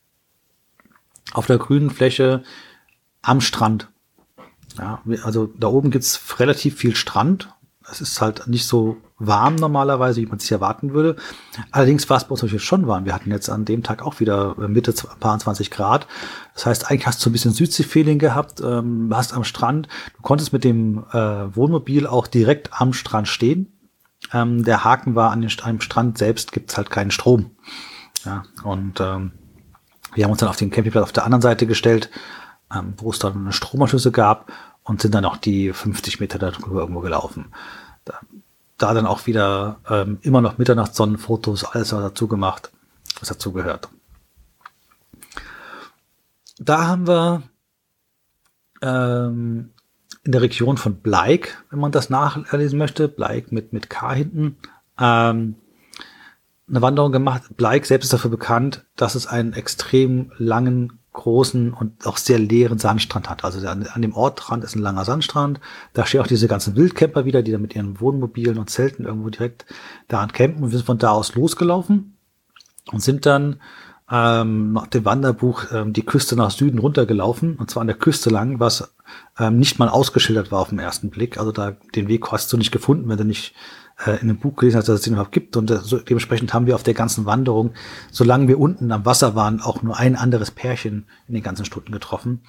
[1.32, 2.42] auf der grünen Fläche
[3.22, 3.88] am Strand.
[4.78, 7.52] Ja, also da oben gibt's relativ viel Strand.
[7.90, 11.16] Es ist halt nicht so warm normalerweise, wie man sich erwarten würde.
[11.72, 13.06] Allerdings war es bei uns natürlich schon warm.
[13.06, 16.06] Wir hatten jetzt an dem Tag auch wieder äh, Mitte z- ein paar 20 Grad.
[16.54, 19.88] Das heißt, eigentlich hast du ein bisschen Südsee-Feeling gehabt, ähm, warst am Strand.
[20.16, 23.72] Du konntest mit dem äh, Wohnmobil auch direkt am Strand stehen.
[24.34, 27.52] Ähm, der Haken war, an den, St- am Strand selbst gibt's halt keinen Strom.
[28.26, 29.32] Ja, und ähm,
[30.14, 32.10] wir haben uns dann auf den Campingplatz auf der anderen Seite gestellt,
[32.74, 34.52] ähm, wo es dann eine Stromanschlüsse gab
[34.88, 37.52] und sind dann auch die 50 Meter darüber irgendwo gelaufen.
[38.04, 38.20] Da,
[38.78, 42.70] da dann auch wieder ähm, immer noch Mitternachtssonnenfotos, alles was dazu gemacht,
[43.20, 43.88] was dazu gehört.
[46.58, 47.42] Da haben wir
[48.82, 49.70] ähm,
[50.24, 54.56] in der Region von Bleik, wenn man das nachlesen möchte, Bleik mit, mit K hinten,
[54.98, 55.54] ähm,
[56.68, 57.56] eine Wanderung gemacht.
[57.56, 62.78] Bleik selbst ist dafür bekannt, dass es einen extrem langen, großen und auch sehr leeren
[62.78, 63.44] Sandstrand hat.
[63.44, 65.60] Also an, an dem Ortrand ist ein langer Sandstrand.
[65.92, 69.28] Da stehen auch diese ganzen Wildcamper wieder, die da mit ihren Wohnmobilen und Zelten irgendwo
[69.28, 69.66] direkt
[70.06, 70.62] daran campen.
[70.62, 72.16] Wir sind von da aus losgelaufen
[72.92, 73.60] und sind dann
[74.10, 77.56] ähm, nach dem Wanderbuch ähm, die Küste nach Süden runtergelaufen.
[77.56, 78.94] Und zwar an der Küste lang, was
[79.38, 81.38] ähm, nicht mal ausgeschildert war auf den ersten Blick.
[81.38, 83.54] Also da den Weg hast du nicht gefunden, wenn du nicht
[84.04, 85.56] äh, in einem Buch gelesen hast, dass es den überhaupt gibt.
[85.56, 87.72] Und äh, so, dementsprechend haben wir auf der ganzen Wanderung,
[88.10, 91.92] solange wir unten am Wasser waren, auch nur ein anderes Pärchen in den ganzen Stunden
[91.92, 92.42] getroffen.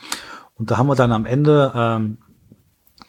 [0.56, 2.18] Und da haben wir dann am Ende ähm,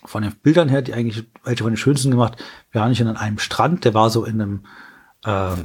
[0.05, 3.17] von den Bildern her, die eigentlich welche von den schönsten gemacht, wir waren nicht an
[3.17, 4.65] einem Strand, der war so in einem
[5.25, 5.57] äh,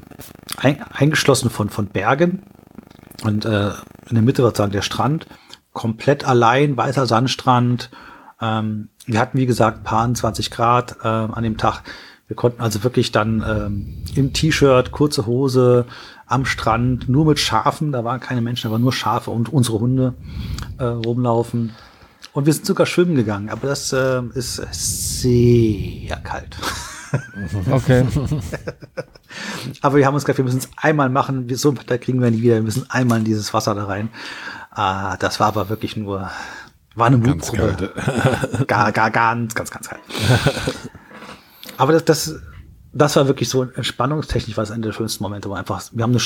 [0.57, 2.43] ein, eingeschlossen von, von Bergen.
[3.23, 3.69] Und äh,
[4.09, 5.27] in der Mitte war sozusagen der Strand.
[5.71, 7.89] komplett allein, weißer Sandstrand.
[8.41, 11.83] Ähm, wir hatten, wie gesagt, paar 20 Grad äh, an dem Tag.
[12.27, 15.85] Wir konnten also wirklich dann ähm, im T-Shirt, kurze Hose,
[16.25, 20.15] am Strand, nur mit Schafen, da waren keine Menschen, aber nur Schafe und unsere Hunde
[20.79, 21.71] äh, rumlaufen.
[22.33, 26.57] Und wir sind sogar schwimmen gegangen, aber das äh, ist sehr kalt.
[27.71, 28.05] Okay.
[29.81, 31.47] aber wir haben uns gesagt, wir müssen es einmal machen.
[31.47, 32.55] Wir, so ein Wetter kriegen wir nie wieder.
[32.55, 34.09] Wir müssen einmal in dieses Wasser da rein.
[34.71, 36.29] Ah, das war aber wirklich nur,
[36.95, 37.93] war eine Ganz Mutprobe.
[38.67, 40.01] Gar, gar, ganz, ganz, ganz kalt.
[41.77, 42.35] Aber das, das,
[42.93, 46.11] das war wirklich so entspannungstechnisch, war es einer der schönsten Momente, wo einfach, wir haben
[46.11, 46.21] eine,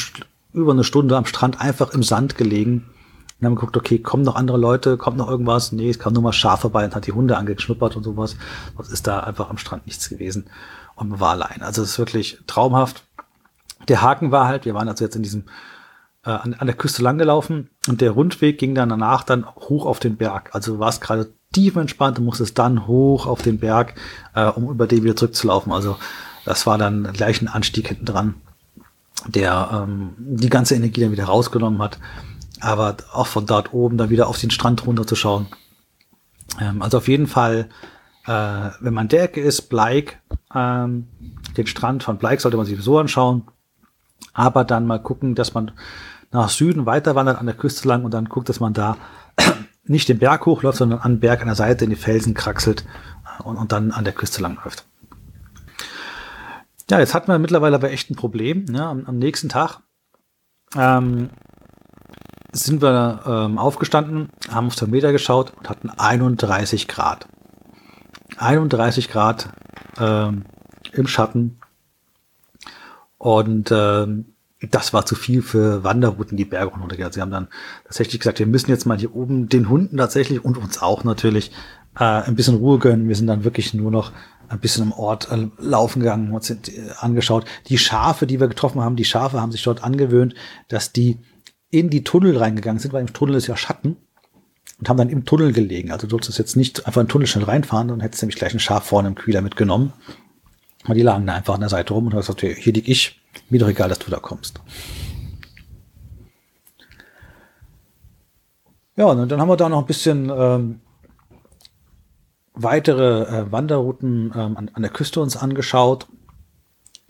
[0.53, 2.85] über eine Stunde am Strand einfach im Sand gelegen
[3.39, 5.71] und haben geguckt, okay, kommen noch andere Leute, kommt noch irgendwas?
[5.71, 8.35] Nee, es kam nur mal Schaf vorbei und hat die Hunde angeschnuppert und sowas.
[8.75, 10.47] Sonst ist da einfach am Strand nichts gewesen.
[10.95, 11.61] Und war allein.
[11.61, 13.03] Also es ist wirklich traumhaft.
[13.87, 15.45] Der Haken war halt, wir waren also jetzt in diesem,
[16.25, 19.99] äh, an, an der Küste langgelaufen und der Rundweg ging dann danach dann hoch auf
[19.99, 20.49] den Berg.
[20.53, 23.95] Also du warst gerade tief entspannt und musstest dann hoch auf den Berg,
[24.35, 25.71] äh, um über den wieder zurückzulaufen.
[25.71, 25.97] Also
[26.45, 28.35] das war dann gleich ein Anstieg hinten dran,
[29.27, 31.99] der ähm, die ganze Energie dann wieder rausgenommen hat.
[32.61, 35.47] Aber auch von dort oben dann wieder auf den Strand runterzuschauen.
[36.59, 37.69] Ähm, also auf jeden Fall,
[38.25, 40.21] äh, wenn man der Ecke ist, Bleik,
[40.53, 41.07] ähm,
[41.57, 43.43] den Strand von Bleik sollte man sich so anschauen.
[44.33, 45.71] Aber dann mal gucken, dass man
[46.31, 48.97] nach Süden weiter wandert an der Küste lang und dann guckt, dass man da
[49.89, 52.85] nicht den Berg hochläuft, sondern an Berg an der Seite in die Felsen kraxelt
[53.39, 54.85] äh, und, und dann an der Küste lang läuft.
[56.89, 58.65] Ja, jetzt hatten wir mittlerweile aber echt ein Problem.
[58.65, 58.83] Ne?
[58.83, 59.81] Am, am nächsten Tag
[60.75, 61.29] ähm,
[62.51, 67.27] sind wir ähm, aufgestanden, haben aufs Thermometer geschaut und hatten 31 Grad.
[68.37, 69.49] 31 Grad
[69.99, 70.45] ähm,
[70.93, 71.59] im Schatten.
[73.17, 74.28] Und ähm,
[74.61, 77.05] das war zu viel für Wanderrouten, die Berge runtergehen.
[77.05, 77.47] Also sie haben dann
[77.85, 81.51] tatsächlich gesagt, wir müssen jetzt mal hier oben den Hunden tatsächlich und uns auch natürlich
[81.97, 83.07] äh, ein bisschen Ruhe gönnen.
[83.07, 84.11] Wir sind dann wirklich nur noch
[84.49, 87.45] ein bisschen im Ort äh, laufen gegangen und sind äh, angeschaut.
[87.67, 90.35] Die Schafe, die wir getroffen haben, die Schafe haben sich dort angewöhnt,
[90.67, 91.19] dass die
[91.71, 93.95] in die Tunnel reingegangen sind, weil im Tunnel ist ja Schatten
[94.79, 95.91] und haben dann im Tunnel gelegen.
[95.91, 98.37] Also du solltest jetzt nicht einfach in den Tunnel schnell reinfahren, dann hättest du nämlich
[98.39, 99.93] gleich ein Schaf vorne im Kühler mitgenommen.
[100.85, 103.18] Aber die lagen da einfach an der Seite rum und haben gesagt, hier lieg ich,
[103.49, 104.61] mir doch egal, dass du da kommst.
[108.95, 110.81] Ja, und dann haben wir da noch ein bisschen ähm,
[112.53, 116.07] weitere äh, Wanderrouten ähm, an, an der Küste uns angeschaut.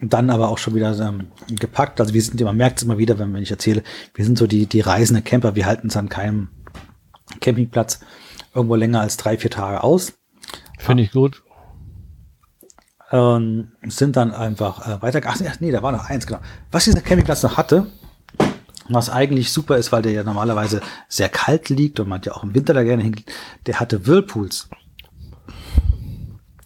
[0.02, 2.00] Dann aber auch schon wieder ähm, gepackt.
[2.00, 3.84] Also wir sind, man merkt es immer wieder, wenn, wenn ich erzähle,
[4.14, 6.50] wir sind so die, die reisende Camper, wir halten es an keinem
[7.41, 8.00] Campingplatz
[8.54, 10.14] irgendwo länger als drei, vier Tage aus.
[10.78, 11.44] Finde ich gut.
[13.11, 15.22] Ähm, sind dann einfach äh, weiter.
[15.26, 16.40] Ach nee, da war noch eins, genau.
[16.72, 17.88] Was dieser Campingplatz noch hatte,
[18.90, 22.44] was eigentlich super ist, weil der ja normalerweise sehr kalt liegt und man ja auch
[22.44, 23.31] im Winter da gerne hingeht,
[23.65, 24.69] der hatte Whirlpools.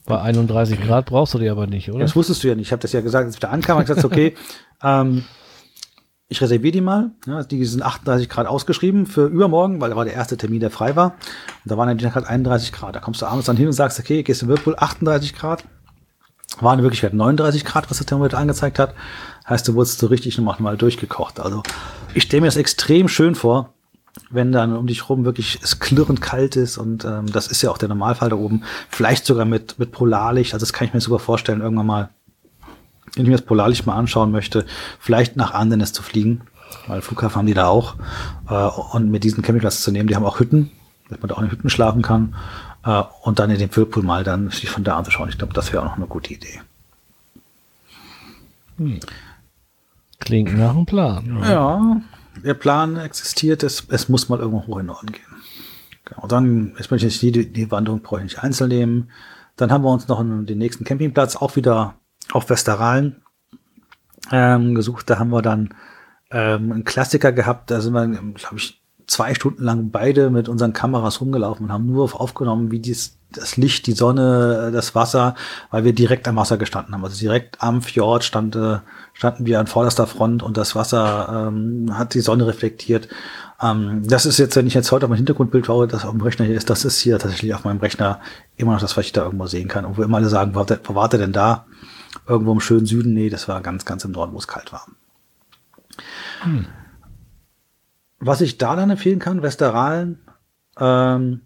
[0.06, 2.00] Bei 31 Grad brauchst du die aber nicht, oder?
[2.00, 2.68] Das wusstest du ja nicht.
[2.68, 4.36] Ich habe das ja gesagt, als ich da ankam, habe ich gesagt, okay,
[4.84, 5.24] ähm,
[6.28, 7.12] ich reserviere die mal.
[7.26, 10.72] Ja, die sind 38 Grad ausgeschrieben für übermorgen, weil da war der erste Termin, der
[10.72, 11.12] frei war.
[11.64, 12.96] Und da waren dann gerade 31 Grad.
[12.96, 15.64] Da kommst du abends dann hin und sagst, okay, gehst in Whirlpool, 38 Grad.
[16.62, 18.94] War in Wirklichkeit 39 Grad, was das Thermometer angezeigt hat.
[19.48, 21.40] Heißt, du wurdest so richtig nochmal mal durchgekocht.
[21.40, 21.64] Also
[22.14, 23.74] ich stelle mir das extrem schön vor,
[24.30, 27.72] wenn dann um dich rum wirklich es klirrend kalt ist und ähm, das ist ja
[27.72, 28.64] auch der Normalfall da oben.
[28.90, 32.10] Vielleicht sogar mit, mit Polarlicht, also das kann ich mir super vorstellen, irgendwann mal,
[33.16, 34.66] wenn ich mir das Polarlicht mal anschauen möchte,
[35.00, 36.42] vielleicht nach Andenes zu fliegen,
[36.88, 37.96] weil Flughafen haben die da auch
[38.50, 38.54] äh,
[38.96, 40.72] und mit diesen Campingplatz zu nehmen, die haben auch Hütten,
[41.10, 42.36] dass man da auch in Hütten schlafen kann
[42.86, 45.30] äh, und dann in den Whirlpool mal dann sich von da anzuschauen.
[45.30, 46.62] Ich glaube, das wäre auch noch eine gute Idee.
[50.20, 51.40] Klingt nach einem Plan.
[51.44, 52.02] Ja,
[52.44, 55.24] der Plan existiert, es, es muss mal irgendwo hoch in den Norden gehen.
[56.06, 59.12] Genau, dann, jetzt möchte ich nicht die, die Wanderung brauche ich nicht einzeln nehmen.
[59.56, 61.96] Dann haben wir uns noch einen, den nächsten Campingplatz, auch wieder
[62.32, 63.22] auf Westeralen,
[64.32, 65.10] ähm, gesucht.
[65.10, 65.74] Da haben wir dann
[66.32, 70.74] ähm, einen Klassiker gehabt, da sind wir, glaube ich, zwei Stunden lang beide mit unseren
[70.74, 75.36] Kameras rumgelaufen und haben nur auf aufgenommen, wie dies, das Licht, die Sonne, das Wasser,
[75.72, 77.04] weil wir direkt am Wasser gestanden haben.
[77.04, 78.80] Also direkt am Fjord stand, äh,
[79.14, 83.08] standen wir an vorderster Front und das Wasser ähm, hat die Sonne reflektiert.
[83.62, 86.22] Ähm, das ist jetzt, wenn ich jetzt heute auf mein Hintergrundbild schaue, das auf dem
[86.22, 88.20] Rechner hier ist, das ist hier tatsächlich auf meinem Rechner
[88.56, 89.86] immer noch das, was ich da irgendwo sehen kann.
[89.86, 91.66] Und wo immer alle sagen, wo, wo war der denn da?
[92.28, 93.14] Irgendwo im schönen Süden?
[93.14, 94.88] Nee, das war ganz, ganz im Norden, wo es kalt war.
[96.42, 96.68] Hm.
[98.26, 100.18] Was ich da dann empfehlen kann, Westeralen,
[100.80, 101.42] ähm,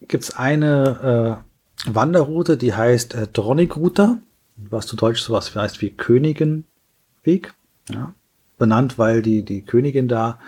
[0.00, 1.44] gibt es eine
[1.86, 4.18] äh, Wanderroute, die heißt äh, Dronigroute,
[4.56, 7.52] was zu Deutsch sowas heißt wie Königinweg.
[7.90, 8.14] Ja?
[8.56, 10.38] Benannt, weil die, die Königin da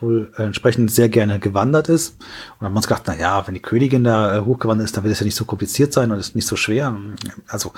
[0.00, 2.20] wohl entsprechend sehr gerne gewandert ist.
[2.20, 2.26] Und
[2.60, 5.04] dann haben wir uns gedacht, na ja, wenn die Königin da äh, hochgewandert ist, dann
[5.04, 6.94] wird es ja nicht so kompliziert sein und ist nicht so schwer.
[7.48, 7.72] Also,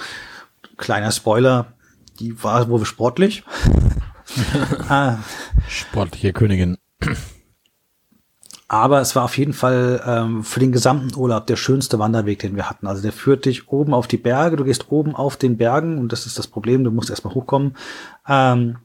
[0.77, 1.75] kleiner Spoiler,
[2.19, 3.45] die war wohl sportlich.
[4.89, 5.19] ah.
[5.69, 6.79] Sportliche Königin.
[8.73, 12.57] Aber es war auf jeden Fall ähm, für den gesamten Urlaub der schönste Wanderweg, den
[12.57, 12.87] wir hatten.
[12.87, 16.11] Also der führt dich oben auf die Berge, du gehst oben auf den Bergen und
[16.11, 17.77] das ist das Problem, du musst erstmal hochkommen.
[18.27, 18.79] Ähm,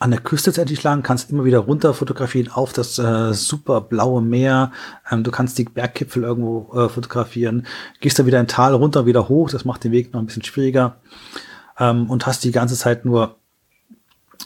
[0.00, 4.20] an der Küste endlich lang, kannst immer wieder runter fotografieren auf das äh, super blaue
[4.20, 4.72] Meer.
[5.08, 7.66] Ähm, du kannst die Berggipfel irgendwo äh, fotografieren,
[8.00, 10.42] gehst dann wieder ein Tal runter, wieder hoch, das macht den Weg noch ein bisschen
[10.42, 10.96] schwieriger
[11.78, 13.36] ähm, und hast die ganze Zeit nur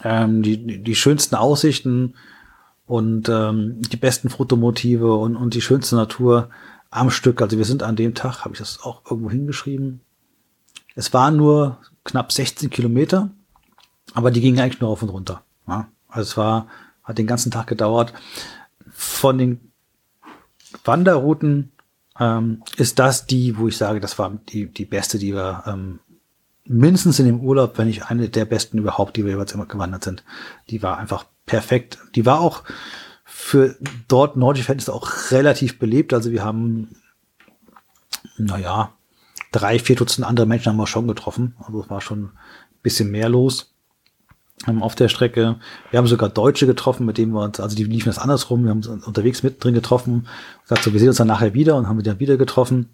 [0.04, 2.14] ähm, die, die schönsten Aussichten
[2.88, 6.48] und ähm, die besten Fotomotive und, und die schönste Natur
[6.90, 7.42] am Stück.
[7.42, 10.00] Also wir sind an dem Tag, habe ich das auch irgendwo hingeschrieben.
[10.94, 13.30] Es waren nur knapp 16 Kilometer,
[14.14, 15.42] aber die gingen eigentlich nur auf und runter.
[15.68, 15.88] Ja?
[16.08, 16.66] Also es war,
[17.04, 18.14] hat den ganzen Tag gedauert.
[18.90, 19.60] Von den
[20.84, 21.72] Wanderrouten
[22.18, 26.00] ähm, ist das die, wo ich sage, das war die, die beste, die wir ähm,
[26.64, 30.04] mindestens in dem Urlaub, wenn nicht eine der besten überhaupt, die wir jeweils immer gewandert
[30.04, 30.24] sind.
[30.70, 31.98] Die war einfach perfekt.
[32.14, 32.62] Die war auch
[33.24, 33.76] für
[34.06, 36.14] dort nordische Fans auch relativ belebt.
[36.14, 36.94] Also wir haben,
[38.36, 38.92] naja,
[39.50, 41.56] drei, vier Dutzend andere Menschen haben wir schon getroffen.
[41.58, 42.32] Also es war schon ein
[42.82, 43.74] bisschen mehr los
[44.68, 45.58] ähm, auf der Strecke.
[45.90, 48.64] Wir haben sogar Deutsche getroffen, mit denen wir uns, also die liefen das andersrum.
[48.64, 50.28] Wir haben uns unterwegs mit drin getroffen.
[50.62, 52.90] Gesagt, so, wir sehen uns dann nachher wieder und haben wir dann wieder getroffen.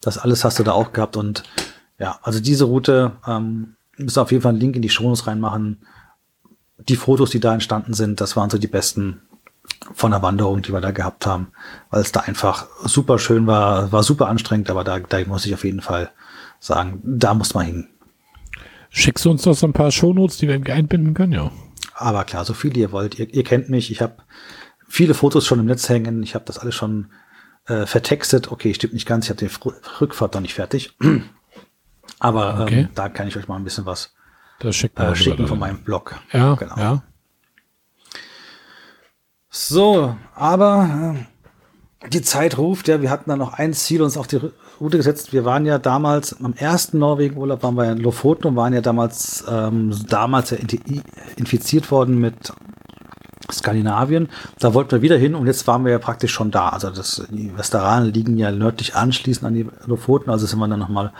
[0.00, 1.44] Das alles hast du da auch gehabt und
[1.98, 5.78] ja, also diese Route ähm, müssen auf jeden Fall einen Link in die Shownotes reinmachen
[6.88, 9.22] die Fotos, die da entstanden sind, das waren so die besten
[9.94, 11.48] von der Wanderung, die wir da gehabt haben,
[11.90, 15.54] weil es da einfach super schön war, war super anstrengend, aber da, da muss ich
[15.54, 16.10] auf jeden Fall
[16.60, 17.88] sagen, da muss man hin.
[18.90, 21.50] Schickst du uns doch so ein paar Shownotes, die wir einbinden können, ja.
[21.94, 23.18] Aber klar, so viel ihr wollt.
[23.18, 24.16] Ihr, ihr kennt mich, ich habe
[24.88, 27.10] viele Fotos schon im Netz hängen, ich habe das alles schon
[27.66, 28.50] äh, vertextet.
[28.50, 29.50] Okay, stimmt nicht ganz, ich habe den
[30.00, 30.96] Rückfahrt noch nicht fertig.
[32.18, 32.80] Aber okay.
[32.80, 34.14] ähm, da kann ich euch mal ein bisschen was
[34.62, 36.14] das schickt äh, schicken von meinem Blog.
[36.32, 36.76] Ja, genau.
[36.76, 37.02] Ja.
[39.50, 41.16] So, aber
[42.02, 44.40] äh, die Zeit ruft, ja, wir hatten dann noch ein Ziel uns auf die
[44.80, 45.32] Route gesetzt.
[45.32, 49.44] Wir waren ja damals, am ersten Norwegen-Urlaub waren wir in Lofoten und waren ja damals,
[49.48, 50.58] ähm, damals ja
[51.36, 52.52] infiziert worden mit
[53.50, 54.28] Skandinavien.
[54.58, 56.70] Da wollten wir wieder hin und jetzt waren wir ja praktisch schon da.
[56.70, 60.80] Also das, die Westeranen liegen ja nördlich anschließend an die Lofoten, also sind wir dann
[60.80, 61.12] nochmal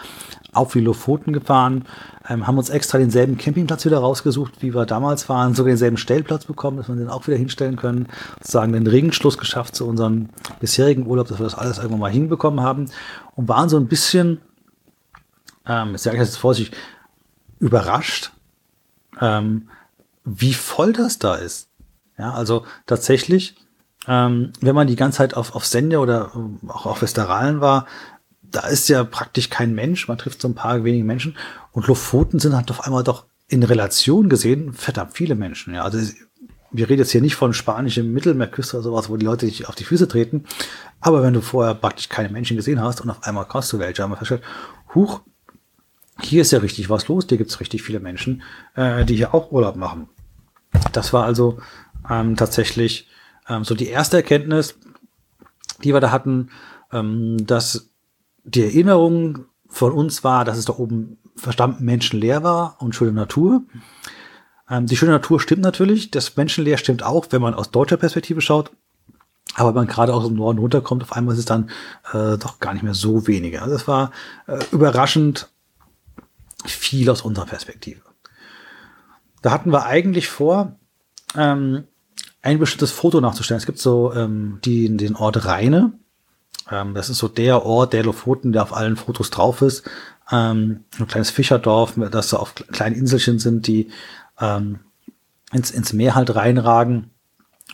[0.53, 1.87] auf die Lofoten gefahren,
[2.29, 6.45] ähm, haben uns extra denselben Campingplatz wieder rausgesucht, wie wir damals waren, sogar denselben Stellplatz
[6.45, 8.07] bekommen, dass wir den auch wieder hinstellen können,
[8.39, 10.29] sozusagen den Regenschluss geschafft zu unserem
[10.61, 12.91] bisherigen Urlaub, dass wir das alles irgendwann mal hinbekommen haben
[13.35, 14.41] und waren so ein bisschen,
[15.67, 16.79] ähm, ich sage jetzt vorsichtig,
[17.59, 18.33] überrascht,
[19.21, 19.69] ähm,
[20.25, 21.69] wie voll das da ist.
[22.19, 23.57] Ja, also tatsächlich,
[24.07, 26.33] ähm, wenn man die ganze Zeit auf, auf Sende oder
[26.69, 27.87] auch auf Westeralen war,
[28.53, 31.37] da ist ja praktisch kein Mensch, man trifft so ein paar wenige Menschen
[31.73, 35.75] und Lofoten sind halt auf einmal doch in Relation gesehen verdammt viele Menschen.
[35.75, 35.99] Ja, also
[36.71, 39.75] wir reden jetzt hier nicht von spanischem Mittelmeerküste oder sowas, wo die Leute dich auf
[39.75, 40.45] die Füße treten,
[41.01, 44.03] aber wenn du vorher praktisch keine Menschen gesehen hast und auf einmal kommst du welche,
[44.03, 44.49] haben wir festgestellt,
[44.95, 45.23] huch,
[46.21, 48.43] hier ist ja richtig was los, hier gibt's richtig viele Menschen,
[48.75, 50.09] äh, die hier auch Urlaub machen.
[50.93, 51.59] Das war also
[52.09, 53.09] ähm, tatsächlich
[53.49, 54.79] ähm, so die erste Erkenntnis,
[55.83, 56.51] die wir da hatten,
[56.93, 57.92] ähm, dass
[58.45, 63.63] die Erinnerung von uns war, dass es da oben verstanden menschenleer war und schöne Natur.
[64.69, 68.41] Ähm, die schöne Natur stimmt natürlich, das menschenleer stimmt auch, wenn man aus deutscher Perspektive
[68.41, 68.71] schaut.
[69.55, 71.71] Aber wenn man gerade aus dem Norden runterkommt, auf einmal ist es dann
[72.13, 73.63] äh, doch gar nicht mehr so wenige.
[73.63, 74.13] Also es war
[74.47, 75.51] äh, überraschend
[76.65, 78.01] viel aus unserer Perspektive.
[79.43, 80.77] Da hatten wir eigentlich vor,
[81.37, 81.85] ähm,
[82.41, 83.59] ein bestimmtes Foto nachzustellen.
[83.59, 85.93] Es gibt so ähm, die, den Ort Rheine.
[86.73, 89.89] Ähm, das ist so der Ort der Lofoten, der auf allen Fotos drauf ist.
[90.31, 93.91] Ähm, ein kleines Fischerdorf, das so auf kleinen Inselchen sind, die
[94.41, 94.81] ähm,
[95.53, 97.11] ins, ins Meer halt reinragen.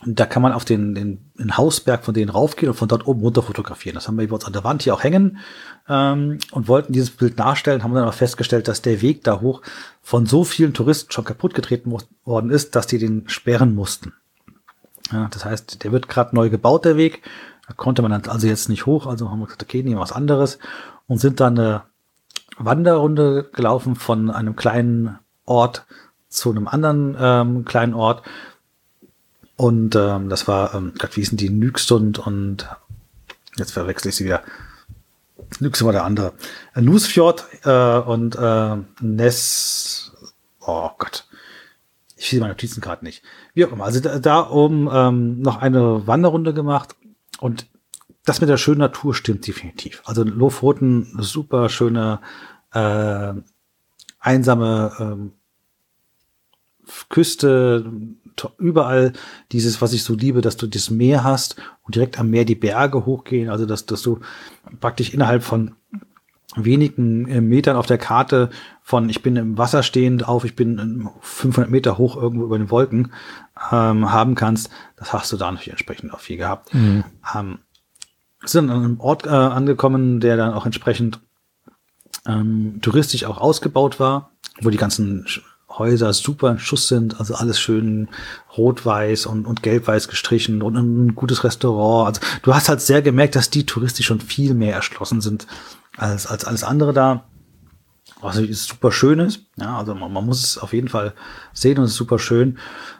[0.04, 3.06] Und da kann man auf den, den, den Hausberg von denen raufgehen und von dort
[3.06, 3.94] oben runter fotografieren.
[3.94, 5.38] Das haben wir bei uns an der Wand hier auch hängen
[5.88, 9.62] ähm, und wollten dieses Bild nachstellen, haben dann aber festgestellt, dass der Weg da hoch
[10.02, 11.92] von so vielen Touristen schon kaputt getreten
[12.24, 14.12] worden ist, dass die den sperren mussten.
[15.10, 17.22] Ja, das heißt, der wird gerade neu gebaut, der Weg.
[17.68, 20.12] Da konnte man also jetzt nicht hoch, also haben wir gesagt, okay, nehmen wir was
[20.12, 20.58] anderes
[21.06, 21.82] und sind dann eine
[22.56, 25.86] Wanderrunde gelaufen von einem kleinen Ort
[26.28, 28.22] zu einem anderen ähm, kleinen Ort.
[29.56, 32.68] Und ähm, das war, ähm, Gott, wie hießen die, Nügstund und
[33.56, 34.42] jetzt verwechsel ich sie wieder.
[35.60, 36.32] Nüxen war der andere.
[36.74, 40.12] Nusfjord äh, und äh, Ness,
[40.60, 41.26] oh Gott.
[42.16, 43.22] Ich sehe meine Notizen gerade nicht.
[43.54, 43.84] Wie auch immer.
[43.84, 46.96] Also da, da oben ähm, noch eine Wanderrunde gemacht
[47.40, 47.66] und
[48.24, 50.02] das mit der schönen Natur stimmt definitiv.
[50.04, 52.20] Also Lofoten, super schöne,
[52.72, 53.32] äh,
[54.20, 55.32] einsame ähm,
[57.08, 57.90] Küste,
[58.58, 59.12] überall
[59.52, 62.54] dieses, was ich so liebe, dass du das Meer hast und direkt am Meer die
[62.54, 64.20] Berge hochgehen, also dass, dass du
[64.80, 65.74] praktisch innerhalb von
[66.56, 68.50] wenigen äh, Metern auf der Karte
[68.82, 72.58] von ich bin im Wasser stehend auf ich bin ähm, 500 Meter hoch irgendwo über
[72.58, 73.12] den Wolken
[73.72, 76.70] ähm, haben kannst, das hast du da natürlich entsprechend auch viel gehabt.
[77.34, 77.58] Ähm,
[78.44, 81.20] sind an einem Ort äh, angekommen, der dann auch entsprechend
[82.26, 84.30] ähm, touristisch auch ausgebaut war,
[84.60, 85.26] wo die ganzen
[85.68, 88.08] Häuser super in Schuss sind, also alles schön
[88.56, 92.08] rot-weiß und, und gelb-weiß gestrichen und ein gutes Restaurant.
[92.08, 95.46] Also du hast halt sehr gemerkt, dass die touristisch schon viel mehr erschlossen sind
[95.96, 97.24] als, als alles andere da.
[98.20, 99.46] Was natürlich super schön ist.
[99.56, 101.14] Ja, also man, man muss es auf jeden Fall
[101.52, 102.58] sehen und es ist super schön.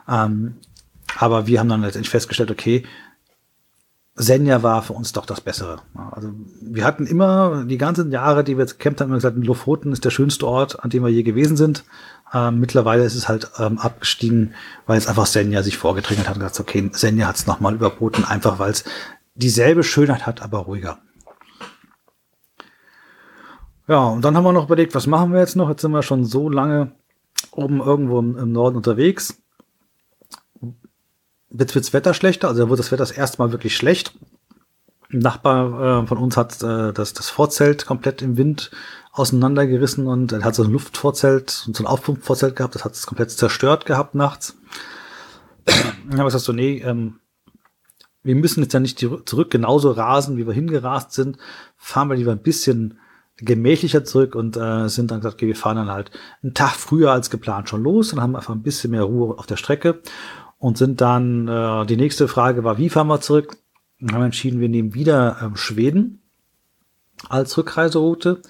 [0.09, 0.57] Ähm,
[1.17, 2.85] aber wir haben dann letztendlich festgestellt, okay,
[4.21, 5.81] Senja war für uns doch das Bessere.
[6.11, 9.93] Also wir hatten immer die ganzen Jahre, die wir jetzt gecampt haben, immer gesagt, Lofoten
[9.93, 11.85] ist der schönste Ort, an dem wir je gewesen sind.
[12.35, 14.55] Ähm, mittlerweile ist es halt ähm, abgestiegen,
[14.87, 18.25] weil es einfach Senja sich vorgedrängelt hat und gesagt, okay, Senja hat es nochmal überboten,
[18.25, 18.85] einfach weil es
[19.37, 20.99] dieselbe Schönheit hat, aber ruhiger.
[23.89, 25.71] Ja, und dann haben wir noch überlegt, was machen wir jetzt noch?
[25.71, 26.93] Jetzt sind wir schon so lange
[27.53, 29.43] oben irgendwo im, Norden unterwegs.
[31.51, 34.15] Jetzt wird's Wetter schlechter, also da wird das Wetter das erste Mal wirklich schlecht.
[35.11, 38.71] Ein Nachbar äh, von uns hat äh, das, das Vorzelt komplett im Wind
[39.13, 43.07] auseinandergerissen und er hat so ein Luftvorzelt und so ein Aufpumpvorzelt gehabt, das hat es
[43.07, 44.59] komplett zerstört gehabt nachts.
[45.65, 47.21] Dann habe ich gesagt so, nee, ähm,
[48.23, 51.39] wir müssen jetzt ja nicht zurück genauso rasen, wie wir hingerast sind.
[51.79, 52.99] Fahren wir lieber ein bisschen
[53.41, 56.11] gemächlicher zurück und äh, sind dann gesagt, okay, wir fahren dann halt
[56.43, 59.47] einen Tag früher als geplant schon los und haben einfach ein bisschen mehr Ruhe auf
[59.47, 60.01] der Strecke
[60.59, 63.57] und sind dann, äh, die nächste Frage war, wie fahren wir zurück?
[64.01, 66.23] Und haben entschieden, wir nehmen wieder ähm, Schweden
[67.29, 68.43] als Rückreiseroute,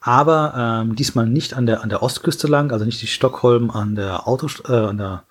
[0.00, 3.94] aber ähm, diesmal nicht an der, an der Ostküste lang, also nicht die Stockholm an
[3.94, 5.24] der Auto, äh, an der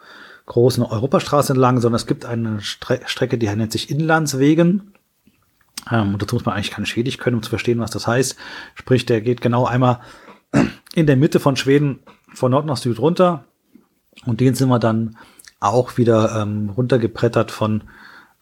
[0.46, 4.94] großen Europastraße entlang, sondern es gibt eine Stre Strecke, die nennt sich Inlandswegen.
[5.90, 8.36] Ähm, und dazu muss man eigentlich kein Schwedisch können, um zu verstehen, was das heißt.
[8.76, 10.02] Sprich, der geht genau einmal
[10.94, 12.00] in der Mitte von Schweden
[12.34, 13.46] von Nord nach Süd runter.
[14.26, 15.18] Und den sind wir dann
[15.60, 17.84] auch wieder ähm, runtergebrettert von,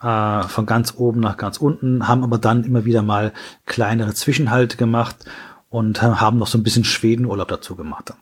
[0.01, 3.33] äh, von ganz oben nach ganz unten, haben aber dann immer wieder mal
[3.65, 5.17] kleinere Zwischenhalte gemacht
[5.69, 8.13] und haben noch so ein bisschen Schwedenurlaub dazu gemacht.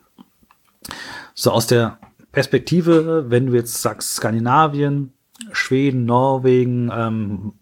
[1.34, 2.00] So aus der
[2.32, 5.14] Perspektive, wenn du jetzt sagst Skandinavien,
[5.52, 7.54] Schweden, Norwegen, ähm,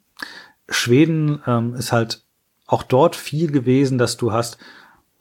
[0.69, 2.23] Schweden ähm, ist halt
[2.67, 4.57] auch dort viel gewesen, dass du hast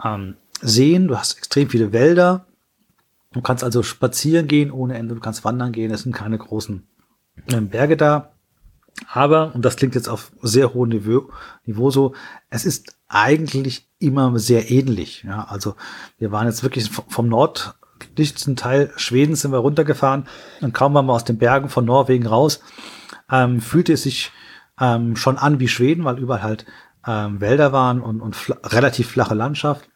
[0.03, 2.47] ähm, Seen, du hast extrem viele Wälder,
[3.33, 6.87] du kannst also spazieren gehen ohne Ende, du kannst wandern gehen, es sind keine großen
[7.53, 8.31] ähm, Berge da.
[9.13, 11.29] Aber, und das klingt jetzt auf sehr hohem Niveau,
[11.67, 12.15] Niveau so,
[12.49, 15.25] es ist eigentlich immer sehr ähnlich.
[15.25, 15.75] Ja, also
[16.19, 20.27] wir waren jetzt wirklich vom nördlichsten Teil Schwedens sind wir runtergefahren
[20.61, 22.61] und kaum waren wir aus den Bergen von Norwegen raus,
[23.31, 24.31] ähm, fühlte es sich
[24.81, 26.67] ähm, schon an wie Schweden, weil überall halt
[27.07, 29.89] ähm, Wälder waren und, und fla relativ flache Landschaft.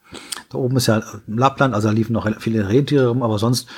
[0.50, 3.68] Da oben ist ja Lappland, also da liefen noch viele Rentiere rum, aber sonst,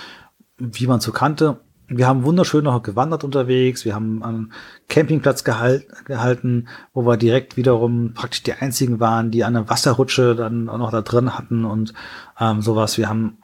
[0.59, 1.61] wie man so kannte.
[1.89, 3.85] Wir haben wunderschön noch gewandert unterwegs.
[3.85, 4.53] Wir haben einen
[4.89, 10.69] Campingplatz gehalt, gehalten, wo wir direkt wiederum praktisch die einzigen waren, die eine Wasserrutsche dann
[10.69, 11.93] auch noch da drin hatten und
[12.39, 12.97] ähm, sowas.
[12.97, 13.39] Wir haben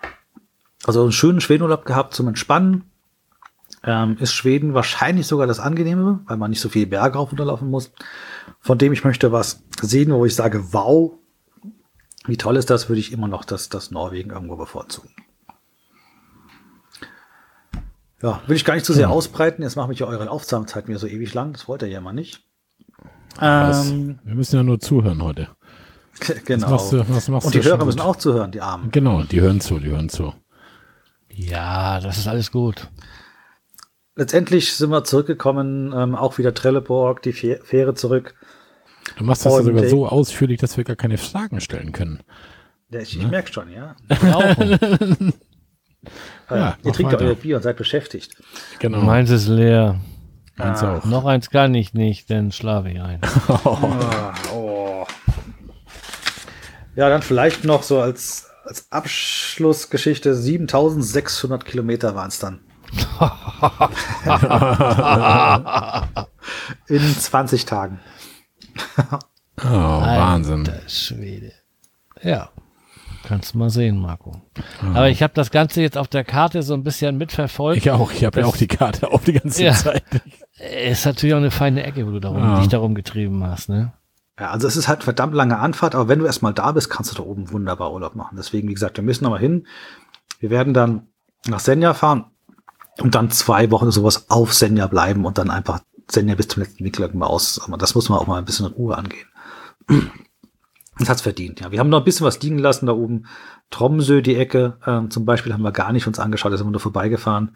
[0.85, 2.85] also einen schönen Schwedenurlaub gehabt zum Entspannen.
[3.87, 7.39] Ähm, ist Schweden wahrscheinlich sogar das Angenehme, weil man nicht so viele Berge rauf und
[7.39, 7.93] runterlaufen muss.
[8.61, 11.13] Von dem ich möchte was sehen, wo ich sage, wow,
[12.27, 15.11] wie toll ist das, würde ich immer noch das, das Norwegen irgendwo bevorzugen.
[18.23, 19.63] Ja, will ich gar nicht zu sehr ausbreiten.
[19.63, 21.53] Jetzt machen wir ja eure Aufnahmezeit mir so ewig lang.
[21.53, 22.43] Das wollt ihr ja mal nicht.
[23.41, 25.49] Ähm, Wir müssen ja nur zuhören heute.
[26.47, 26.71] genau.
[26.71, 28.07] Was machst du, was machst Und du die Hörer müssen gut?
[28.07, 28.91] auch zuhören, die Armen.
[28.91, 30.33] Genau, die hören zu, die hören zu.
[31.29, 32.89] Ja, das ist alles gut.
[34.17, 38.35] Letztendlich sind wir zurückgekommen, ähm, auch wieder Trelleborg, die Fäh- Fähre zurück.
[39.19, 42.21] Du machst das ja sogar so ausführlich, dass wir gar keine Fragen stellen können.
[42.91, 43.95] Ja, ich, ich merke schon, ja.
[44.09, 44.17] Äh,
[46.49, 47.25] Ja, ihr mach trinkt weiter.
[47.25, 48.37] euer Bier und seid beschäftigt.
[48.79, 49.01] Genau.
[49.01, 50.01] Meins ist leer.
[50.57, 50.99] Meins Ah.
[50.99, 51.05] auch.
[51.05, 53.21] Noch eins kann ich nicht, dann schlafe ich ein.
[54.55, 55.05] Oh.
[56.95, 62.61] Ja, dann vielleicht noch so als, als Abschlussgeschichte 7600 Kilometer waren es dann.
[66.89, 68.01] In 20 Tagen.
[69.59, 70.69] Oh, Wahnsinn.
[70.69, 71.53] Alter Schwede.
[72.23, 72.51] Ja.
[73.25, 74.41] Kannst du mal sehen, Marco.
[74.95, 77.79] Aber ich habe das Ganze jetzt auf der Karte so ein bisschen mitverfolgt.
[77.79, 79.73] Ich auch, ich habe ja auch die Karte auf die ganze Ja.
[79.73, 80.05] Zeit.
[80.89, 82.61] Ist natürlich auch eine feine Ecke, wo du darum, Ja.
[82.61, 83.93] dich darum getrieben hast, ne?
[84.39, 87.11] Ja, also es ist halt verdammt lange Anfahrt, aber wenn du erstmal da bist, kannst
[87.11, 88.37] du da oben wunderbar Urlaub machen.
[88.37, 89.67] Deswegen, wie gesagt, wir müssen noch mal hin.
[90.39, 91.09] Wir werden dann
[91.49, 92.27] nach Senja fahren
[93.01, 96.85] und dann zwei Wochen sowas auf Senja bleiben und dann einfach Senja bis zum letzten
[96.85, 97.61] Winkel mal aus.
[97.65, 99.29] Aber das muss man auch mal ein bisschen in Ruhe angehen.
[100.99, 101.71] Das hat's verdient, ja.
[101.71, 103.27] Wir haben noch ein bisschen was liegen lassen da oben.
[103.69, 106.71] Tromsø, die Ecke, ähm, zum Beispiel, haben wir gar nicht uns angeschaut, da sind wir
[106.71, 107.55] nur vorbeigefahren.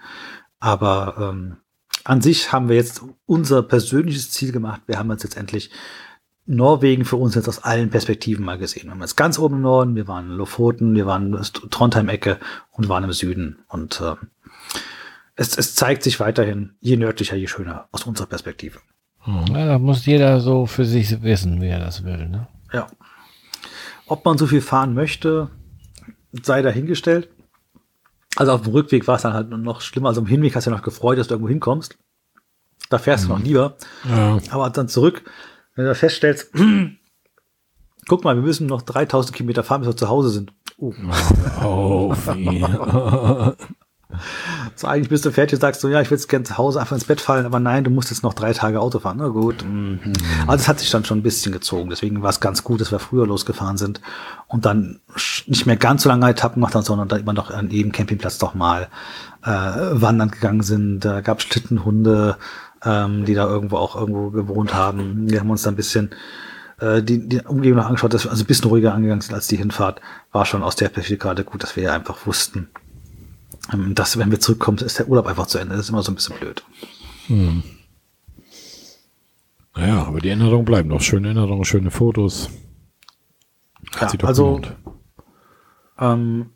[0.58, 1.56] Aber ähm,
[2.04, 4.82] an sich haben wir jetzt unser persönliches Ziel gemacht.
[4.86, 5.70] Wir haben uns jetzt endlich
[6.44, 8.84] Norwegen für uns jetzt aus allen Perspektiven mal gesehen.
[8.84, 12.38] Wir waren jetzt ganz oben im Norden, wir waren in Lofoten, wir waren in Trondheim-Ecke
[12.72, 13.60] und waren im Süden.
[13.68, 14.28] Und ähm,
[15.40, 18.78] es, es zeigt sich weiterhin, je nördlicher, je schöner aus unserer Perspektive.
[19.26, 22.46] Ja, da muss jeder so für sich wissen, wie er das will, ne?
[22.74, 22.88] Ja.
[24.06, 25.48] Ob man so viel fahren möchte,
[26.42, 27.30] sei dahingestellt.
[28.36, 30.10] Also auf dem Rückweg war es dann halt noch schlimmer.
[30.10, 31.96] Also im Hinweg hast du ja noch gefreut, dass du irgendwo hinkommst.
[32.90, 33.76] Da fährst du noch lieber.
[34.06, 34.38] Ja.
[34.50, 35.22] Aber dann zurück,
[35.74, 36.52] wenn du feststellst,
[38.08, 40.52] guck mal, wir müssen noch 3000 Kilometer fahren, bis wir zu Hause sind.
[40.76, 40.92] Oh,
[41.62, 42.62] Oh, wie.
[44.74, 46.80] so eigentlich bist du fertig und sagst so, ja, ich will jetzt gerne zu Hause
[46.80, 49.18] einfach ins Bett fallen, aber nein, du musst jetzt noch drei Tage Auto fahren.
[49.18, 49.64] Na gut.
[49.64, 50.00] Mhm.
[50.46, 51.90] Also es hat sich dann schon ein bisschen gezogen.
[51.90, 54.00] Deswegen war es ganz gut, dass wir früher losgefahren sind
[54.46, 55.00] und dann
[55.46, 58.38] nicht mehr ganz so lange Etappen gemacht haben, sondern dann immer noch an jedem Campingplatz
[58.38, 58.88] doch mal
[59.44, 61.00] äh, wandern gegangen sind.
[61.00, 62.36] Da gab es Schlittenhunde,
[62.84, 65.30] ähm, die da irgendwo auch irgendwo gewohnt haben.
[65.30, 66.10] Wir haben uns da ein bisschen
[66.80, 69.46] äh, die, die Umgebung noch angeschaut, dass wir also ein bisschen ruhiger angegangen sind als
[69.46, 70.00] die Hinfahrt.
[70.32, 72.68] War schon aus der Perspektive gerade gut, dass wir ja einfach wussten,
[73.94, 75.74] dass wenn wir zurückkommen, ist der Urlaub einfach zu Ende.
[75.74, 76.64] Das ist immer so ein bisschen blöd.
[79.74, 81.00] Naja, aber die Erinnerungen bleiben noch.
[81.00, 82.50] Schöne Erinnerungen, schöne Fotos.
[83.96, 84.60] Hat Ja, also
[85.98, 86.50] ähm,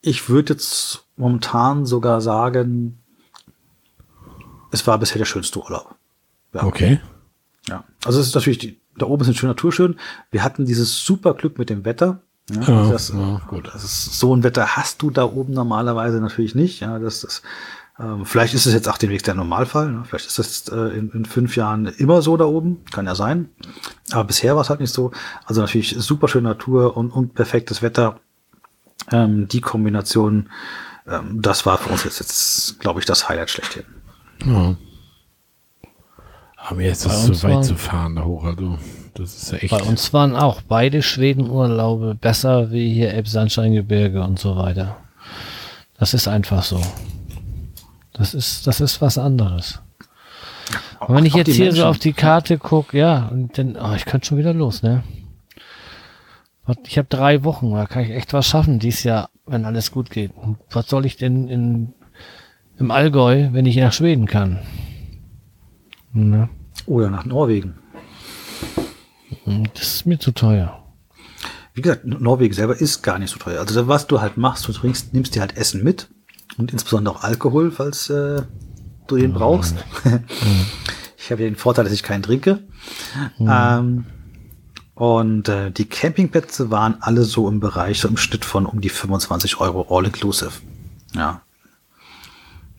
[0.00, 2.98] ich würde jetzt momentan sogar sagen,
[4.70, 5.96] es war bisher der schönste Urlaub.
[6.52, 6.64] Ja.
[6.64, 7.00] Okay.
[7.68, 7.84] Ja.
[8.04, 9.98] Also es ist natürlich, die, da oben ist eine schöne Natur schön.
[10.30, 12.22] Wir hatten dieses super Glück mit dem Wetter.
[12.50, 13.70] Ja, Ja, das, ja, gut.
[13.72, 16.80] Das ist, so ein Wetter hast du da oben normalerweise natürlich nicht.
[16.80, 17.42] Ja, das ist,
[17.98, 19.90] ähm, vielleicht ist es jetzt auch demnächst der Normalfall.
[19.90, 20.04] Ne?
[20.04, 22.84] Vielleicht ist es äh, in, in fünf Jahren immer so da oben.
[22.92, 23.48] Kann ja sein.
[24.12, 25.10] Aber bisher war es halt nicht so.
[25.44, 28.20] Also natürlich super schöne Natur und, und perfektes Wetter.
[29.10, 30.50] Ähm, die Kombination,
[31.06, 33.84] ähm, das war für uns jetzt, jetzt glaube ich, das Highlight schlechthin.
[34.44, 34.76] Ja.
[36.56, 38.44] Aber mir ist das uns zu weit zu fahren da hoch.
[38.44, 38.78] Also,
[39.16, 39.70] das ist ja echt.
[39.70, 44.96] Bei uns waren auch beide Schwedenurlaube besser wie hier Elbsandsteingebirge und so weiter.
[45.98, 46.80] Das ist einfach so.
[48.12, 49.80] Das ist, das ist was anderes.
[51.00, 51.84] Und wenn ich jetzt hier so Menschen.
[51.84, 55.02] auf die Karte gucke, ja, und dann, oh, ich könnte schon wieder los, ne?
[56.86, 60.10] Ich habe drei Wochen, da kann ich echt was schaffen dieses Jahr, wenn alles gut
[60.10, 60.32] geht.
[60.34, 61.94] Und was soll ich denn in,
[62.78, 64.58] im Allgäu, wenn ich nach Schweden kann?
[66.12, 66.48] Ne?
[66.86, 67.74] Oder nach Norwegen.
[69.74, 70.82] Das ist mir zu teuer.
[71.74, 73.60] Wie gesagt, Norwegen selber ist gar nicht so teuer.
[73.60, 76.08] Also was du halt machst, du trinkst, nimmst dir halt Essen mit
[76.56, 78.42] und insbesondere auch Alkohol, falls äh,
[79.06, 79.76] du den brauchst.
[81.18, 82.60] ich habe ja den Vorteil, dass ich keinen trinke.
[83.38, 84.06] Ähm,
[84.94, 88.88] und äh, die Campingplätze waren alle so im Bereich, so im Schnitt von um die
[88.88, 90.52] 25 Euro all inclusive.
[91.14, 91.42] Ja.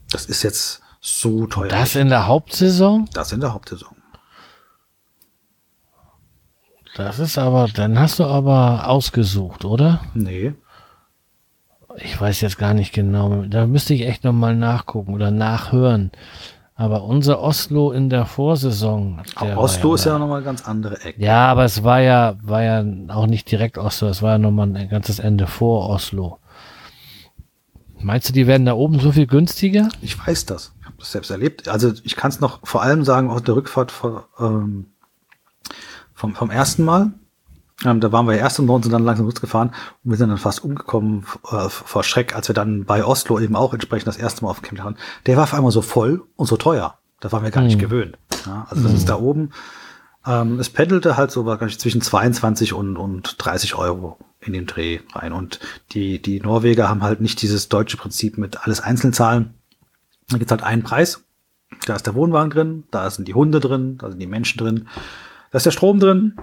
[0.10, 1.68] Das ist jetzt so teuer.
[1.68, 3.08] Das in der Hauptsaison?
[3.14, 3.97] das in der Hauptsaison.
[6.98, 10.02] Das ist aber, dann hast du aber ausgesucht, oder?
[10.16, 10.56] Nee.
[11.98, 13.44] Ich weiß jetzt gar nicht genau.
[13.44, 16.12] Da müsste ich echt nochmal nachgucken oder nachhören.
[16.74, 19.22] Aber unser Oslo in der Vorsaison.
[19.40, 20.20] der Oslo ist ja ja.
[20.20, 21.22] nochmal ganz andere Ecke.
[21.22, 24.76] Ja, aber es war ja, war ja auch nicht direkt Oslo, es war ja nochmal
[24.76, 26.40] ein ganzes Ende vor Oslo.
[28.00, 29.90] Meinst du, die werden da oben so viel günstiger?
[30.02, 30.74] Ich weiß das.
[30.80, 31.68] Ich habe das selbst erlebt.
[31.68, 34.88] Also ich kann es noch vor allem sagen aus der Rückfahrt vor, ähm,
[36.18, 37.12] vom, vom ersten Mal.
[37.86, 39.70] Ähm, da waren wir ja erst im Norden, sind dann langsam losgefahren
[40.04, 43.56] und wir sind dann fast umgekommen äh, vor Schreck, als wir dann bei Oslo eben
[43.56, 44.98] auch entsprechend das erste Mal auf Camp waren.
[45.28, 46.98] Der war auf einmal so voll und so teuer.
[47.20, 48.18] Da waren wir gar nicht gewöhnt.
[48.46, 49.52] Ja, also das ist da oben.
[50.26, 55.00] Ähm, es pendelte halt so wahrscheinlich zwischen 22 und, und 30 Euro in den Dreh
[55.14, 55.32] rein.
[55.32, 55.60] Und
[55.92, 59.54] die, die Norweger haben halt nicht dieses deutsche Prinzip mit alles einzeln zahlen.
[60.30, 61.24] Da gibt's halt einen Preis.
[61.86, 64.88] Da ist der Wohnwagen drin, da sind die Hunde drin, da sind die Menschen drin,
[65.52, 66.34] da ist der Strom drin.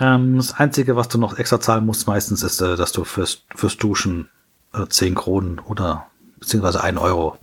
[0.00, 3.42] Ähm, das Einzige, was du noch extra zahlen musst, meistens ist, äh, dass du fürs,
[3.54, 4.28] fürs Duschen
[4.72, 6.06] äh, 10 Kronen oder
[6.38, 7.36] beziehungsweise 1 Euro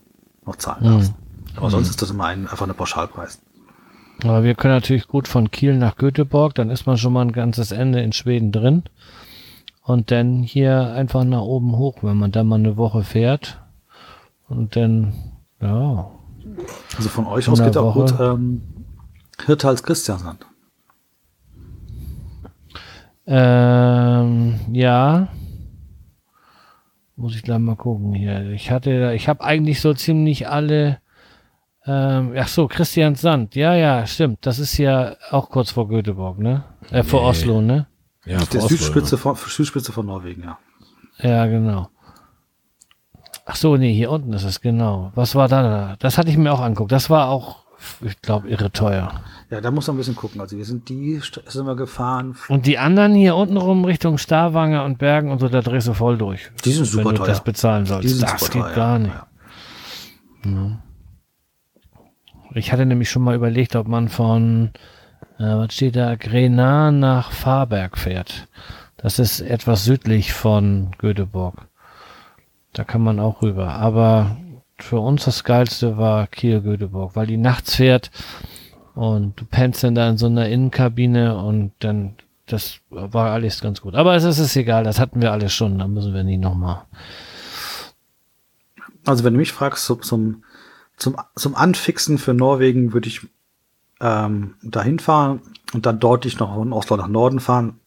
[0.46, 1.14] noch zahlen darfst.
[1.58, 3.40] Aber sonst ist das immer ein, einfach eine Pauschalpreis.
[4.24, 7.34] Aber wir können natürlich gut von Kiel nach Göteborg, dann ist man schon mal ein
[7.34, 8.84] ganzes Ende in Schweden drin.
[9.84, 13.62] und dann hier einfach nach oben hoch, wenn man dann mal eine Woche fährt.
[14.50, 15.14] Und dann,
[15.62, 16.12] ja.
[16.98, 18.12] Also von euch aus geht der auch Woche.
[18.12, 18.62] gut ähm,
[19.46, 20.46] Hirtals Christiansand.
[23.28, 25.28] Ähm, ja.
[27.16, 28.52] Muss ich gleich mal gucken hier.
[28.52, 31.00] Ich hatte, ich habe eigentlich so ziemlich alle.
[31.86, 33.56] Ähm, ach so, Christian Sand.
[33.56, 34.46] Ja, ja, stimmt.
[34.46, 36.64] Das ist ja auch kurz vor Göteborg, ne?
[36.92, 37.28] Äh, vor Nee.
[37.28, 37.88] Oslo, ne?
[38.26, 40.58] Ja, Der vor Oslo Südspitze von, Südspitze von Norwegen, ja.
[41.20, 41.90] Ja, genau.
[43.46, 45.12] Ach so, nee, hier unten ist es, genau.
[45.16, 45.96] Was war da?
[46.00, 46.92] Das hatte ich mir auch anguckt.
[46.92, 47.64] Das war auch,
[48.02, 49.22] ich glaube, irre teuer.
[49.50, 50.42] Ja, da muss man ein bisschen gucken.
[50.42, 52.36] Also wir sind die, sind wir gefahren.
[52.50, 55.94] Und die anderen hier unten rum Richtung Starwanger und Bergen und so, da drehst du
[55.94, 56.52] voll durch.
[56.66, 57.28] Die sind super wenn du teuer.
[57.28, 58.24] das bezahlen Die sollst.
[58.24, 59.16] Das geht teuer, gar nicht.
[60.46, 60.80] ja.
[62.54, 64.72] Ich hatte nämlich schon mal überlegt, ob man von,
[65.38, 68.48] äh, was steht da, Grenan nach Fahrberg fährt.
[68.98, 71.68] Das ist etwas südlich von Göteborg.
[72.74, 73.74] Da kann man auch rüber.
[73.74, 74.38] Aber
[74.80, 78.12] für uns das Geilste war Kiel-Göteborg, weil die nachts fährt
[78.98, 82.16] und du pennst dann da in so einer Innenkabine und dann,
[82.48, 83.94] das war alles ganz gut.
[83.94, 86.82] Aber es ist, es egal, das hatten wir alles schon, da müssen wir nie nochmal.
[89.06, 90.44] Also wenn du mich fragst, so, zum,
[90.98, 93.22] zum, zum Anfixen für Norwegen würde ich
[94.02, 95.42] ähm, dahin fahren
[95.74, 97.80] und dann deutlich noch von Oslo nach Norden fahren.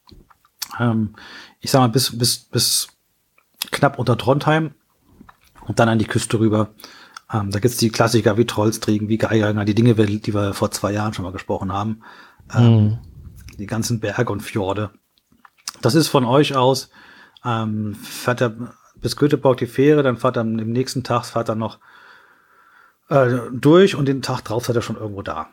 [0.79, 1.15] Ähm,
[1.59, 2.87] ich sag mal bis, bis, bis
[3.73, 4.75] knapp unter Trondheim
[5.67, 6.71] und dann an die Küste rüber.
[7.33, 10.93] Ähm, da gibt's die Klassiker wie Trollstriegen, wie Geiger, die Dinge, die wir vor zwei
[10.93, 12.03] Jahren schon mal gesprochen haben.
[12.55, 12.99] Ähm,
[13.59, 14.91] Die ganzen Berge und Fjorde.
[15.83, 16.91] Das ist von euch aus,
[17.45, 21.55] ähm, fährt er bis Göteborg die Fähre, dann fahrt er am nächsten Tag, fahrt er
[21.55, 21.79] noch
[23.09, 25.49] äh, durch und den Tag drauf seid ihr schon irgendwo da.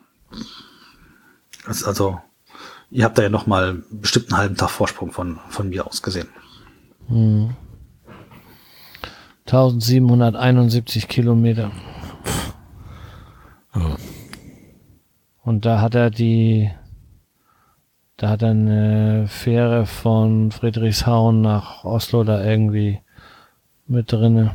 [1.66, 2.20] Das ist also,
[2.90, 6.02] ihr habt da ja noch mal bestimmt einen halben Tag Vorsprung von, von mir aus
[6.02, 6.28] gesehen.
[9.48, 11.70] 1771 Kilometer.
[13.74, 13.96] Ja.
[15.42, 16.70] Und da hat er die,
[18.18, 23.00] da hat er eine Fähre von Friedrichshauen nach Oslo da irgendwie
[23.86, 24.52] mit drinne.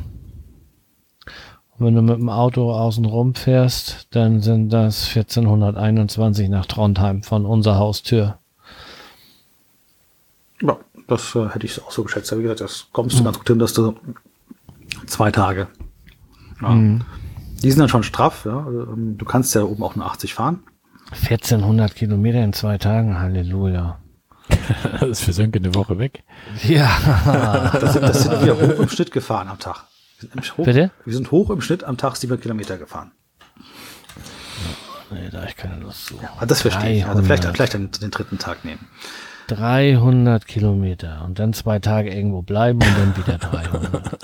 [1.76, 7.24] Und wenn du mit dem Auto außen rum fährst, dann sind das 1421 nach Trondheim
[7.24, 8.38] von unserer Haustür.
[10.62, 12.32] Ja, das äh, hätte ich auch so geschätzt.
[12.32, 13.96] Aber wie gesagt, das kommst du ganz gut hin, dass du
[15.06, 15.68] zwei Tage.
[16.62, 16.74] Ja.
[16.74, 18.58] Die sind dann schon straff, ja.
[18.64, 20.62] Also, ähm, Du kannst ja oben auch nur 80 fahren.
[21.10, 23.98] 1400 Kilometer in zwei Tagen, Halleluja.
[25.00, 26.22] Das ist für Sönke eine Woche weg.
[26.62, 26.90] Ja.
[27.80, 29.84] Das sind, das sind wir hoch im Schnitt gefahren am Tag.
[30.20, 30.90] Wir sind, hoch, Bitte?
[31.04, 33.12] wir sind hoch im Schnitt am Tag 700 Kilometer gefahren.
[35.10, 36.18] nee, da hab ich keine Lust zu.
[36.36, 37.06] Aber das verstehe ich.
[37.06, 37.56] Also vielleicht, 300.
[37.56, 38.86] vielleicht den, den dritten Tag nehmen.
[39.48, 43.38] 300 Kilometer und dann zwei Tage irgendwo bleiben und dann wieder
[43.72, 44.18] 300.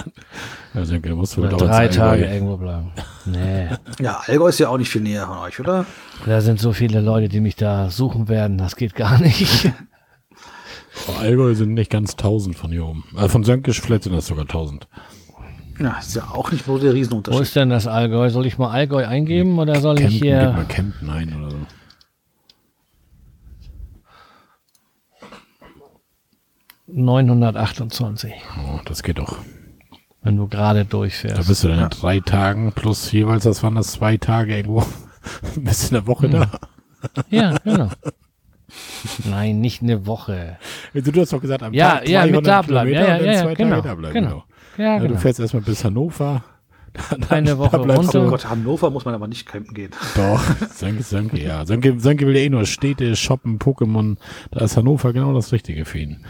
[0.75, 2.35] Ja, Sönke, du musst dauernd drei Tage Allgäu.
[2.35, 2.93] irgendwo bleiben.
[3.27, 3.69] Nee,
[4.01, 5.85] Ja, Allgäu ist ja auch nicht viel näher von euch, oder?
[6.27, 9.71] da sind so viele Leute, die mich da suchen werden, das geht gar nicht.
[11.09, 13.05] Oh, Allgäu sind nicht ganz 1000 von hier oben.
[13.15, 14.89] Also von Sönkisch vielleicht sind das sogar 1000.
[15.79, 17.43] Ja, ist ja auch nicht so der Wo Riesenunterschied.
[17.43, 18.29] ist denn das Allgäu?
[18.29, 20.65] Soll ich mal Allgäu eingeben oder soll ich Kempten, gib mal hier...
[20.69, 21.57] Kempten ein oder so.
[26.95, 28.33] ...928,
[28.67, 29.39] Oh, das geht doch.
[30.23, 31.49] wenn du gerade Da durchfährst.
[31.49, 34.85] bist du dann in drei Tagen plus jeweils, das waren das zwei Tage irgendwo.
[35.57, 36.51] Bist in der Woche da.
[37.31, 37.89] Ja, genau.
[39.29, 40.59] Nein, nicht eine Woche.
[40.95, 42.91] Du, du hast doch gesagt, am Ja, Tag ja, mit 200 da bleiben.
[42.91, 44.15] Kilometer Ja, ja, ja, zwei genau, Tage da bleiben.
[44.15, 44.45] genau.
[44.79, 45.15] Ja, Ja, genau.
[45.15, 46.45] Du fährst erstmal bis Hannover.
[47.11, 48.21] Dann, Eine Woche da bleibst runter.
[48.21, 49.91] Oh du, Gott, Hannover muss man aber nicht campen gehen.
[50.17, 50.43] Doch,
[50.75, 51.65] Sönke, Sönke, ja.
[51.65, 54.17] Sönke, Sönke will ja eh nur Städte, Shoppen, Pokémon.
[54.51, 56.25] Da ist Hannover genau das Richtige für ihn.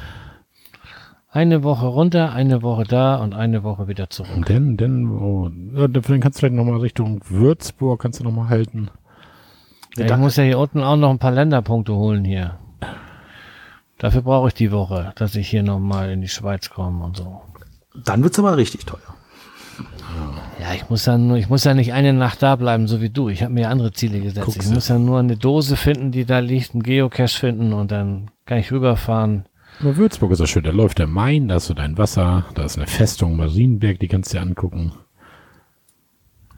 [1.32, 4.34] Eine Woche runter, eine Woche da und eine Woche wieder zurück.
[4.34, 8.48] Und dann, dann, oh, ja, dann kannst du vielleicht nochmal Richtung Würzburg, kannst du nochmal
[8.48, 8.90] halten.
[9.96, 12.58] Ja, ich muss ja hier unten auch noch ein paar Länderpunkte holen hier.
[13.98, 17.42] Dafür brauche ich die Woche, dass ich hier nochmal in die Schweiz komme und so.
[18.04, 18.98] Dann wird's aber richtig teuer.
[20.60, 23.10] Ja, ich muss ja nur, ich muss ja nicht eine Nacht da bleiben, so wie
[23.10, 23.28] du.
[23.28, 24.46] Ich habe mir andere Ziele gesetzt.
[24.46, 27.92] Guckst ich muss ja nur eine Dose finden, die da liegt, einen Geocache finden und
[27.92, 29.44] dann kann ich rüberfahren.
[29.80, 32.64] Aber Würzburg ist ja schön, da läuft der Main, da hast du dein Wasser, da
[32.64, 34.92] ist eine Festung, Marienberg, die kannst du dir angucken.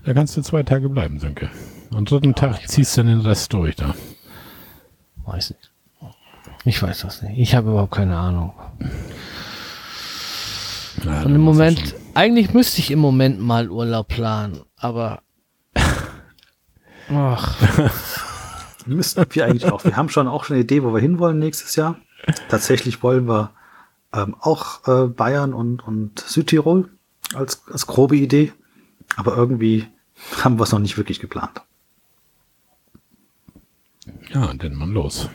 [0.05, 1.49] Da kannst du zwei Tage bleiben, Sönke.
[1.94, 3.94] Am dritten Tag ziehst du den Rest durch da.
[5.24, 5.70] Weiß nicht.
[6.65, 7.39] Ich weiß das nicht.
[7.39, 8.53] Ich habe überhaupt keine Ahnung.
[11.05, 15.23] Ja, Und im Moment, eigentlich müsste ich im Moment mal Urlaub planen, aber
[17.09, 17.57] ach,
[18.86, 19.85] Müssten wir eigentlich auch.
[19.85, 21.97] Wir haben schon auch schon eine Idee, wo wir hinwollen nächstes Jahr.
[22.49, 23.51] Tatsächlich wollen wir
[24.12, 26.90] ähm, auch äh, Bayern und, und Südtirol
[27.35, 28.53] als, als grobe Idee.
[29.16, 29.89] Aber irgendwie
[30.43, 31.62] haben wir es noch nicht wirklich geplant.
[34.32, 35.28] Ja, denn man los.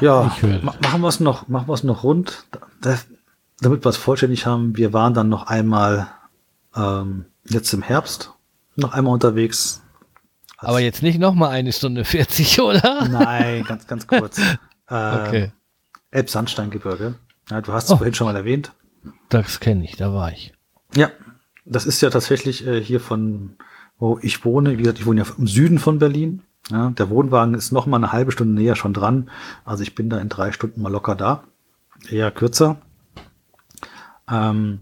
[0.00, 2.46] Ja, ma machen wir es noch, machen wir es noch rund.
[2.80, 2.98] Da,
[3.60, 6.08] damit wir es vollständig haben, wir waren dann noch einmal
[6.74, 8.32] ähm, jetzt im Herbst
[8.76, 9.82] noch einmal unterwegs.
[10.58, 13.08] Aber jetzt nicht noch mal eine Stunde 40, oder?
[13.08, 14.38] Nein, ganz, ganz kurz.
[14.90, 15.52] ähm, okay.
[16.10, 17.14] Elbsandsteingebirge.
[17.50, 17.96] Ja, du hast es oh.
[17.96, 18.72] vorhin schon mal erwähnt.
[19.28, 20.52] Das kenne ich, da war ich.
[20.94, 21.10] Ja,
[21.64, 23.56] das ist ja tatsächlich äh, hier von,
[23.98, 24.78] wo ich wohne.
[24.78, 26.42] Wie gesagt, ich wohne ja im Süden von Berlin.
[26.70, 29.30] Ja, der Wohnwagen ist noch mal eine halbe Stunde näher schon dran.
[29.64, 31.44] Also ich bin da in drei Stunden mal locker da.
[32.08, 32.76] Eher kürzer.
[34.30, 34.80] Ähm,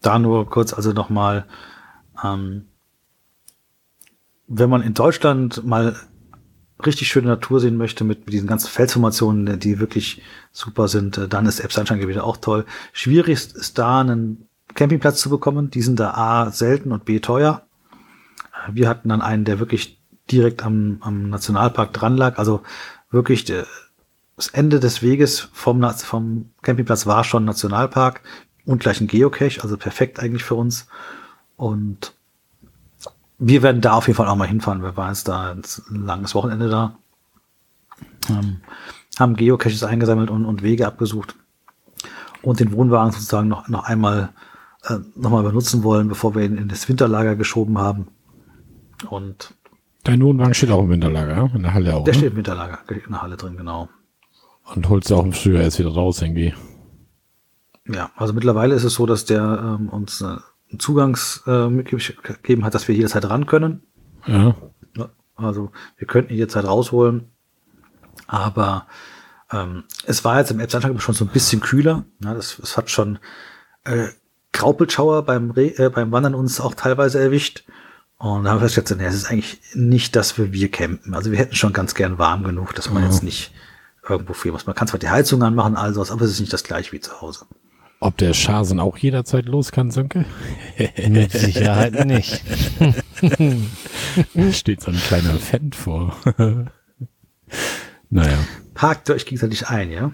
[0.00, 1.46] da nur kurz, also noch mal,
[2.22, 2.66] ähm,
[4.46, 5.96] wenn man in Deutschland mal
[6.84, 10.22] richtig schöne Natur sehen möchte mit, mit diesen ganzen Felsformationen, die wirklich
[10.52, 12.64] super sind, äh, dann ist Elbsandsteingebiet auch toll.
[12.92, 15.70] Schwierig ist da einen Campingplatz zu bekommen.
[15.70, 17.62] Die sind da A selten und B teuer.
[18.72, 20.00] Wir hatten dann einen, der wirklich
[20.30, 22.38] direkt am, am Nationalpark dran lag.
[22.38, 22.62] Also
[23.10, 23.66] wirklich der,
[24.36, 28.22] das Ende des Weges vom, vom Campingplatz war schon Nationalpark
[28.64, 30.88] und gleich ein Geocache, also perfekt eigentlich für uns.
[31.56, 32.13] Und
[33.46, 34.82] wir werden da auf jeden Fall auch mal hinfahren.
[34.82, 35.62] Wir waren jetzt da ein
[36.04, 36.96] langes Wochenende da.
[38.30, 38.60] Ähm,
[39.18, 41.36] haben Geocaches eingesammelt und, und Wege abgesucht
[42.42, 44.30] und den Wohnwagen sozusagen noch, noch einmal
[44.84, 48.08] äh, nochmal benutzen wollen, bevor wir ihn in das Winterlager geschoben haben.
[49.08, 49.54] Und
[50.04, 51.50] Dein Wohnwagen steht auch im Winterlager, ja?
[51.54, 52.04] in der Halle auch.
[52.04, 52.18] Der ne?
[52.18, 53.88] steht im Winterlager, in der Halle drin, genau.
[54.74, 56.54] Und holst du auch im Frühjahr erst wieder raus irgendwie.
[57.86, 60.36] Ja, also mittlerweile ist es so, dass der ähm, uns äh,
[60.78, 63.82] Zugangs äh, mitgegeben hat, dass wir jederzeit ran können.
[64.26, 64.54] Ja.
[65.36, 67.28] Also wir könnten jederzeit rausholen.
[68.26, 68.86] Aber
[69.50, 72.04] ähm, es war jetzt im Elbsandstag schon so ein bisschen kühler.
[72.22, 73.18] Ja, das, das hat schon
[73.84, 74.08] äh,
[74.52, 77.64] Graupelschauer beim, Re äh, beim Wandern uns auch teilweise erwischt.
[78.16, 81.14] Und da haben wir festgestellt, nee, es ist eigentlich nicht das, für wir campen.
[81.14, 83.10] Also wir hätten schon ganz gern warm genug, dass man mhm.
[83.10, 83.52] jetzt nicht
[84.08, 84.66] irgendwo viel muss.
[84.66, 87.00] Man kann zwar die Heizung anmachen, all sowas, aber es ist nicht das gleiche wie
[87.00, 87.46] zu Hause.
[88.00, 90.24] Ob der Schasen auch jederzeit los kann, Sönke?
[91.08, 92.42] Mit Sicherheit nicht.
[94.52, 96.16] Steht so ein kleiner Fan vor.
[98.10, 98.38] naja.
[98.74, 100.12] Parkt euch gegenseitig ein, ja?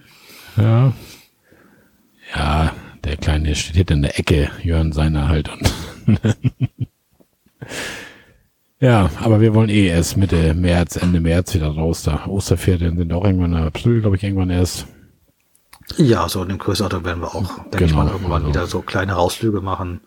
[0.57, 0.93] Ja.
[2.35, 5.51] Ja, der Kleine steht hier in der Ecke, Jörn seiner halt.
[6.07, 6.20] Und
[8.81, 12.02] ja, aber wir wollen eh erst Mitte März, Ende März wieder raus.
[12.02, 14.86] Da Osterferien sind auch irgendwann im April, glaube ich, irgendwann erst.
[15.97, 18.55] Ja, so in dem Größenordnung werden wir auch, denke genau, ich mal, irgendwann genau.
[18.55, 20.01] wieder so kleine Rausflüge machen.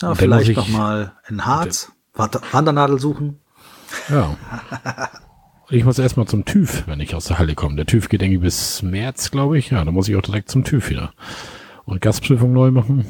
[0.00, 3.40] Ja, vielleicht nochmal in Harz, Wandernadel suchen.
[4.08, 4.36] Ja.
[5.70, 7.76] Ich muss erstmal zum TÜV, wenn ich aus der Halle komme.
[7.76, 9.70] Der TÜV geht irgendwie bis März, glaube ich.
[9.70, 11.12] Ja, da muss ich auch direkt zum TÜV wieder.
[11.84, 13.04] Und Gasprüfung neu machen.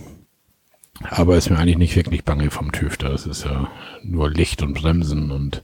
[1.09, 2.97] Aber ist mir eigentlich nicht wirklich bange vom TÜV.
[2.97, 3.69] Das ist ja
[4.03, 5.63] nur Licht und Bremsen und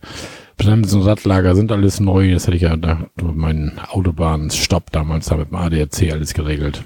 [0.56, 2.32] Bremsen und Radlager sind alles neu.
[2.32, 6.84] Das hätte ich ja da meinen Autobahnstopp damals da mit dem ADAC alles geregelt.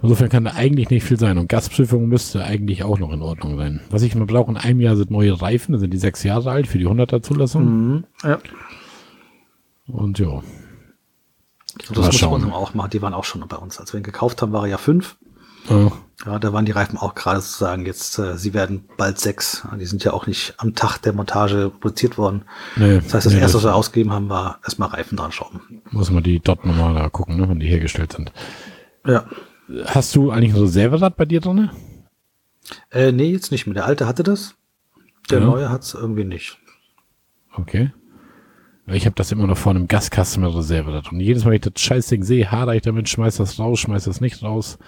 [0.00, 1.38] Insofern kann da eigentlich nicht viel sein.
[1.38, 3.80] Und Gasprüfung müsste eigentlich auch noch in Ordnung sein.
[3.90, 5.72] Was ich mal brauche in einem Jahr sind neue Reifen.
[5.72, 7.64] Da sind die sechs Jahre alt für die 100er Zulassung.
[7.64, 8.38] Mhm, ja.
[9.88, 10.42] Und ja.
[11.92, 12.90] Das muss man auch machen.
[12.90, 13.78] Die waren auch schon bei uns.
[13.80, 15.16] Als wir ihn gekauft haben, war er ja fünf.
[15.68, 15.92] Ja.
[16.26, 19.66] ja, da waren die Reifen auch gerade sozusagen jetzt, äh, sie werden bald sechs.
[19.78, 22.42] Die sind ja auch nicht am Tag der Montage produziert worden.
[22.76, 25.82] Nee, das heißt, das nee, erste, was wir ausgegeben haben, war erstmal Reifen dran schrauben.
[25.90, 28.32] Muss man die dot nochmal da gucken, ne, wenn die hergestellt sind.
[29.06, 29.24] Ja.
[29.86, 31.70] Hast du eigentlich ein Reserverad bei dir drin?
[32.90, 33.74] Äh, nee, jetzt nicht mehr.
[33.74, 34.54] Der alte hatte das.
[35.30, 35.44] Der ja.
[35.44, 36.58] neue hat es irgendwie nicht.
[37.54, 37.92] Okay.
[38.86, 41.12] Ich habe das immer noch vor einem Gaskasten mit Reserverad.
[41.12, 44.04] Und jedes Mal, wenn ich das Scheißding sehe, hader ich damit, schmeiß das raus, schmeiß
[44.04, 44.78] das nicht raus.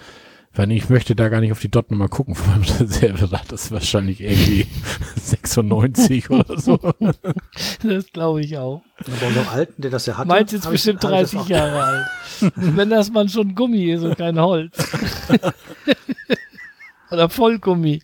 [0.53, 3.49] Weil ich möchte da gar nicht auf die Dot nochmal gucken von meinem Reserverad.
[3.51, 4.67] Das ist wahrscheinlich irgendwie
[5.15, 6.77] 96 oder so.
[7.83, 8.81] Das glaube ich auch.
[8.99, 10.27] Aber unserem Alten, der das ja hat.
[10.27, 12.05] Meint jetzt bestimmt 30 Jahre alt.
[12.55, 14.77] Wenn das mal schon Gummi ist und kein Holz.
[17.11, 18.01] oder Vollgummi.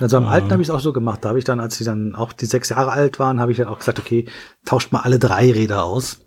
[0.00, 1.22] Also am Alten habe ich es auch so gemacht.
[1.22, 3.58] Da habe ich dann, als sie dann auch die sechs Jahre alt waren, habe ich
[3.58, 4.26] dann auch gesagt, okay,
[4.64, 6.20] tauscht mal alle drei Räder aus.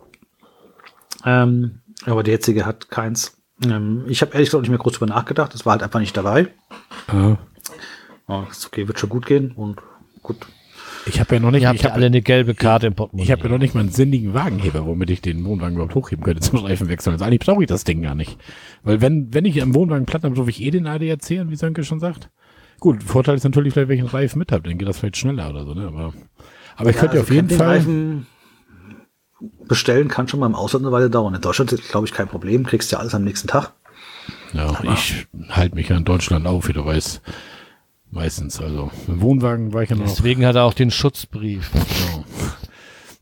[1.24, 3.35] Ähm, aber der jetzige hat keins.
[3.64, 5.54] Ähm, ich habe ehrlich gesagt nicht mehr groß drüber nachgedacht.
[5.54, 6.48] Das war halt einfach nicht dabei.
[7.12, 7.38] Ja.
[8.28, 9.80] Oh, ist okay, wird schon gut gehen und
[10.22, 10.36] gut.
[11.06, 11.62] Ich habe ja noch nicht.
[11.62, 13.24] Ihr habt ja alle eine gelbe Karte im Portemonnaie.
[13.24, 16.24] Ich habe ja noch nicht mal einen sinnigen Wagenheber, womit ich den Wohnwagen überhaupt hochheben
[16.24, 17.14] könnte zum Reifenwechseln.
[17.14, 18.36] Also eigentlich brauche ich das Ding gar nicht.
[18.82, 21.56] Weil wenn, wenn ich am Wohnwagen platt habe, rufe ich eh den AD erzählen, wie
[21.56, 22.30] Sönke schon sagt.
[22.80, 25.16] Gut, Vorteil ist natürlich vielleicht, wenn ich einen Reifen mit habe, dann geht das vielleicht
[25.16, 25.86] schneller oder so, ne?
[25.86, 26.12] Aber,
[26.76, 27.78] aber ich ja, könnte also auf jeden Fall.
[27.78, 28.26] Reifen
[29.40, 31.34] bestellen kann schon mal im Ausland eine Weile dauern.
[31.34, 32.64] In Deutschland ist, glaube ich, kein Problem.
[32.64, 33.72] Kriegst ja alles am nächsten Tag.
[34.52, 37.20] Ja, ich halte mich ja in Deutschland auf, wie du weißt.
[38.10, 38.90] Meistens, also.
[39.08, 40.06] Im Wohnwagen war ich ja noch.
[40.06, 41.70] Deswegen hat er auch den Schutzbrief.
[42.06, 42.24] Genau.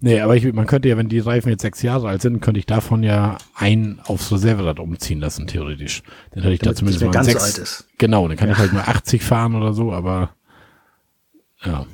[0.00, 2.60] Nee, aber ich, man könnte ja, wenn die Reifen jetzt sechs Jahre alt sind, könnte
[2.60, 6.02] ich davon ja einen aufs Reserverad umziehen lassen, theoretisch.
[6.32, 7.86] Dann hätte ich da Damit zumindest es mal ganz so sechs, alt ist.
[7.96, 10.34] Genau, dann kann ich halt nur 80 fahren oder so, aber
[11.64, 11.86] ja.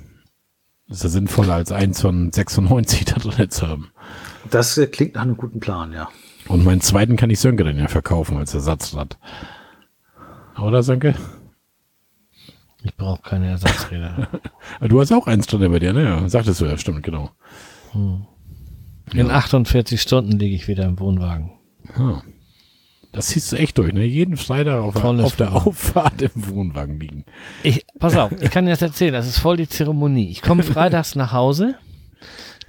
[0.91, 3.93] Das ist ja sinnvoller als eins von 96 da drin zu haben.
[4.51, 6.09] Das äh, klingt nach einem guten Plan, ja.
[6.49, 9.17] Und meinen zweiten kann ich Sönke dann ja verkaufen als Ersatzrad.
[10.61, 11.15] Oder Sönke?
[12.83, 14.29] Ich brauche keine Ersatzräder.
[14.81, 16.03] Du hast auch eins drin bei dir, ne?
[16.03, 17.31] Ja, sagtest du ja, stimmt, genau.
[19.13, 21.53] In 48 Stunden liege ich wieder im Wohnwagen.
[21.95, 22.23] Ah.
[23.13, 24.05] Das ziehst du echt durch, ne?
[24.05, 25.53] Jeden Freitag auf, Volles auf der.
[25.53, 27.25] Auffahrt im Wohnwagen liegen.
[27.63, 30.31] Ich, pass auf, ich kann dir das erzählen, das ist voll die Zeremonie.
[30.31, 31.77] Ich komme freitags nach Hause,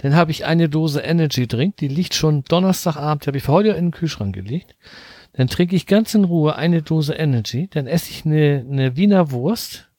[0.00, 3.52] dann habe ich eine Dose Energy Drink, die liegt schon Donnerstagabend, die habe ich für
[3.52, 4.74] heute in den Kühlschrank gelegt.
[5.34, 9.30] Dann trinke ich ganz in Ruhe eine Dose Energy, dann esse ich eine, eine Wiener
[9.30, 9.90] Wurst,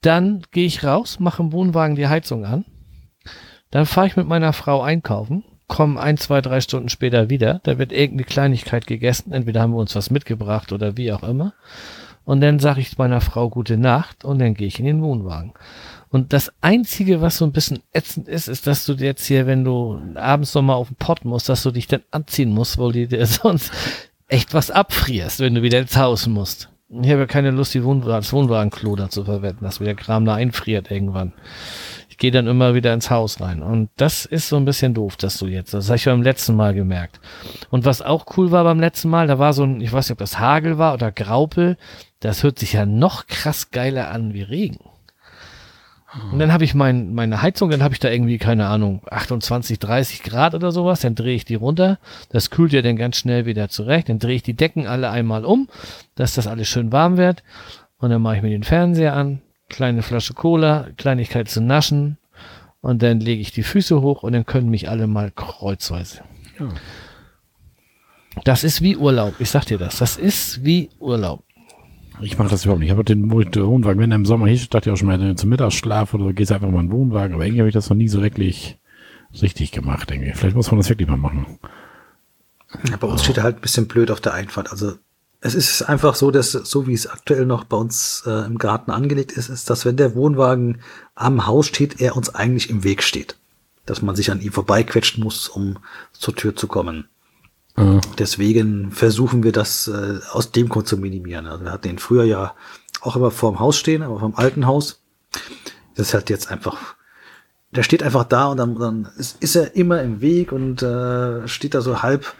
[0.00, 2.64] dann gehe ich raus, mache im Wohnwagen die Heizung an,
[3.70, 7.78] dann fahre ich mit meiner Frau einkaufen, komme ein, zwei, drei Stunden später wieder, da
[7.78, 11.54] wird irgendeine Kleinigkeit gegessen, entweder haben wir uns was mitgebracht oder wie auch immer.
[12.24, 15.52] Und dann sage ich meiner Frau gute Nacht und dann gehe ich in den Wohnwagen.
[16.08, 19.64] Und das Einzige, was so ein bisschen ätzend ist, ist, dass du jetzt hier, wenn
[19.64, 22.92] du abends noch mal auf den Pott musst, dass du dich dann anziehen musst, weil
[22.92, 23.72] du dir sonst
[24.28, 26.68] echt was abfrierst, wenn du wieder ins Haus musst.
[26.88, 30.24] Ich habe ja keine Lust, die Wohnwagen, das Wohnwagenklo da zu verwenden, dass wieder Kram
[30.24, 31.32] da einfriert irgendwann.
[32.14, 33.60] Ich gehe dann immer wieder ins Haus rein.
[33.60, 36.54] Und das ist so ein bisschen doof, dass du jetzt, das habe ich beim letzten
[36.54, 37.18] Mal gemerkt.
[37.70, 40.12] Und was auch cool war beim letzten Mal, da war so ein, ich weiß nicht,
[40.12, 41.76] ob das Hagel war oder Graupel,
[42.20, 44.78] das hört sich ja noch krass geiler an wie Regen.
[46.30, 49.80] Und dann habe ich mein, meine Heizung, dann habe ich da irgendwie, keine Ahnung, 28,
[49.80, 53.44] 30 Grad oder sowas, dann drehe ich die runter, das kühlt ja dann ganz schnell
[53.44, 55.68] wieder zurecht, dann drehe ich die Decken alle einmal um,
[56.14, 57.42] dass das alles schön warm wird
[57.98, 62.18] und dann mache ich mir den Fernseher an, kleine Flasche Cola, Kleinigkeit zu naschen
[62.80, 66.22] und dann lege ich die Füße hoch und dann können mich alle mal kreuzweise.
[66.58, 66.68] Ja.
[68.44, 71.44] Das ist wie Urlaub, ich sag dir das, das ist wie Urlaub.
[72.20, 72.88] Ich mache das überhaupt nicht.
[72.88, 74.96] Ich habe den Wo- den Wohnwagen, wenn er im Sommer hier steht, dachte ich auch
[74.96, 77.34] schon mal zum Mittagsschlaf oder so, gehst einfach mal in den Wohnwagen.
[77.34, 78.78] Aber irgendwie habe ich das noch nie so wirklich
[79.42, 80.36] richtig gemacht, denke ich.
[80.36, 81.58] Vielleicht muss man das wirklich mal machen.
[82.88, 84.70] Ja, bei uns steht er halt ein bisschen blöd auf der Einfahrt.
[84.70, 84.94] Also
[85.44, 88.90] es ist einfach so, dass so wie es aktuell noch bei uns äh, im Garten
[88.90, 90.80] angelegt ist, ist, dass wenn der Wohnwagen
[91.14, 93.36] am Haus steht, er uns eigentlich im Weg steht.
[93.84, 95.76] Dass man sich an ihm vorbeiquetschen muss, um
[96.14, 97.08] zur Tür zu kommen.
[97.76, 101.46] Äh, Deswegen versuchen wir das äh, aus dem Grund zu minimieren.
[101.46, 102.54] Also wir hatten ihn früher ja
[103.02, 105.02] auch immer vorm Haus stehen, aber vom alten Haus.
[105.94, 106.94] Das ist halt jetzt einfach,
[107.70, 111.46] der steht einfach da und dann, dann ist, ist er immer im Weg und äh,
[111.46, 112.32] steht da so halb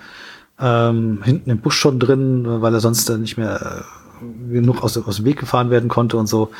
[0.60, 3.85] ähm, hinten im Busch schon drin, weil er sonst dann nicht mehr
[4.20, 6.51] äh, genug aus, aus dem Weg gefahren werden konnte und so.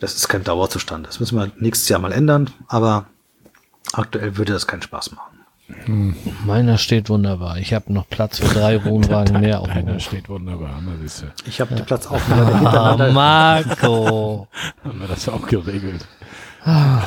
[0.00, 1.06] Das ist kein Dauerzustand.
[1.06, 3.06] Das müssen wir nächstes Jahr mal ändern, aber
[3.92, 5.28] aktuell würde das keinen Spaß machen.
[6.44, 7.56] Meiner steht wunderbar.
[7.56, 10.02] Ich habe noch Platz für drei Wohnwagen mehr auf dem Einer Hof.
[10.02, 11.26] steht wunderbar, na siehst du.
[11.46, 13.12] Ich habe den Platz auch wieder Ah.
[13.12, 14.48] Marco.
[14.84, 16.06] Haben wir das auch geregelt.
[16.66, 17.02] ja.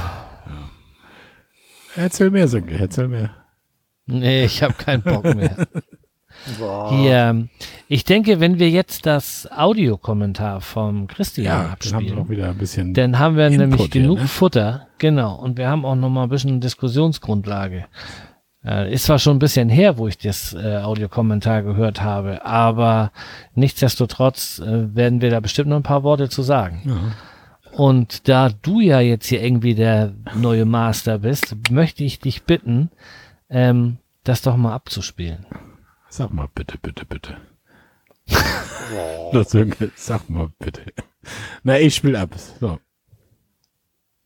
[1.96, 3.30] Erzähl mehr, Sönke, erzähl mehr.
[4.08, 5.56] Nee, ich habe keinen Bock mehr.
[6.60, 6.92] Boah.
[6.92, 7.48] Hier,
[7.88, 12.94] ich denke, wenn wir jetzt das Audiokommentar vom Christian haben wir abspielen, ein bisschen.
[12.94, 14.28] dann haben wir Input nämlich hier, genug ne?
[14.28, 14.88] Futter.
[14.98, 15.36] Genau.
[15.36, 17.86] Und wir haben auch noch mal ein bisschen Diskussionsgrundlage.
[18.66, 23.12] Äh, ist zwar schon ein bisschen her, wo ich das äh, Audiokommentar gehört habe, aber
[23.54, 26.82] nichtsdestotrotz äh, werden wir da bestimmt noch ein paar Worte zu sagen.
[26.86, 26.96] ja.
[27.78, 32.90] Und da du ja jetzt hier irgendwie der neue Master bist, möchte ich dich bitten,
[33.50, 35.46] ähm, das doch mal abzuspielen.
[36.18, 37.36] Sag mal bitte, bitte, bitte.
[39.50, 40.82] Sönke, sag mal bitte.
[41.64, 42.34] Na, ich spiel ab.
[42.62, 42.80] So.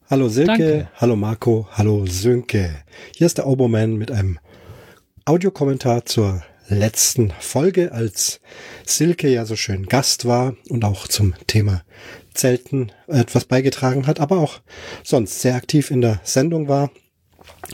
[0.08, 0.90] Hallo Silke, Danke.
[0.98, 2.84] hallo Marco, hallo Sönke.
[3.16, 4.38] Hier ist der Oberman mit einem
[5.26, 8.40] Audiokommentar zur letzten Folge, als
[8.86, 11.82] Silke ja so schön Gast war und auch zum Thema
[12.36, 14.62] Zelten etwas beigetragen hat, aber auch
[15.04, 16.92] sonst sehr aktiv in der Sendung war.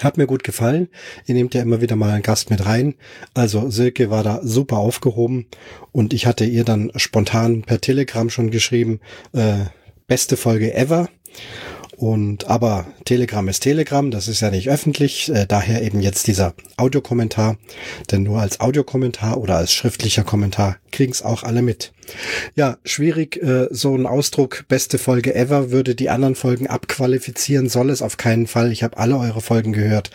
[0.02, 0.90] Hat mir gut gefallen.
[1.26, 2.96] Ihr nehmt ja immer wieder mal einen Gast mit rein.
[3.34, 5.48] Also Silke war da super aufgehoben
[5.92, 9.00] und ich hatte ihr dann spontan per Telegram schon geschrieben,
[9.34, 9.66] äh,
[10.08, 11.10] beste Folge ever.
[11.98, 16.54] Und aber Telegram ist Telegram, das ist ja nicht öffentlich, äh, daher eben jetzt dieser
[16.76, 17.58] Audiokommentar,
[18.12, 21.94] denn nur als Audiokommentar oder als schriftlicher Kommentar kriegen es auch alle mit.
[22.56, 27.90] Ja, schwierig, äh, so ein Ausdruck, beste Folge ever, würde die anderen Folgen abqualifizieren, soll
[27.90, 28.72] es auf keinen Fall.
[28.72, 30.12] Ich habe alle eure Folgen gehört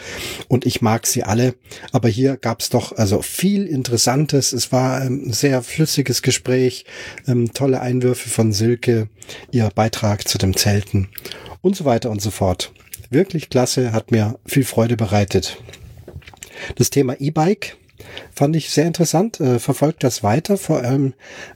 [0.49, 1.55] und ich mag sie alle,
[1.93, 4.53] aber hier gab es doch also viel Interessantes.
[4.53, 6.85] Es war ähm, ein sehr flüssiges Gespräch,
[7.27, 9.09] ähm, tolle Einwürfe von Silke,
[9.51, 11.09] ihr Beitrag zu dem Zelten
[11.63, 12.73] und so weiter und so fort.
[13.11, 15.57] Wirklich klasse, hat mir viel Freude bereitet.
[16.77, 17.77] Das Thema E-Bike
[18.35, 21.15] fand ich sehr interessant, äh, verfolgt das weiter, vor allem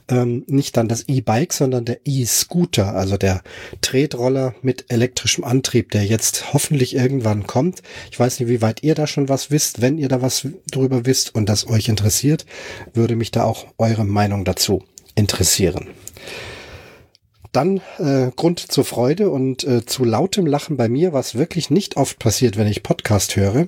[0.09, 3.41] ähm, nicht dann das E-Bike, sondern der E-Scooter, also der
[3.81, 7.81] Tretroller mit elektrischem Antrieb, der jetzt hoffentlich irgendwann kommt.
[8.11, 9.81] Ich weiß nicht, wie weit ihr da schon was wisst.
[9.81, 12.45] Wenn ihr da was drüber wisst und das euch interessiert,
[12.93, 14.83] würde mich da auch eure Meinung dazu
[15.15, 15.87] interessieren.
[17.55, 21.95] Dann äh, Grund zur Freude und äh, zu lautem Lachen bei mir, was wirklich nicht
[21.95, 23.67] oft passiert, wenn ich Podcast höre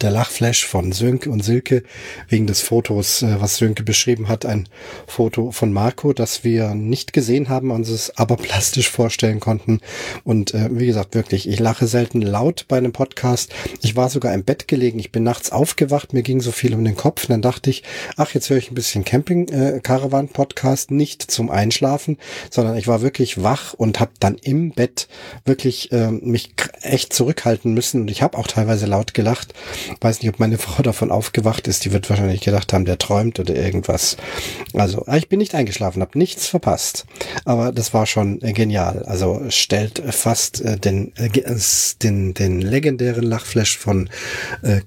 [0.00, 1.82] der Lachflash von Sönke und Silke
[2.28, 4.68] wegen des Fotos, äh, was Sönke beschrieben hat, ein
[5.06, 9.80] Foto von Marco, das wir nicht gesehen haben, uns es aber plastisch vorstellen konnten.
[10.24, 13.52] Und äh, wie gesagt, wirklich, ich lache selten laut bei einem Podcast.
[13.82, 16.84] Ich war sogar im Bett gelegen, ich bin nachts aufgewacht, mir ging so viel um
[16.84, 17.24] den Kopf.
[17.24, 17.82] Und dann dachte ich,
[18.16, 22.18] ach, jetzt höre ich ein bisschen Camping-Caravan-Podcast, äh, nicht zum Einschlafen,
[22.50, 25.08] sondern ich war wirklich wach und habe dann im Bett
[25.44, 28.02] wirklich äh, mich echt zurückhalten müssen.
[28.02, 29.54] Und ich habe auch teilweise laut gelacht.
[30.00, 31.84] Weiß nicht, ob meine Frau davon aufgewacht ist.
[31.84, 34.16] Die wird wahrscheinlich gedacht haben, der träumt oder irgendwas.
[34.74, 37.06] Also, ich bin nicht eingeschlafen, habe nichts verpasst.
[37.44, 39.02] Aber das war schon äh, genial.
[39.04, 41.28] Also stellt fast äh, den, äh,
[42.02, 44.08] den, den legendären Lachflash von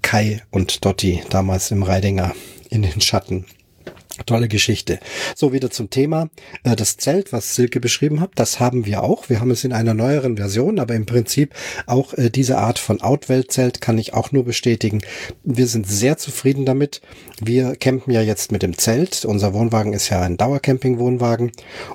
[0.02, 2.34] Kai und Dotti damals im Reidinger
[2.70, 3.46] in den Schatten.
[4.26, 5.00] Tolle Geschichte.
[5.36, 6.30] So, wieder zum Thema.
[6.64, 9.30] Äh, das Zelt, was Silke beschrieben hat, das haben wir auch.
[9.30, 11.54] Wir haben es in einer neueren Version, aber im Prinzip
[11.86, 15.02] auch äh, diese Art von Outwelt-Zelt kann ich auch nur bestätigen.
[15.44, 17.02] Wir sind sehr zufrieden damit.
[17.42, 19.26] Wir campen ja jetzt mit dem Zelt.
[19.26, 21.52] Unser Wohnwagen ist ja ein Dauercamping-Wohnwagen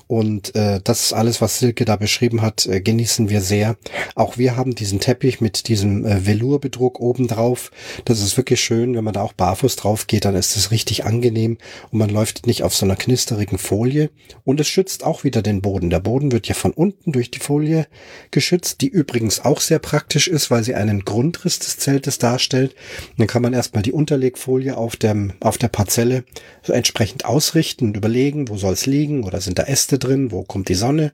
[0.07, 3.77] und äh, das alles, was Silke da beschrieben hat, genießen wir sehr.
[4.15, 7.71] Auch wir haben diesen Teppich mit diesem Velourbedruck oben drauf.
[8.05, 8.95] Das ist wirklich schön.
[8.95, 11.57] Wenn man da auch barfuß drauf geht, dann ist es richtig angenehm
[11.91, 14.11] und man läuft nicht auf so einer knisterigen Folie
[14.45, 15.91] und es schützt auch wieder den Boden.
[15.91, 17.87] Der Boden wird ja von unten durch die Folie
[18.31, 22.75] geschützt, die übrigens auch sehr praktisch ist, weil sie einen Grundriss des Zeltes darstellt.
[23.17, 26.25] dann kann man erstmal die Unterlegfolie auf dem, auf der Parzelle
[26.63, 30.43] so entsprechend ausrichten und überlegen, wo soll es liegen oder sind da Äste drin, wo
[30.43, 31.13] kommt die Sonne.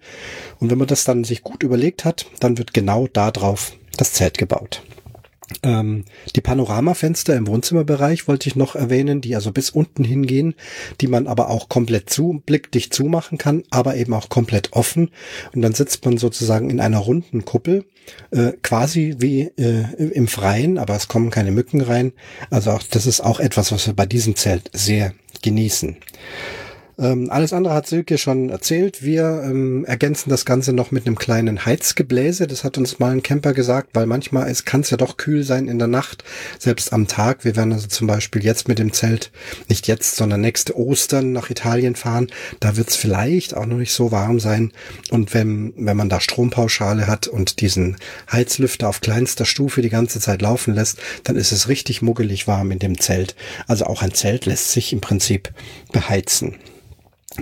[0.58, 4.12] Und wenn man das dann sich gut überlegt hat, dann wird genau da drauf das
[4.12, 4.82] Zelt gebaut.
[5.62, 6.04] Ähm,
[6.34, 10.54] die Panoramafenster im Wohnzimmerbereich wollte ich noch erwähnen, die also bis unten hingehen,
[11.00, 15.10] die man aber auch komplett zu, blickdicht zumachen kann, aber eben auch komplett offen.
[15.54, 17.84] Und dann sitzt man sozusagen in einer runden Kuppel,
[18.30, 22.12] äh, quasi wie äh, im Freien, aber es kommen keine Mücken rein.
[22.50, 25.12] Also auch, das ist auch etwas, was wir bei diesem Zelt sehr
[25.42, 25.96] genießen.
[26.98, 29.02] Ähm, alles andere hat Silke schon erzählt.
[29.02, 32.46] Wir ähm, ergänzen das Ganze noch mit einem kleinen Heizgebläse.
[32.46, 35.68] Das hat uns mal ein Camper gesagt, weil manchmal kann es ja doch kühl sein
[35.68, 36.24] in der Nacht,
[36.58, 37.44] selbst am Tag.
[37.44, 39.30] Wir werden also zum Beispiel jetzt mit dem Zelt,
[39.68, 42.28] nicht jetzt, sondern nächste Ostern nach Italien fahren.
[42.60, 44.72] Da wird es vielleicht auch noch nicht so warm sein.
[45.10, 47.96] Und wenn, wenn man da Strompauschale hat und diesen
[48.32, 52.70] Heizlüfter auf kleinster Stufe die ganze Zeit laufen lässt, dann ist es richtig muggelig warm
[52.70, 53.36] in dem Zelt.
[53.66, 55.52] Also auch ein Zelt lässt sich im Prinzip
[55.92, 56.54] beheizen.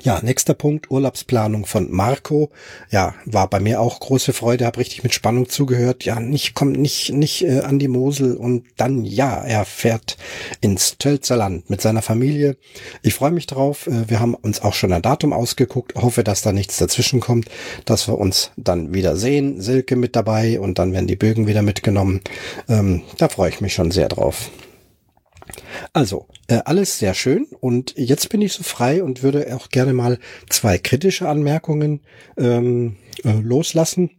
[0.03, 2.51] Ja, nächster Punkt, Urlaubsplanung von Marco.
[2.91, 6.05] Ja, war bei mir auch große Freude, habe richtig mit Spannung zugehört.
[6.05, 10.17] Ja, nicht kommt nicht nicht äh, an die Mosel und dann ja, er fährt
[10.61, 12.57] ins Tölzerland mit seiner Familie.
[13.03, 13.87] Ich freue mich drauf.
[13.87, 15.95] Äh, wir haben uns auch schon ein Datum ausgeguckt.
[15.95, 17.49] Hoffe, dass da nichts dazwischen kommt,
[17.85, 19.61] dass wir uns dann wieder sehen.
[19.61, 22.21] Silke mit dabei und dann werden die Bögen wieder mitgenommen.
[22.69, 24.51] Ähm, da freue ich mich schon sehr drauf.
[25.93, 29.93] Also, äh, alles sehr schön und jetzt bin ich so frei und würde auch gerne
[29.93, 30.19] mal
[30.49, 32.01] zwei kritische Anmerkungen
[32.37, 34.11] ähm, äh, loslassen.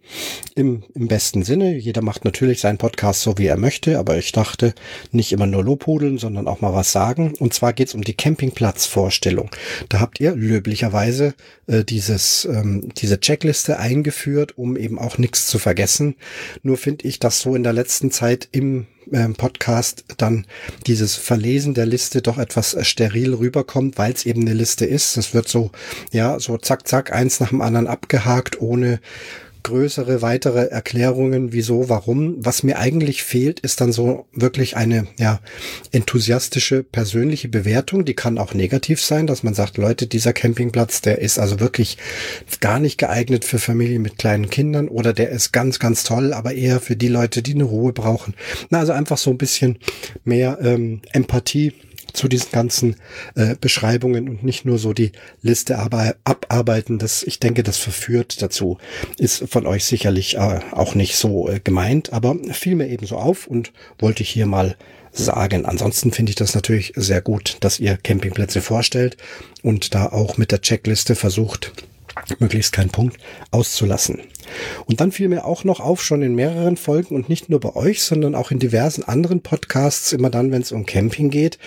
[0.55, 1.75] Im, Im besten Sinne.
[1.75, 4.73] Jeder macht natürlich seinen Podcast so, wie er möchte, aber ich dachte,
[5.11, 7.33] nicht immer nur Lobhudeln, sondern auch mal was sagen.
[7.39, 9.49] Und zwar geht's um die Campingplatzvorstellung.
[9.89, 11.33] Da habt ihr löblicherweise
[11.67, 16.15] äh, dieses, ähm, diese Checkliste eingeführt, um eben auch nichts zu vergessen.
[16.63, 18.87] Nur finde ich, dass so in der letzten Zeit im
[19.35, 20.45] Podcast dann
[20.87, 25.17] dieses Verlesen der Liste doch etwas äh, steril rüberkommt, weil es eben eine Liste ist.
[25.17, 25.71] Es wird so,
[26.11, 28.99] ja, so zack, zack, eins nach dem anderen abgehakt, ohne
[29.65, 32.35] größere, weitere Erklärungen, wieso, warum.
[32.37, 35.39] Was mir eigentlich fehlt, ist dann so wirklich eine, ja,
[35.91, 38.05] enthusiastische persönliche Bewertung.
[38.05, 41.97] Die kann auch negativ sein, dass man sagt, Leute, dieser Campingplatz, der ist also wirklich
[42.59, 46.53] gar nicht geeignet für Familien mit kleinen Kindern oder der ist ganz, ganz toll, aber
[46.53, 48.35] eher für die Leute, die eine Ruhe brauchen.
[48.69, 49.79] Na, also einfach so ein bisschen
[50.23, 51.73] mehr ähm, Empathie
[52.15, 52.95] zu diesen ganzen
[53.35, 55.11] äh, Beschreibungen und nicht nur so die
[55.41, 56.97] Liste aber abarbeiten.
[56.97, 58.77] Das, ich denke, das verführt dazu.
[59.17, 63.17] Ist von euch sicherlich äh, auch nicht so äh, gemeint, aber fiel mir eben so
[63.17, 64.75] auf und wollte ich hier mal
[65.11, 65.65] sagen.
[65.65, 69.17] Ansonsten finde ich das natürlich sehr gut, dass ihr Campingplätze vorstellt
[69.61, 71.71] und da auch mit der Checkliste versucht,
[72.39, 73.17] möglichst keinen Punkt
[73.51, 74.21] auszulassen.
[74.85, 77.75] Und dann fiel mir auch noch auf, schon in mehreren Folgen und nicht nur bei
[77.75, 81.57] euch, sondern auch in diversen anderen Podcasts, immer dann, wenn es um Camping geht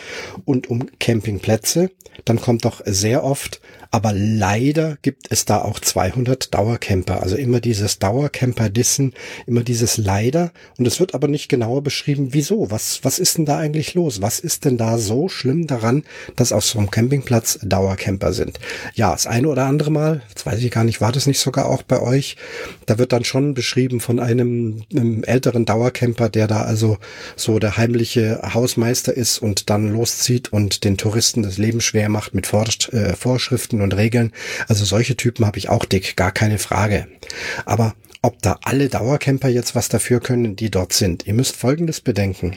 [0.45, 1.91] und um Campingplätze,
[2.25, 3.61] dann kommt doch sehr oft
[3.91, 7.23] aber leider gibt es da auch 200 Dauercamper.
[7.23, 9.15] Also immer dieses Dauercamper-Dissen,
[9.47, 10.53] immer dieses leider.
[10.79, 12.71] Und es wird aber nicht genauer beschrieben, wieso.
[12.71, 14.21] Was, was ist denn da eigentlich los?
[14.21, 16.05] Was ist denn da so schlimm daran,
[16.37, 18.61] dass auf so einem Campingplatz Dauercamper sind?
[18.95, 21.67] Ja, das eine oder andere Mal, das weiß ich gar nicht, war das nicht sogar
[21.67, 22.37] auch bei euch?
[22.87, 26.99] Da wird dann schon beschrieben von einem, einem älteren Dauercamper, der da also
[27.37, 32.35] so der heimliche Hausmeister ist und dann loszieht und den Touristen das Leben schwer macht
[32.35, 34.33] mit äh, Vorschriften Vorschriften und Regeln.
[34.69, 37.07] Also solche Typen habe ich auch dick, gar keine Frage.
[37.65, 41.27] Aber ob da alle Dauercamper jetzt was dafür können, die dort sind.
[41.27, 42.57] Ihr müsst Folgendes bedenken.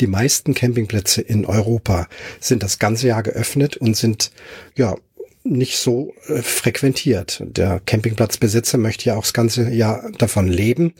[0.00, 2.08] Die meisten Campingplätze in Europa
[2.40, 4.30] sind das ganze Jahr geöffnet und sind,
[4.74, 4.96] ja,
[5.42, 7.42] nicht so äh, frequentiert.
[7.46, 10.92] Der Campingplatzbesitzer möchte ja auch das ganze Jahr davon leben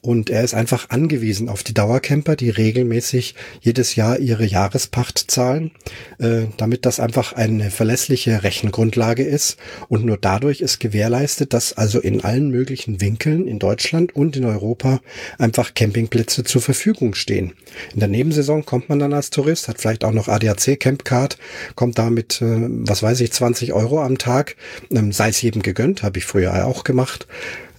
[0.00, 5.72] und er ist einfach angewiesen auf die Dauercamper, die regelmäßig jedes Jahr ihre Jahrespacht zahlen,
[6.18, 9.56] äh, damit das einfach eine verlässliche Rechengrundlage ist.
[9.88, 14.44] Und nur dadurch ist gewährleistet, dass also in allen möglichen Winkeln in Deutschland und in
[14.44, 15.00] Europa
[15.36, 17.54] einfach Campingplätze zur Verfügung stehen.
[17.92, 21.38] In der Nebensaison kommt man dann als Tourist, hat vielleicht auch noch ADAC Campcard,
[21.74, 24.56] kommt da mit, äh, was weiß ich, 20 Euro am Tag,
[24.90, 27.26] ähm, sei es jedem gegönnt, habe ich früher auch gemacht.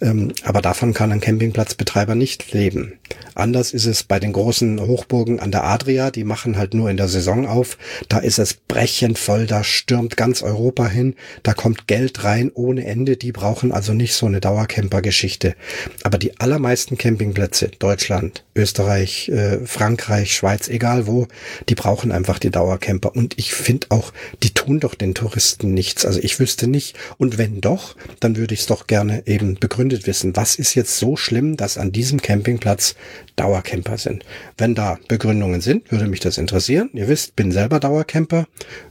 [0.02, 2.94] Ähm, aber davon kann ein Campingplatzbetreiber nicht leben.
[3.36, 6.98] Anders ist es bei den großen Hochburgen an der Adria, die machen halt nur in
[6.98, 7.78] der Saison auf.
[8.08, 12.86] Da ist es brechend voll, da stürmt ganz Europa hin, da kommt Geld rein ohne
[12.86, 15.56] Ende, die brauchen also nicht so eine Dauercamper-Geschichte.
[16.04, 21.28] Aber die allermeisten Campingplätze, Deutschland, Österreich, äh, Frankreich, Schweiz, egal wo,
[21.70, 23.16] die brauchen einfach die Dauercamper.
[23.16, 24.12] Und ich finde auch,
[24.44, 26.06] die tun doch den Touristen nichts.
[26.06, 26.98] Also ich wüsste nicht.
[27.18, 29.60] Und wenn doch, dann würde ich es doch gerne eben
[29.90, 30.36] begründet wissen.
[30.36, 32.96] Was ist jetzt so schlimm, dass an diesem Campingplatz
[33.36, 34.24] Dauercamper sind.
[34.58, 36.90] Wenn da Begründungen sind, würde mich das interessieren.
[36.94, 38.48] Ihr wisst, bin selber Dauercamper,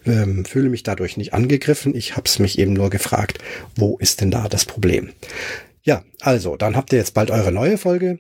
[0.07, 1.95] ähm, fühle mich dadurch nicht angegriffen.
[1.95, 3.39] Ich habe es mich eben nur gefragt,
[3.77, 5.11] wo ist denn da das Problem?
[5.83, 8.19] Ja, also, dann habt ihr jetzt bald eure neue Folge.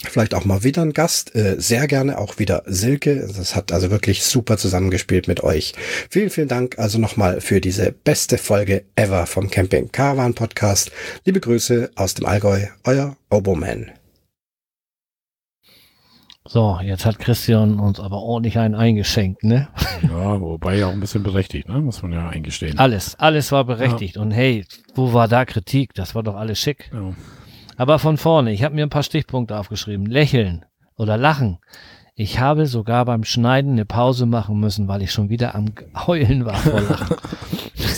[0.00, 1.34] Vielleicht auch mal wieder ein Gast.
[1.34, 3.26] Äh, sehr gerne auch wieder Silke.
[3.36, 5.74] Das hat also wirklich super zusammengespielt mit euch.
[6.10, 10.90] Vielen, vielen Dank also nochmal für diese beste Folge ever vom Camping Caravan Podcast.
[11.24, 13.90] Liebe Grüße aus dem Allgäu, euer Oboman.
[16.44, 19.68] So, jetzt hat Christian uns aber ordentlich einen eingeschenkt, ne?
[20.02, 21.80] Ja, wobei ja auch ein bisschen berechtigt, ne?
[21.80, 22.78] Muss man ja eingestehen.
[22.78, 24.16] Alles, alles war berechtigt.
[24.16, 24.22] Ja.
[24.22, 25.94] Und hey, wo war da Kritik?
[25.94, 26.90] Das war doch alles schick.
[26.92, 27.14] Ja.
[27.82, 30.06] Aber von vorne, ich habe mir ein paar Stichpunkte aufgeschrieben.
[30.06, 30.64] Lächeln
[30.94, 31.58] oder lachen.
[32.14, 35.64] Ich habe sogar beim Schneiden eine Pause machen müssen, weil ich schon wieder am
[36.06, 37.16] Heulen war vor Lachen.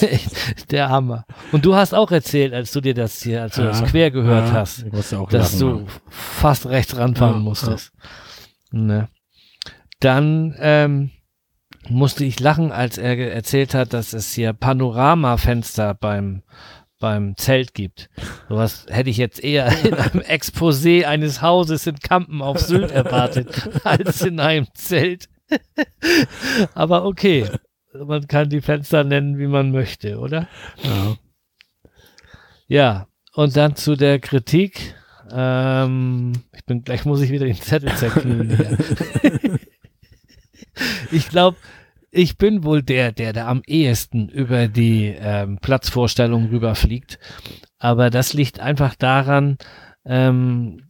[0.70, 1.26] Der Hammer.
[1.52, 4.10] Und du hast auch erzählt, als du dir das hier, als du ja, das quer
[4.10, 4.86] gehört ja, hast,
[5.30, 5.86] dass du ja.
[6.08, 7.92] fast rechts ranfahren musstest.
[8.70, 9.08] Ne?
[10.00, 11.10] Dann ähm,
[11.90, 16.42] musste ich lachen, als er erzählt hat, dass es hier Panoramafenster beim
[17.04, 18.08] beim Zelt gibt.
[18.48, 23.68] Sowas hätte ich jetzt eher in einem Exposé eines Hauses in Kampen auf Sylt erwartet,
[23.84, 25.28] als in einem Zelt.
[26.74, 27.46] Aber okay,
[27.92, 30.48] man kann die Fenster nennen, wie man möchte, oder?
[30.82, 31.16] Ja.
[32.68, 34.94] Ja, und dann zu der Kritik.
[35.30, 38.78] Ähm, ich bin gleich muss ich wieder den Zettel zerknüllen.
[41.10, 41.58] ich glaube,
[42.14, 47.18] ich bin wohl der, der da am ehesten über die ähm, Platzvorstellung rüberfliegt.
[47.78, 49.58] Aber das liegt einfach daran,
[50.04, 50.88] ähm,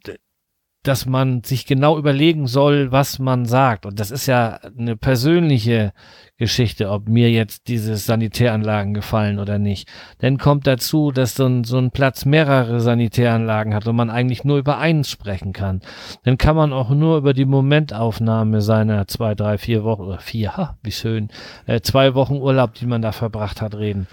[0.83, 3.87] dass man sich genau überlegen soll, was man sagt.
[3.87, 5.93] Und das ist ja eine persönliche
[6.37, 9.89] Geschichte, ob mir jetzt diese Sanitäranlagen gefallen oder nicht.
[10.19, 14.43] Dann kommt dazu, dass so ein, so ein Platz mehrere Sanitäranlagen hat und man eigentlich
[14.45, 15.81] nur über eins sprechen kann.
[16.25, 20.57] Dann kann man auch nur über die Momentaufnahme seiner zwei, drei, vier Wochen oder vier,
[20.57, 21.29] ha, wie schön,
[21.67, 24.09] äh, zwei Wochen Urlaub, die man da verbracht hat, reden.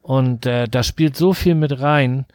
[0.00, 2.26] Und äh, da spielt so viel mit rein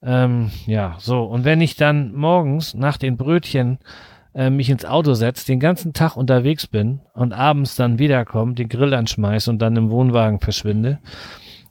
[0.00, 1.24] Ähm, ja, so.
[1.24, 3.78] Und wenn ich dann morgens nach den Brötchen
[4.38, 8.68] äh, mich ins Auto setze, den ganzen Tag unterwegs bin und abends dann wiederkomme, den
[8.68, 11.00] Grill anschmeiße und dann im Wohnwagen verschwinde,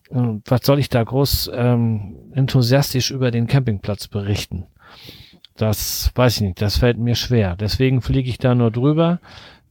[0.09, 4.65] äh, was soll ich da groß ähm, enthusiastisch über den Campingplatz berichten?
[5.55, 7.55] Das weiß ich nicht, das fällt mir schwer.
[7.55, 9.21] Deswegen fliege ich da nur drüber,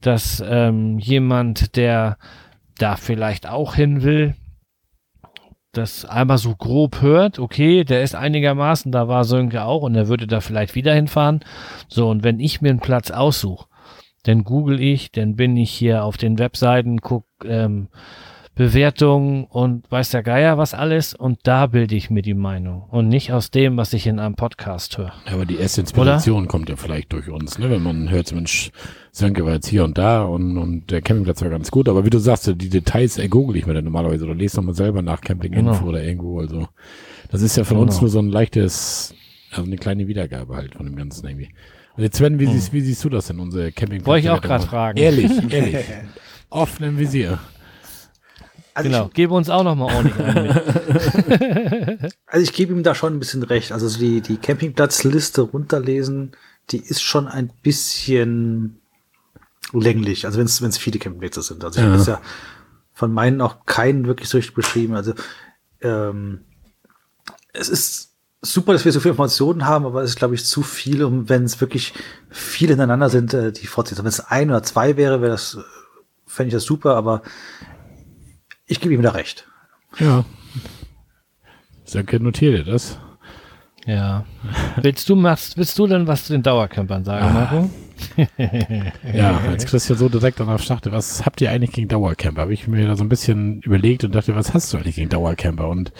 [0.01, 2.17] dass ähm, jemand, der
[2.79, 4.33] da vielleicht auch hin will,
[5.77, 10.07] das einmal so grob hört, okay, der ist einigermaßen, da war Sönke auch und er
[10.07, 11.41] würde da vielleicht wieder hinfahren.
[11.87, 13.67] So, und wenn ich mir einen Platz aussuche,
[14.23, 17.87] dann google ich, dann bin ich hier auf den Webseiten, guck ähm,
[18.57, 23.07] Bewertungen und weiß der Geier was alles und da bilde ich mir die Meinung und
[23.07, 25.13] nicht aus dem, was ich in einem Podcast höre.
[25.31, 26.47] Aber die erste Inspiration Oder?
[26.47, 27.69] kommt ja vielleicht durch uns, ne?
[27.69, 28.71] wenn man hört, Mensch,
[29.11, 32.09] Sönke war jetzt hier und da und, und der Campingplatz war ganz gut, aber wie
[32.09, 35.73] du sagst, die Details ergoogle ich mir dann normalerweise oder lese nochmal selber nach Campinginfo
[35.73, 35.89] genau.
[35.89, 36.67] oder irgendwo, also
[37.29, 37.87] das ist ja von genau.
[37.87, 39.13] uns nur so ein leichtes,
[39.51, 41.49] also eine kleine Wiedergabe halt von dem Ganzen irgendwie.
[41.95, 42.53] Und jetzt Sven, wie, hm.
[42.53, 44.07] siehst, wie siehst du das in unsere Campingplatz?
[44.07, 44.97] Wollte ich auch gerade fragen.
[44.97, 45.85] Ehrlich, ehrlich.
[46.49, 47.39] Offen im Visier.
[48.77, 52.11] Also genau, ich, gebe uns auch noch mal ordentlich ein.
[52.27, 53.71] also ich gebe ihm da schon ein bisschen recht.
[53.71, 56.33] Also die, die Campingplatzliste runterlesen,
[56.69, 58.79] die ist schon ein bisschen
[59.73, 60.27] länglich.
[60.27, 61.63] Also wenn es viele Campingplätze sind.
[61.63, 61.91] Also ich ja.
[61.91, 62.21] habe ja
[62.93, 64.93] von meinen auch keinen wirklich so richtig beschrieben.
[64.93, 65.15] Also
[65.81, 66.41] ähm,
[67.53, 68.13] es ist
[68.43, 71.29] super, dass wir so viele Informationen haben, aber es ist, glaube ich, zu viel, um
[71.29, 71.95] wenn es wirklich
[72.29, 74.03] viele ineinander sind, äh, die fortsetzen.
[74.03, 75.57] Wenn es ein oder zwei wäre, wäre das,
[76.27, 77.23] fände ich das super, aber
[78.67, 79.47] ich gebe ihm da recht.
[79.99, 80.25] Ja.
[81.91, 82.99] Danke, notiere dir das.
[83.85, 84.25] Ja.
[84.81, 87.31] willst du machst, willst du denn was zu den Dauercampern sagen, ah.
[87.31, 87.69] Marco?
[89.13, 92.41] ja, als Christian so direkt danach dachte, was habt ihr eigentlich gegen Dauercamper?
[92.41, 95.09] Habe ich mir da so ein bisschen überlegt und dachte, was hast du eigentlich gegen
[95.09, 95.69] Dauercamper?
[95.69, 95.93] Und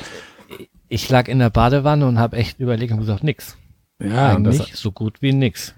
[0.90, 3.58] ich lag in der Badewanne und habe echt überlegt und gesagt, nix.
[4.00, 5.74] Ja, eigentlich das, so gut wie nix.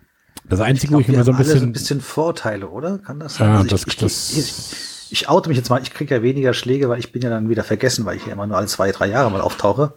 [0.48, 2.98] Das Einzige, wo ich immer so ein bisschen, ein bisschen Vorteile, oder?
[2.98, 3.49] Kann das sein?
[3.49, 6.53] Ja, also das, ich, das, ich, ich oute mich jetzt mal, ich kriege ja weniger
[6.53, 8.91] Schläge, weil ich bin ja dann wieder vergessen, weil ich ja immer nur alle zwei,
[8.91, 9.94] drei Jahre mal auftauche.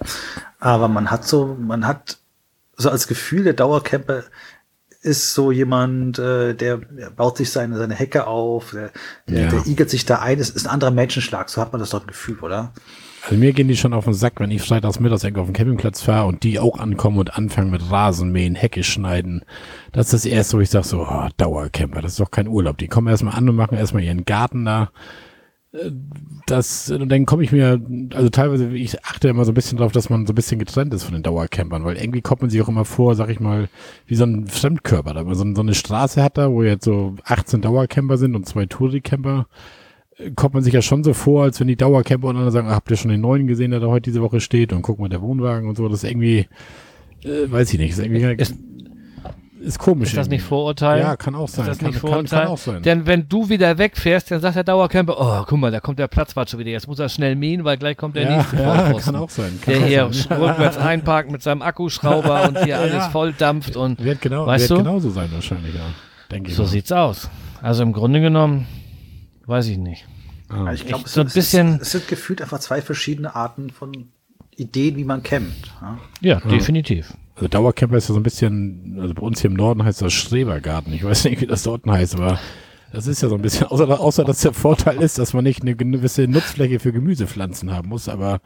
[0.59, 2.19] Aber man hat so, man hat
[2.77, 4.25] so als Gefühl, der Dauercamper
[5.03, 6.79] ist so jemand, äh, der,
[7.17, 8.93] baut sich seine, seine Hecke auf, der,
[9.27, 9.49] ja.
[9.49, 12.03] der igert sich da ein, es ist ein anderer Menschenschlag, so hat man das doch
[12.03, 12.73] ein Gefühl, oder?
[13.25, 16.03] Also mir gehen die schon auf den Sack, wenn ich freitags mittags auf dem Campingplatz
[16.03, 19.45] fahre und die auch ankommen und anfangen mit Rasenmähen, Hecke schneiden.
[19.93, 22.79] Das ist das erste, wo ich sage so, oh, Dauercamper, das ist doch kein Urlaub.
[22.79, 24.91] Die kommen erstmal an und machen erstmal ihren Garten da.
[25.73, 25.93] Äh,
[26.47, 27.81] das, und dann komme ich mir,
[28.13, 30.93] also teilweise, ich achte immer so ein bisschen drauf, dass man so ein bisschen getrennt
[30.93, 33.69] ist von den Dauercampern, weil irgendwie kommt man sich auch immer vor, sag ich mal,
[34.07, 37.15] wie so ein Fremdkörper, da man so, so eine Straße hat da, wo jetzt so
[37.25, 39.47] 18 Dauercamper sind und zwei Touri-Camper
[40.37, 42.91] kommt man sich ja schon so vor, als wenn die Dauercamper und andere sagen, habt
[42.91, 45.23] ihr schon den neuen gesehen, der da heute diese Woche steht und guck mal, der
[45.23, 46.47] Wohnwagen und so, das ist irgendwie,
[47.25, 48.55] äh, weiß ich nicht, ist irgendwie, ist,
[49.63, 50.09] ist komisch.
[50.09, 51.01] Ist das nicht Vorurteil?
[51.01, 51.65] Ja, kann auch sein.
[51.65, 52.25] Ist das kann, nicht Vorurteil?
[52.29, 52.83] Kann, kann auch sein.
[52.83, 56.09] Denn wenn du wieder wegfährst, dann sagt der Dauercamper, oh, guck mal, da kommt der
[56.09, 58.93] Platzwart schon wieder, jetzt muss er schnell mähen, weil gleich kommt der ja, nächste Ja,
[58.95, 59.59] kann auch sein.
[59.63, 60.39] Kann der hier sein.
[60.41, 64.81] rückwärts einparkt mit seinem Akkuschrauber und hier alles voll dampft und, wird genau, weißt wird
[64.81, 64.85] du?
[64.85, 65.81] genauso sein wahrscheinlich, ja.
[66.31, 67.31] Denke ich so sieht's aus.
[67.61, 68.67] Also im Grunde genommen,
[69.47, 70.07] weiß ich nicht.
[70.53, 70.73] Ah.
[70.73, 74.09] Ich glaube, es, so ein bisschen, es, es sind gefühlt einfach zwei verschiedene Arten von
[74.57, 75.73] Ideen, wie man campt.
[75.81, 77.15] Ja, ja definitiv.
[77.35, 80.13] Also Dauercamper ist ja so ein bisschen, also bei uns hier im Norden heißt das
[80.13, 80.93] Schrebergarten.
[80.93, 82.39] Ich weiß nicht, wie das dort heißt, aber
[82.93, 85.63] das ist ja so ein bisschen, außer, außer dass der Vorteil ist, dass man nicht
[85.63, 88.41] eine gewisse Nutzfläche für Gemüsepflanzen haben muss, aber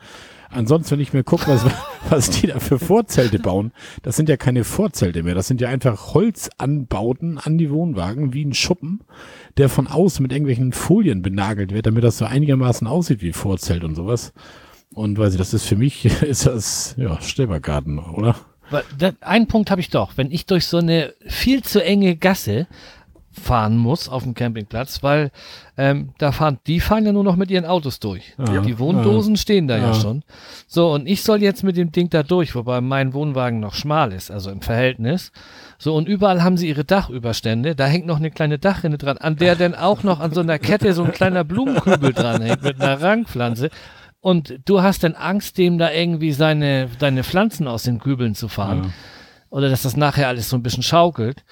[0.51, 1.65] ansonsten, wenn ich mir gucke, was,
[2.11, 5.69] was die da für Vorzelte bauen, das sind ja keine Vorzelte mehr, das sind ja
[5.69, 9.01] einfach Holzanbauten an die Wohnwagen, wie ein Schuppen,
[9.57, 13.85] der von außen mit irgendwelchen Folien benagelt wird, damit das so einigermaßen aussieht wie Vorzelt
[13.85, 14.33] und sowas.
[14.95, 18.37] Und weiß ich, das ist für mich, ist das, ja, Stellbargarten, oder?
[19.21, 20.17] Einen Punkt habe ich doch.
[20.17, 22.67] Wenn ich durch so eine viel zu enge Gasse
[23.39, 25.31] fahren muss auf dem Campingplatz, weil
[25.77, 28.35] ähm, da fahren, die fahren ja nur noch mit ihren Autos durch.
[28.39, 29.89] Ja, die Wohndosen ja, stehen da ja.
[29.89, 29.95] ja.
[29.95, 30.23] schon.
[30.67, 34.13] So, und ich soll jetzt mit dem Ding da durch, wobei mein Wohnwagen noch schmal
[34.13, 35.33] ist, also im Verhältnis.
[35.79, 37.75] So, und überall haben sie ihre Dachüberstände.
[37.75, 40.59] Da hängt noch eine kleine Dachrinne dran, an der dann auch noch an so einer
[40.59, 43.71] Kette so ein kleiner Blumenkübel dran hängt mit einer Rangpflanze.
[44.21, 48.49] Und du hast dann Angst, dem da irgendwie seine, deine Pflanzen aus den Kübeln zu
[48.49, 48.85] fahren.
[48.85, 48.91] Ja.
[49.51, 51.45] Oder dass das nachher alles so ein bisschen schaukelt.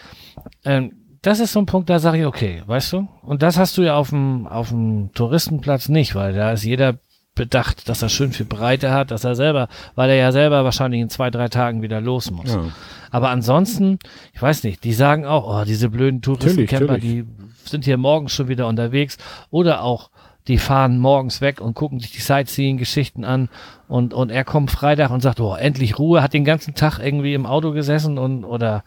[0.65, 3.09] Ähm, das ist so ein Punkt, da sage ich, okay, weißt du?
[3.23, 6.99] Und das hast du ja auf dem, auf dem Touristenplatz nicht, weil da ist jeder
[7.35, 11.01] bedacht, dass er schön viel Breite hat, dass er selber, weil er ja selber wahrscheinlich
[11.01, 12.53] in zwei, drei Tagen wieder los muss.
[12.53, 12.65] Ja.
[13.11, 13.99] Aber ansonsten,
[14.35, 17.25] ich weiß nicht, die sagen auch, oh, diese blöden Touristencamper, die
[17.65, 19.17] sind hier morgens schon wieder unterwegs.
[19.51, 20.11] Oder auch
[20.47, 23.49] die fahren morgens weg und gucken sich die Sightseeing-Geschichten an
[23.89, 27.33] und, und er kommt Freitag und sagt, oh, endlich Ruhe, hat den ganzen Tag irgendwie
[27.33, 28.85] im Auto gesessen und oder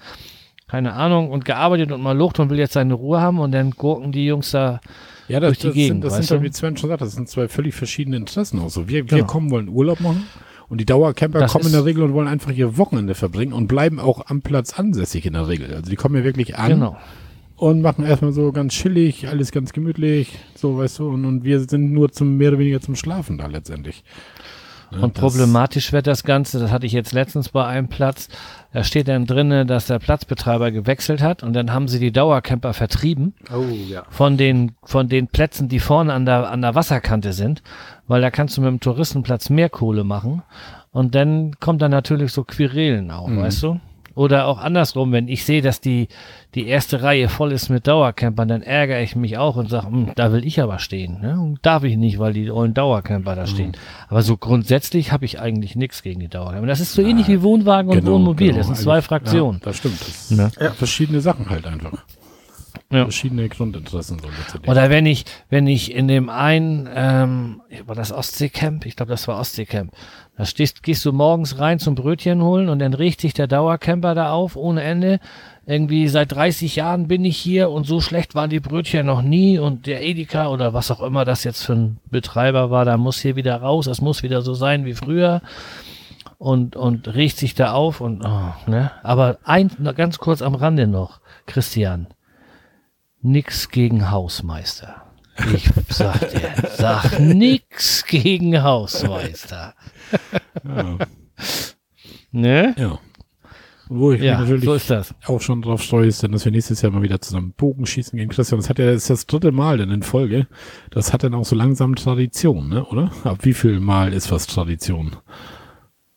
[0.67, 3.75] keine Ahnung und gearbeitet und mal Lucht und will jetzt seine Ruhe haben und dann
[3.75, 4.79] gucken die Jungs da
[5.27, 6.43] Ja, das, durch die das Gegend, sind, das sind, du?
[6.43, 8.87] wie Sven schon sagt, das sind zwei völlig verschiedene Interessen auch so.
[8.89, 9.25] Wir, wir Genau.
[9.27, 10.23] kommen, wollen Urlaub machen
[10.69, 13.67] und die Dauercamper Das kommen in der Regel und wollen einfach ihr Wochenende verbringen und
[13.67, 15.73] bleiben auch am Platz ansässig in der Regel.
[15.73, 16.97] Also die kommen ja wirklich an Genau.
[17.55, 21.61] und machen erstmal so ganz chillig, alles ganz gemütlich, so weißt du, und, und wir
[21.61, 24.03] sind nur zum mehr oder weniger zum Schlafen da letztendlich.
[24.91, 28.29] Und das- problematisch wird das Ganze, das hatte ich jetzt letztens bei einem Platz,
[28.73, 32.73] da steht dann drinne, dass der Platzbetreiber gewechselt hat und dann haben sie die Dauercamper
[32.73, 34.03] vertrieben Oh ja.
[34.09, 37.63] von den, von den Plätzen, die vorne an der, an der Wasserkante sind,
[38.07, 40.41] weil da kannst du mit dem Touristenplatz mehr Kohle machen
[40.91, 43.79] und dann kommt dann natürlich so Querelen auch, weißt du?
[44.17, 46.07] Oder auch andersrum, wenn ich sehe, dass die,
[46.55, 50.11] die erste Reihe voll ist mit Dauercampern, dann ärgere ich mich auch und sage, "Hm,
[50.15, 51.21] da will ich aber stehen.
[51.21, 51.55] Ne?
[51.61, 53.73] Darf ich nicht, weil die ollen Dauercamper da stehen.
[54.09, 56.65] Aber so grundsätzlich habe ich eigentlich nichts gegen die Dauercamper.
[56.67, 58.47] Das ist so ähnlich wie Wohnwagen und Genau, Wohnmobil.
[58.47, 58.57] genau.
[58.57, 59.59] Das sind zwei Fraktionen.
[59.59, 60.01] Ja, das stimmt.
[60.01, 60.71] Das ja.
[60.71, 61.91] Verschiedene Sachen halt einfach.
[62.91, 63.03] Ja.
[63.03, 64.69] Verschiedene Grundinteressen so letztendlich.
[64.71, 68.85] Oder wenn ich, wenn ich in dem einen, ähm, war das Ostseecamp?
[68.85, 69.91] Ich glaube, das war Ostseecamp.
[70.37, 74.13] Da stehst, gehst du morgens rein zum Brötchen holen und dann regt sich der Dauercamper
[74.13, 75.19] da auf ohne Ende.
[75.65, 79.57] Irgendwie seit 30 Jahren bin ich hier und so schlecht waren die Brötchen noch nie
[79.57, 83.19] und der Edeka oder was auch immer das jetzt für ein Betreiber war, da muss
[83.19, 85.41] hier wieder raus, das muss wieder so sein wie früher
[86.37, 88.91] und, und regt sich da auf und, oh, ne?
[89.01, 92.07] Aber ein, ganz kurz am Rande noch, Christian
[93.23, 95.06] nix gegen Hausmeister.
[95.53, 99.73] Ich sag dir, sag nix gegen Hausmeister.
[100.63, 100.97] ja.
[102.31, 102.75] Ne?
[102.77, 102.99] ja.
[103.89, 106.91] Wo ich Ja, natürlich so auch schon drauf freue, ist, denn, dass wir nächstes Jahr
[106.91, 108.59] mal wieder zusammen Bogenschießen gegen Christian.
[108.59, 110.47] Das hat ja das ist das dritte Mal denn in Folge.
[110.89, 112.83] Das hat dann auch so langsam Tradition, ne?
[112.85, 113.11] Oder?
[113.23, 115.15] Ab wie viel Mal ist was Tradition?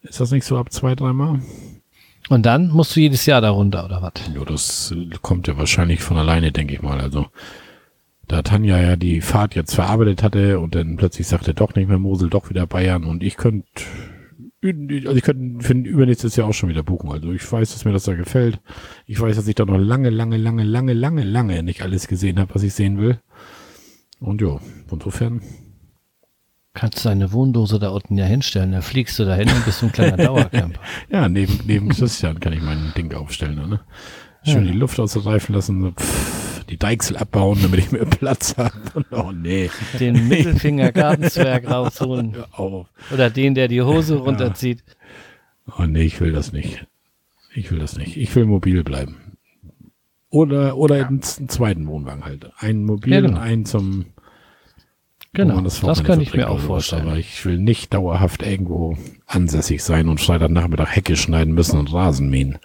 [0.03, 1.41] Ist das nicht so ab zwei, dreimal?
[2.29, 4.13] Und dann musst du jedes Jahr darunter, oder was?
[4.35, 7.01] Ja, das kommt ja wahrscheinlich von alleine, denke ich mal.
[7.01, 7.27] Also,
[8.31, 11.99] da Tanja ja die Fahrt jetzt verarbeitet hatte und dann plötzlich sagte doch nicht mehr
[11.99, 13.67] Mosel, doch wieder Bayern und ich könnte,
[14.63, 17.11] also ich könnte für übernächstes Jahr auch schon wieder buchen.
[17.11, 18.61] Also ich weiß, dass mir das da gefällt.
[19.07, 22.39] Ich weiß, dass ich da noch lange, lange, lange, lange, lange, lange nicht alles gesehen
[22.39, 23.19] habe, was ich sehen will.
[24.21, 24.61] Und ja,
[24.93, 25.41] insofern,
[26.73, 29.83] Kannst du deine Wohndose da unten ja hinstellen, dann fliegst du da hin und bist
[29.83, 30.81] ein kleiner Dauercamper.
[31.11, 33.57] ja, neben, neben Christian kann ich mein Ding aufstellen.
[33.57, 33.81] Ne?
[34.45, 38.73] Schön die Luft ausreifen lassen, pff, die Deichsel abbauen, damit ich mehr Platz habe.
[39.11, 39.71] Oh nee.
[39.99, 42.37] Den Mittelfinger Gartenzwerg rausholen.
[42.53, 42.87] Auf.
[43.13, 44.83] Oder den, der die Hose runterzieht.
[45.79, 46.87] Oh nee, ich will das nicht.
[47.55, 48.17] Ich will das nicht.
[48.17, 49.17] Ich will mobil bleiben.
[50.31, 52.51] Oder, oder einen, z- einen zweiten Wohnwagen halt.
[52.59, 53.33] Einen mobil Ja, genau.
[53.37, 54.07] und einen zum.
[55.33, 57.09] Genau, das, Wochenende kann ich mir auch vorstellen.
[57.09, 62.31] Aber ich will nicht dauerhaft irgendwo ansässig sein und Freitagnachmittag Hecke schneiden müssen und Rasen
[62.31, 62.59] mähen.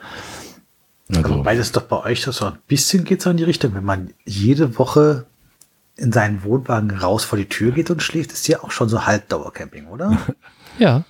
[1.10, 3.76] Also, Wobei das doch bei euch das so ein bisschen geht so in die Richtung,
[3.76, 5.26] wenn man jede Woche
[5.98, 9.06] in seinen Wohnwagen raus vor die Tür geht und schläft, ist ja auch schon so
[9.06, 10.18] Halbdauercamping, oder?
[10.78, 11.06] Ja.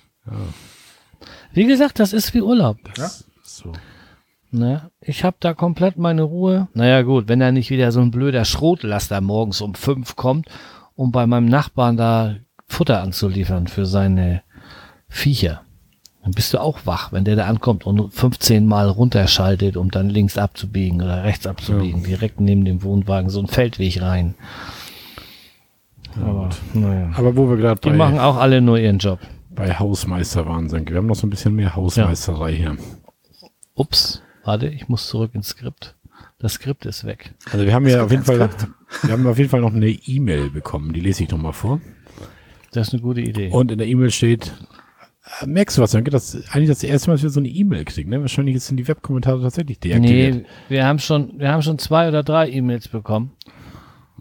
[1.52, 2.78] Wie gesagt, das ist wie Urlaub.
[2.94, 3.72] das ist so.
[4.52, 4.90] Ne?
[5.00, 6.68] Ich habe da komplett meine Ruhe.
[6.72, 10.48] Naja gut, wenn da nicht wieder so ein blöder Schrotlaster morgens um fünf kommt,
[10.94, 12.36] um bei meinem Nachbarn da
[12.68, 14.42] Futter anzuliefern für seine
[15.08, 15.62] Viecher.
[16.26, 20.10] Dann bist du auch wach, wenn der da ankommt und 15 Mal runterschaltet, um dann
[20.10, 24.34] links abzubiegen oder rechts abzubiegen, direkt neben dem Wohnwagen so einen Feldweg rein.
[26.20, 27.12] Aber, naja.
[27.14, 29.20] Aber wo wir gerade Die machen auch alle nur ihren Job.
[29.50, 32.76] bei Hausmeister waren sind, wir haben noch so ein bisschen mehr Hausmeisterei hier.
[33.76, 35.94] Ups, warte, ich muss zurück ins Skript.
[36.40, 37.34] Das Skript ist weg.
[37.52, 38.50] Also wir haben ja auf jeden Fall,
[39.02, 41.80] wir haben auf jeden Fall noch eine E-Mail bekommen, die lese ich noch mal vor.
[42.72, 43.50] Das ist eine gute Idee.
[43.50, 44.52] Und in der E-Mail steht,
[45.44, 47.84] merkst du was, dann geht das eigentlich das erste Mal, dass wir so eine E-Mail
[47.84, 48.20] kriegen, ne?
[48.20, 50.34] Wahrscheinlich sind die Webkommentare tatsächlich deaktiviert.
[50.36, 53.32] Nee, wir haben schon, wir haben schon zwei oder drei E-Mails bekommen.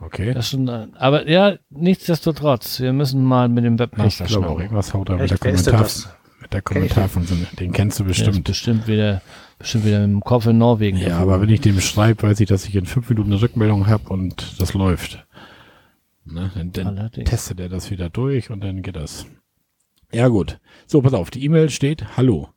[0.02, 0.34] Okay.
[0.34, 4.60] Das schon, äh, aber ja, nichtsdestotrotz, wir müssen mal mit dem Ich Webmaster glaube auch,
[4.60, 6.10] irgendwas haut da mit der Kommentar, das?
[6.42, 8.44] mit der Kommentar von so den kennst du bestimmt.
[8.44, 9.22] bestimmt wieder,
[9.58, 10.98] bestimmt wieder mit dem Kopf in Norwegen.
[10.98, 13.88] Ja, aber wenn ich dem schreibe, weiß ich, dass ich in fünf Minuten eine Rückmeldung
[13.88, 15.26] habe und das läuft.
[16.26, 16.52] Ne?
[16.56, 19.26] Dann, dann testet er das wieder durch und dann geht das.
[20.16, 20.62] Ja gut.
[20.88, 22.48] So, pass auf, die E-Mail steht, hallo.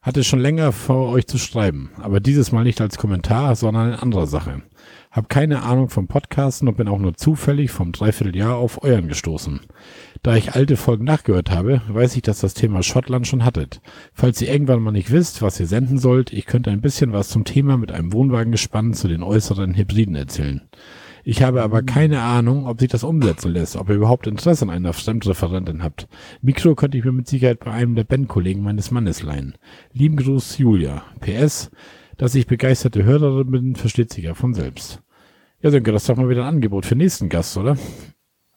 [0.00, 3.98] Hatte schon länger vor, euch zu schreiben, aber dieses Mal nicht als Kommentar, sondern in
[3.98, 4.62] anderer Sache.
[5.10, 9.62] Hab keine Ahnung vom Podcasten und bin auch nur zufällig vom Dreivierteljahr auf euren gestoßen.
[10.22, 13.80] Da ich alte Folgen nachgehört habe, weiß ich, dass das Thema Schottland schon hattet.
[14.14, 17.30] Falls ihr irgendwann mal nicht wisst, was ihr senden sollt, ich könnte ein bisschen was
[17.30, 20.68] zum Thema mit einem Wohnwagen gespannt zu den äußeren Hybriden erzählen.
[21.30, 24.70] Ich habe aber keine Ahnung, ob sich das umsetzen lässt, ob ihr überhaupt Interesse an
[24.70, 26.08] einer Fremdreferentin habt.
[26.40, 29.58] Mikro könnte ich mir mit Sicherheit bei einem der Bandkollegen meines Mannes leihen.
[29.92, 31.02] Lieben Gruß, Julia.
[31.20, 31.70] PS,
[32.16, 35.02] dass ich begeisterte Hörerin bin, versteht sich ja von selbst.
[35.60, 37.76] Ja, Sönke, das ist doch mal wieder ein Angebot für den nächsten Gast, oder?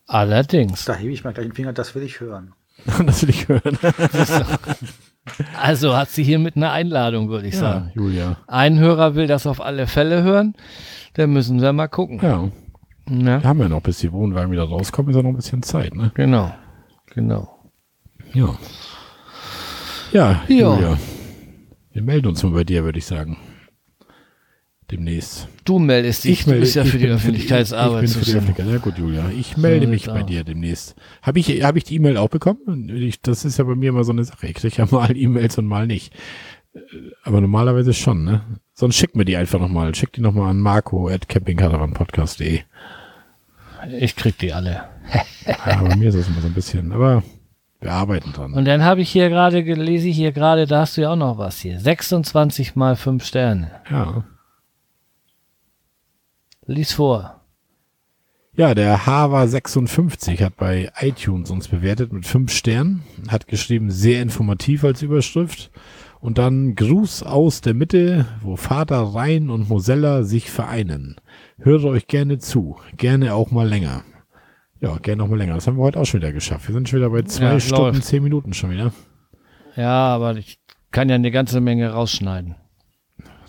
[0.07, 0.85] Allerdings.
[0.85, 2.53] Da hebe ich mal gleich den Finger, das will ich hören.
[3.06, 3.77] das will ich hören.
[5.61, 7.91] Also hat sie hier mit einer Einladung, würde ich Ja, sagen.
[7.93, 8.38] Julia.
[8.48, 10.56] Ein Hörer will das auf alle Fälle hören.
[11.14, 12.19] Da müssen wir mal gucken.
[12.23, 12.49] Ja,
[13.09, 15.63] Ja, wir haben ja noch, bis die Wohnwagen wieder rauskommen, ist ja noch ein bisschen
[15.63, 16.11] Zeit, ne?
[16.13, 16.53] genau.
[17.13, 17.57] Genau.
[18.33, 18.57] Ja.
[20.11, 20.75] Ja, Ja.
[20.75, 20.97] Julia.
[21.93, 23.37] Wir melden uns mal bei dir, würde ich sagen.
[24.89, 25.47] Demnächst.
[25.63, 28.37] Du meldest dich, du bist ja für die Öffentlichkeitsarbeit Ich bin für die.
[28.37, 28.67] Öffentlichkeit.
[28.67, 29.29] Ja gut, Julia.
[29.29, 30.95] Ich melde mich bei dir demnächst.
[31.21, 32.89] Habe ich, hab ich die E-Mail auch bekommen?
[32.93, 34.47] Ich, das ist ja bei mir immer so eine Sache.
[34.47, 36.13] Ich kriege ja mal E-Mails und mal nicht.
[37.23, 38.41] Aber normalerweise schon, ne?
[38.73, 39.93] Sonst schick mir die einfach nochmal.
[39.93, 42.61] Schick die nochmal an marco at campingcaravanpodcast.de.
[43.99, 44.84] Ich krieg die alle.
[45.65, 47.23] Ja, bei mir ist das immer so ein bisschen, aber
[47.80, 48.53] wir arbeiten dran.
[48.53, 51.15] Und dann habe ich hier gerade, lese ich hier gerade, da hast du ja auch
[51.15, 51.80] noch was hier.
[51.80, 53.72] 26 mal 5 Sterne.
[53.89, 54.23] Ja.
[56.68, 57.41] Lies vor.
[58.53, 64.84] Ja, der Hava56 hat bei iTunes uns bewertet mit fünf Sternen, hat geschrieben, sehr informativ
[64.84, 65.72] als Überschrift.
[66.22, 71.15] Und dann Gruß aus der Mitte, wo Vater Rhein und Mosella sich vereinen.
[71.57, 74.03] Höre euch gerne zu, gerne auch mal länger.
[74.80, 75.56] Ja, gerne auch mal länger.
[75.56, 76.68] Das haben wir heute auch schon wieder geschafft.
[76.68, 78.03] Wir sind schon wieder bei zwei Ja, Stunden, läuft.
[78.03, 78.93] zehn Minuten schon wieder.
[79.76, 80.60] Ja, aber ich
[80.91, 82.56] kann ja eine ganze Menge rausschneiden.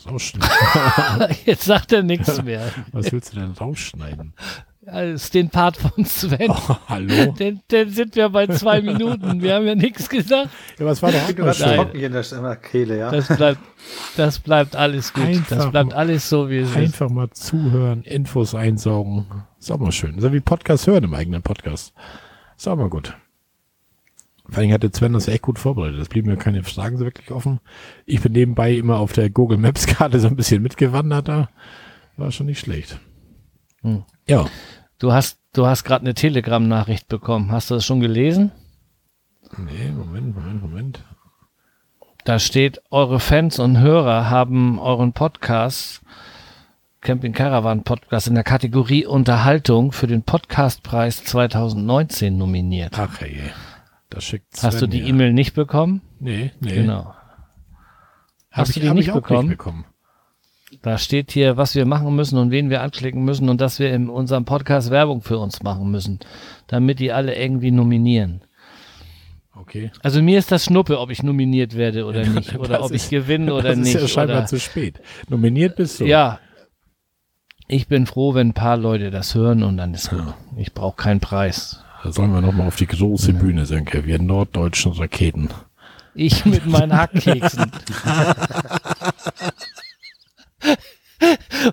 [0.07, 1.37] Rausschneiden.
[1.45, 2.71] Jetzt sagt er nichts mehr.
[2.93, 4.35] Was willst du denn rausschneiden?
[4.85, 6.51] Das ist den Part von Sven.
[6.51, 7.33] Oh, hallo?
[7.39, 9.41] Denn, denn sind wir bei zwei Minuten.
[9.41, 10.49] Wir haben ja nichts gesagt.
[10.77, 13.11] Ja, was war trocken hier in der, der Kehle, ja.
[13.13, 13.61] Das bleibt,
[14.17, 15.23] das bleibt alles gut.
[15.25, 16.77] Einfach das bleibt mal- alles so, wie es ist.
[16.77, 19.27] Einfach mal zuhören, Infos einsaugen.
[19.61, 20.19] Ist auch mal schön.
[20.19, 21.95] So wie Podcast hören im eigenen Podcast.
[22.57, 23.17] Ist auch mal gut.
[24.49, 26.01] Vor allem hatte Sven das echt gut vorbereitet.
[26.01, 27.61] Es blieben mir keine Fragen so wirklich offen.
[28.05, 31.51] Ich bin nebenbei immer auf der Google Maps Karte so ein bisschen mitgewandert da.
[32.17, 32.99] War schon nicht schlecht.
[33.83, 34.05] Hm.
[34.27, 34.47] Ja.
[34.99, 37.51] Du hast, du hast gerade eine Telegram-Nachricht bekommen.
[37.51, 38.53] Hast du das schon gelesen?
[39.59, 41.05] Nee, Moment, Moment, Moment.
[42.25, 46.03] Da steht, eure Fans und Hörer haben euren Podcast,
[47.01, 52.97] Camping Caravan Podcast, in der Kategorie Unterhaltung für den Podcastpreis 2019 nominiert.
[52.97, 53.41] Ach hey.
[54.09, 55.09] Das schickt Sven Hast du die mir.
[55.09, 56.03] E-Mail nicht bekommen?
[56.21, 56.75] Nee, nee.
[56.75, 57.07] Genau.
[57.07, 57.17] Hab
[58.51, 59.49] Hast ich, du die nicht ich auch bekommen?
[59.49, 59.85] nicht bekommen.
[60.83, 63.95] Da steht hier, was wir machen müssen und wen wir anklicken müssen und dass wir
[63.95, 66.19] in unserem Podcast Werbung für uns machen müssen,
[66.67, 68.43] damit die alle irgendwie nominieren.
[69.55, 69.93] Okay.
[70.03, 73.05] Also mir ist das Schnuppe, ob ich nominiert werde oder nicht, oder Das ob ist-
[73.05, 73.95] ich gewinne oder das nicht.
[73.95, 75.01] ist ja scheinbar oder, zu spät.
[75.29, 76.05] Nominiert bist du.
[76.07, 76.41] ja,
[77.69, 80.35] ich bin froh, wenn ein paar Leute das hören und dann ist gut.
[80.57, 81.81] Ich brauche keinen Preis.
[82.03, 84.05] Da sollen wir nochmal auf die große Bühne, Sönke.
[84.05, 85.49] Wir norddeutschen Raketen.
[86.15, 87.71] Ich mit meinen Hackkeksen.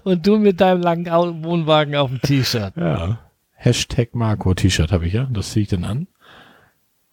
[0.03, 1.05] und du mit deinem langen
[1.43, 2.75] Wohnwagen auf dem T-Shirt.
[2.77, 3.19] Ja.
[3.53, 5.27] Hashtag Marco T-Shirt habe ich ja.
[5.31, 6.07] Das ziehe ich dann an.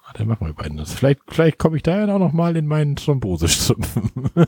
[0.05, 0.93] Ah, Dann machen wir beiden das.
[0.93, 4.31] Vielleicht, vielleicht komme ich da ja auch noch mal in meinen Thrombosestrümpfen.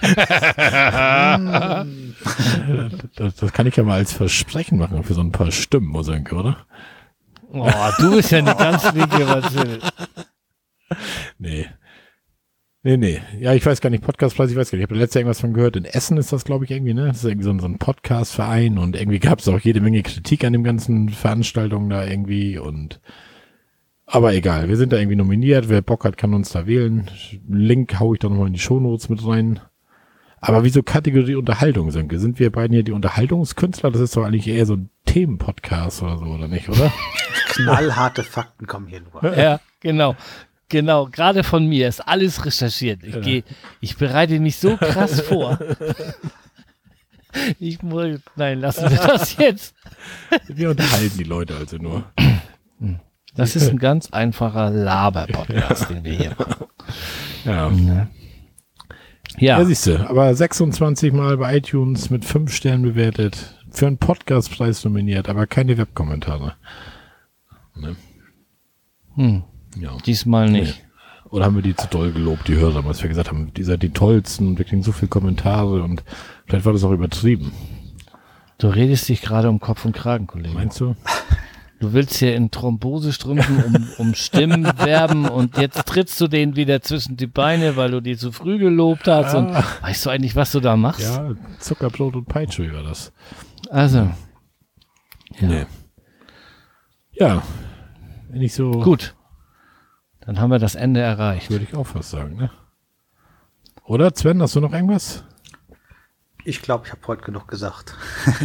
[3.16, 6.06] das, das kann ich ja mal als Versprechen machen für so ein paar Stimmen, muss
[6.06, 6.66] Sönke, oder?
[7.52, 7.68] Oh,
[7.98, 9.80] du bist ja eine ganz linke Bazille.
[11.38, 11.66] Nee.
[12.82, 13.20] Nee, nee.
[13.38, 14.84] Ja, ich weiß gar nicht, Podcastpreis, ich weiß gar nicht.
[14.84, 15.76] Ich habe letztes Jahr irgendwas von gehört.
[15.76, 17.08] In Essen ist das, glaube ich, irgendwie, ne?
[17.08, 20.02] Das ist irgendwie so ein, so ein Podcast-Verein und irgendwie gab es auch jede Menge
[20.02, 23.00] Kritik an dem ganzen Veranstaltungen da irgendwie und
[24.12, 25.68] aber egal, wir sind da irgendwie nominiert.
[25.68, 27.08] Wer Bock hat, kann uns da wählen.
[27.48, 29.60] Link hau ich dann nochmal in die Shownotes mit rein.
[30.40, 32.18] Aber wieso Kategorie Unterhaltung, Sönke?
[32.18, 33.92] Sind wir beiden hier die Unterhaltungskünstler?
[33.92, 36.92] Das ist doch eigentlich eher so ein Themenpodcast oder so, oder nicht, oder?
[37.50, 39.36] Knallharte Fakten kommen hier nur.
[39.36, 40.16] Ja, genau.
[40.70, 43.02] Genau, gerade von mir ist alles recherchiert.
[43.04, 43.44] Ich gehe,
[43.80, 45.58] ich bereite mich so krass vor.
[47.58, 49.74] Ich muss, nein, lassen wir das jetzt.
[50.48, 52.04] Wir unterhalten die Leute also nur.
[53.34, 56.66] Das ist ein ganz einfacher Laber-Podcast, den wir hier machen.
[57.44, 57.70] Ja.
[59.38, 63.98] Ja, Ja, siehst du, aber 26 Mal bei iTunes mit 5 Sternen bewertet, für einen
[63.98, 66.54] Podcastpreis nominiert, aber keine Webkommentare.
[69.14, 69.44] hm,
[69.76, 69.96] Ja.
[70.04, 70.82] diesmal nicht.
[71.30, 73.82] Oder haben wir die zu doll gelobt, die Hörer, was wir gesagt haben, die seid
[73.82, 76.02] die tollsten und wir kriegen so viele Kommentare und
[76.46, 77.52] vielleicht war das auch übertrieben.
[78.58, 80.54] Du redest dich gerade um Kopf und Kragen, Kollege.
[80.54, 80.96] Meinst du?
[81.78, 86.82] Du willst hier in Thrombosestrümpfen um, um Stimmen werben und jetzt trittst du denen wieder
[86.82, 89.34] zwischen die Beine, weil du die zu früh gelobt hast.
[89.34, 91.00] Und weißt du eigentlich, was du da machst?
[91.00, 93.12] Ja, Zuckerbrot und Peitsche war das.
[93.70, 94.10] Also,
[95.38, 95.66] Nee.
[97.12, 97.42] Ja.
[98.28, 98.70] Wenn ich so.
[98.72, 99.14] Gut.
[100.30, 101.50] Dann haben wir das Ende erreicht.
[101.50, 102.52] Würde ich auch fast sagen, ne?
[103.84, 105.24] Oder, Sven, hast du noch irgendwas?
[106.44, 107.96] Ich glaube, ich habe heute genug gesagt.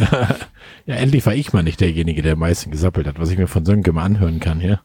[0.86, 3.46] Ja, endlich war ich mal nicht derjenige, der am meisten gesappelt hat, was ich mir
[3.46, 4.80] von Sönke mal anhören kann hier.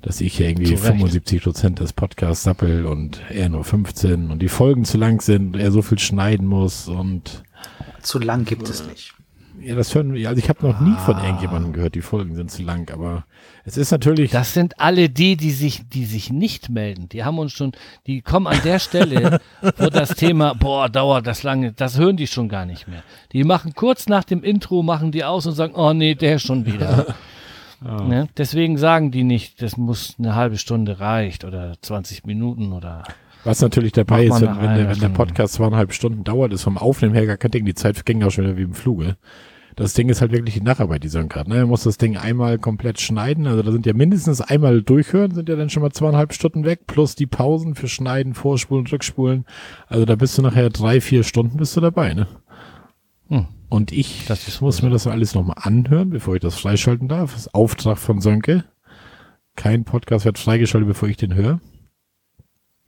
[0.00, 0.84] Dass ich hier irgendwie Zu Recht.
[0.84, 5.54] 75 Prozent des Podcasts sappel und er nur 15 und die Folgen zu lang sind
[5.54, 7.44] und er so viel schneiden muss und
[8.00, 9.15] Zu lang gibt es nicht.
[9.66, 12.50] Ja, das hören wir, also ich habe noch nie von irgendjemandem gehört, die Folgen sind
[12.50, 13.24] zu lang, aber
[13.64, 17.08] es ist natürlich, Das sind alle die, die sich, die sich nicht melden.
[17.08, 17.72] Die haben uns schon,
[18.06, 19.40] die kommen an der Stelle,
[19.76, 23.02] wo das Thema, boah, dauert das lange, das hören die schon gar nicht mehr.
[23.32, 26.64] Die machen kurz nach dem Intro, machen die aus und sagen, oh nee, der schon
[26.64, 27.14] wieder.
[27.82, 28.26] Ne?
[28.38, 33.04] Deswegen sagen die nicht, das muss eine halbe Stunde reicht oder 20 Minuten oder.
[33.44, 35.10] was natürlich dabei ist, wenn, wenn, der, wenn der.
[35.10, 38.30] Podcast zweieinhalb Stunden dauert, ist vom Aufnehmen her gar kein Ding, die Zeit verging auch
[38.30, 39.16] schon wieder wie im Fluge.
[39.76, 41.48] Das Ding ist halt wirklich die Nacharbeit, die Sönke hat.
[41.48, 41.58] Ne?
[41.58, 43.46] Er muss das Ding einmal komplett schneiden.
[43.46, 46.86] Also da sind ja mindestens einmal durchhören, sind ja dann schon mal zweieinhalb Stunden weg,
[46.86, 49.44] plus die Pausen für Schneiden, Vorspulen, Rückspulen.
[49.86, 52.26] Also da bist du nachher drei, vier Stunden bist du dabei, ne?
[53.28, 53.48] Hm.
[53.68, 54.26] Und ich
[54.60, 57.32] muss mir das alles nochmal anhören, bevor ich das freischalten darf.
[57.32, 58.64] Das ist Auftrag von Sönke.
[59.56, 61.60] Kein Podcast wird freigeschaltet, bevor ich den höre.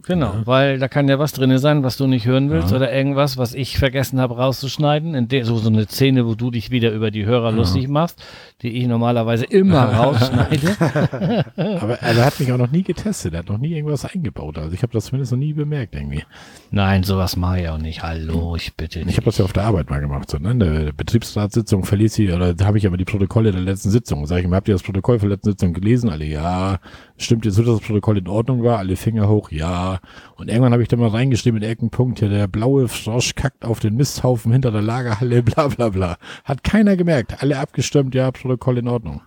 [0.07, 2.77] Genau, weil da kann ja was drin sein, was du nicht hören willst Ja.
[2.77, 5.15] oder irgendwas, was ich vergessen habe rauszuschneiden.
[5.17, 8.23] In der, so, so eine Szene, wo du dich wieder über die Hörer lustig machst,
[8.63, 10.77] die ich normalerweise immer rausschneide.
[11.81, 13.33] Aber er hat mich auch noch nie getestet.
[13.35, 14.57] Er hat noch nie irgendwas eingebaut.
[14.59, 16.23] Also ich habe das zumindest noch nie bemerkt irgendwie.
[16.71, 18.03] Nein, sowas mache ich auch nicht.
[18.05, 19.17] Hallo, ich bitte Ich nicht.
[19.17, 20.31] habe das ja auf der Arbeit mal gemacht.
[20.31, 20.53] So, ne?
[20.53, 24.27] In der Betriebsratssitzung verließ sie, oder da habe ich aber die Protokolle der letzten Sitzung.
[24.27, 26.09] Sag ich mal, habt ihr das Protokoll von der letzten Sitzung gelesen?
[26.09, 26.79] Alle, ja.
[27.21, 28.79] Stimmt jetzt so, dass das Protokoll in Ordnung war?
[28.79, 29.99] Alle Finger hoch, ja.
[30.37, 33.65] Und irgendwann habe ich da mal reingeschrieben in irgendeinen Punkt, hier, der blaue Frosch kackt
[33.65, 36.17] auf den Misthaufen hinter der Lagerhalle, bla bla bla.
[36.45, 37.43] Hat keiner gemerkt.
[37.43, 39.21] Alle abgestimmt, ja, Protokoll in Ordnung.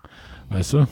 [0.49, 0.88] Weißt du?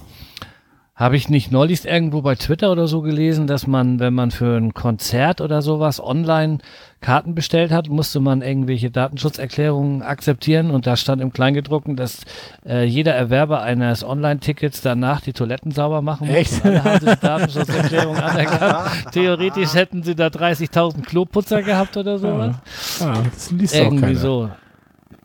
[1.00, 4.58] Habe ich nicht neulich irgendwo bei Twitter oder so gelesen, dass man, wenn man für
[4.58, 6.58] ein Konzert oder sowas online
[7.00, 12.20] Karten bestellt hat, musste man irgendwelche Datenschutzerklärungen akzeptieren und da stand im Kleingedruckten, dass
[12.66, 16.36] äh, jeder Erwerber eines Online-Tickets danach die Toiletten sauber machen muss.
[16.36, 16.66] Echt?
[16.66, 18.90] Und alle haben diese Datenschutzerklärung anerkannt.
[19.14, 22.56] Theoretisch hätten sie da 30.000 Kloputzer gehabt oder sowas.
[23.00, 24.20] Ah, das liest auch Irgendwie keiner.
[24.20, 24.50] so.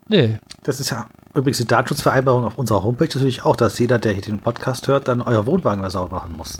[0.07, 1.05] Nee, Das ist ja
[1.35, 5.07] übrigens die Datenschutzvereinbarung auf unserer Homepage natürlich auch, dass jeder, der hier den Podcast hört,
[5.07, 6.59] dann euer Wohnwagen mal sauber machen muss.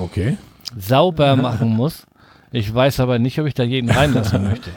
[0.00, 0.36] Okay.
[0.78, 2.06] sauber machen muss.
[2.52, 4.70] Ich weiß aber nicht, ob ich da jeden reinlassen möchte.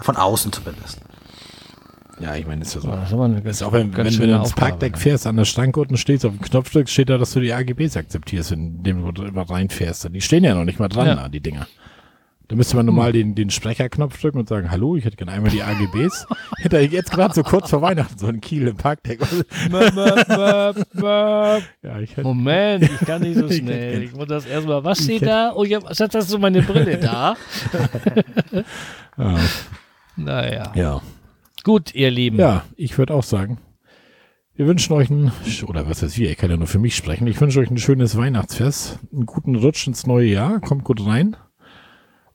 [0.00, 0.98] Von außen zumindest.
[2.18, 2.88] Ja, ich meine, ist ja so.
[2.90, 4.92] Das ist aber eine Das ist auch, wenn, ganz wenn, wenn du ins Aufgabe, Parkdeck
[4.94, 4.98] ne?
[4.98, 7.52] fährst, an der Stange unten stehst, auf dem Knopf drückst, steht da, dass du die
[7.52, 10.08] AGBs akzeptierst, indem du immer reinfährst.
[10.12, 11.14] Die stehen ja noch nicht mal dran, Ja.
[11.14, 11.66] da, die Dinger.
[12.48, 15.50] Da müsste man normal den, den Sprecherknopf drücken und sagen, hallo, ich hätte gerne einmal
[15.50, 16.26] die AGBs.
[16.58, 19.18] Hätte ich jetzt gerade so kurz vor Weihnachten so ein Kiel im Parkdeck.
[21.02, 21.58] ja,
[22.00, 24.02] ich hätte, Moment, ich kann nicht so Ich schnell.
[24.04, 24.84] Ich muss das erstmal.
[24.84, 25.52] Was steht da?
[25.56, 27.36] Oh, ja, Schatz, hast du meine Brille da?
[29.18, 29.38] ja,
[30.16, 30.72] Naja.
[30.74, 31.02] ja.
[31.64, 32.38] Gut, ihr Lieben.
[32.38, 33.58] ja, ich würde auch sagen,
[34.54, 35.32] wir wünschen euch ein,
[35.66, 37.78] oder was heißt wir, ich kann ja nur für mich sprechen, ich wünsche euch ein
[37.78, 41.36] schönes Weihnachtsfest, einen guten Rutsch ins neue Jahr, kommt gut rein.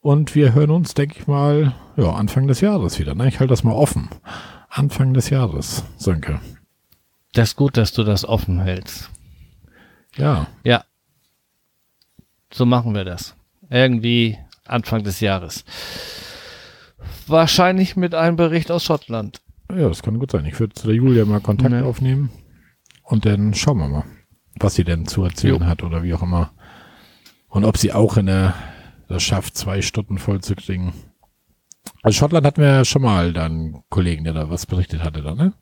[0.01, 3.13] Und wir hören uns, denke ich mal, ja, Anfang des Jahres wieder.
[3.15, 3.27] Ne?
[3.27, 4.09] Ich halte das mal offen.
[4.69, 6.39] Anfang des Jahres, Sönke.
[7.33, 9.09] Das ist gut, dass du das offen hältst.
[10.15, 10.83] Ja, Ja.
[12.53, 13.35] So machen wir das.
[13.69, 15.63] Irgendwie Anfang des Jahres.
[17.27, 19.39] Wahrscheinlich mit einem Bericht aus Schottland.
[19.69, 20.45] ja, das kann gut sein.
[20.45, 21.85] Ich würde zu der Julia mal Kontakt Ne.
[21.85, 22.29] aufnehmen
[23.03, 24.03] und dann schauen wir mal,
[24.59, 25.65] was sie denn zu erzählen Jo.
[25.65, 26.51] hat oder wie auch immer.
[27.47, 28.53] Und ob sie auch in der,
[29.11, 30.93] das schafft, zwei Stunden voll zu kriegen.
[32.03, 35.21] Also Schottland hatten wir ja schon mal dann einen Kollegen, der da was berichtet hatte,
[35.21, 35.53] da, ne?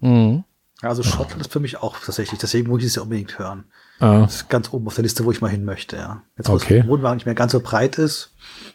[0.00, 0.44] Mhm.
[0.82, 3.64] Also Schottland ist für mich auch tatsächlich, deswegen muss ich es ja unbedingt hören.
[3.98, 6.22] Ah, Das ist ganz oben auf der Liste, wo ich mal hin möchte, ja.
[6.36, 6.80] Jetzt, wo Okay.
[6.80, 8.34] das Wohnwagen nicht mehr ganz so breit ist,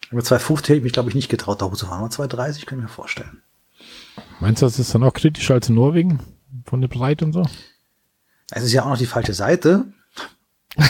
[0.10, 2.00] mit 250 hätte ich mich, glaube ich, nicht getraut, da hochzufahren.
[2.02, 3.42] Aber 230 kann ich mir vorstellen.
[4.40, 6.20] meinst du, das ist dann auch kritischer als in Norwegen?
[6.66, 7.46] Von der Breite und so?
[8.50, 9.86] Es ist ja auch noch die falsche Seite.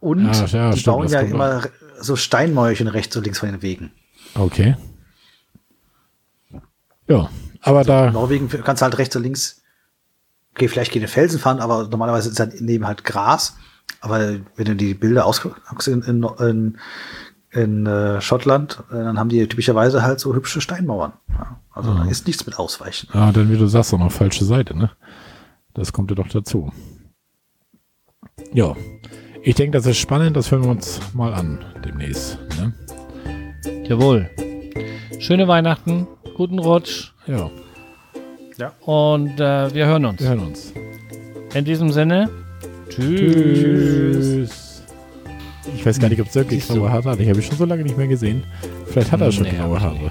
[0.00, 1.62] Und Ja, ja, die stimmt, bauen ja immer
[2.00, 3.92] so Steinmäuerchen rechts und links von den Wegen.
[4.34, 4.76] Okay.
[7.08, 7.30] Ja,
[7.62, 9.62] aber da, In Norwegen kannst du halt rechts und links,
[10.54, 13.56] okay, vielleicht gehen Felsen fahren, aber normalerweise ist daneben halt Gras.
[14.00, 14.18] Aber
[14.56, 16.78] wenn du die Bilder ausguckst in, in, in,
[17.50, 21.14] in äh, Schottland, äh, dann haben die typischerweise halt so hübsche Steinmauern.
[21.30, 23.08] Ja, also da ist nichts mit Ausweichen.
[23.14, 24.90] ja, dann wie du sagst, auch noch falsche Seite, ne?
[25.74, 26.72] Das kommt ja doch dazu.
[28.52, 28.76] Ja,
[29.48, 32.38] ich denke, das ist spannend, das hören wir uns mal an demnächst.
[32.60, 32.74] Ne?
[33.84, 34.28] Jawohl.
[35.18, 36.06] Schöne Weihnachten,
[36.36, 37.12] guten Rutsch.
[37.26, 37.50] Ja,
[38.58, 38.72] Ja.
[38.84, 40.20] Und äh, wir hören uns.
[40.20, 40.72] Wir hören uns.
[41.54, 42.28] In diesem Sinne,
[42.90, 44.50] tschüss.
[44.50, 44.82] Tschüss.
[45.74, 47.20] Ich weiß gar nicht, ob Sönke graue Haare hat.
[47.20, 48.44] Ich habe ihn schon so lange nicht mehr gesehen.
[48.86, 50.10] Vielleicht hat er schon Nee, graue Haare.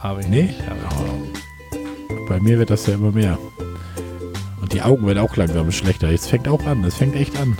[0.00, 0.42] Habe ich Nee?
[0.42, 0.58] nicht.
[0.68, 2.28] Hab ich nicht.
[2.28, 3.38] Bei mir wird das ja immer mehr.
[4.60, 6.08] Und die Augen werden auch langsam schlechter.
[6.10, 6.82] Es fängt auch an.
[6.84, 7.56] Es fängt echt an.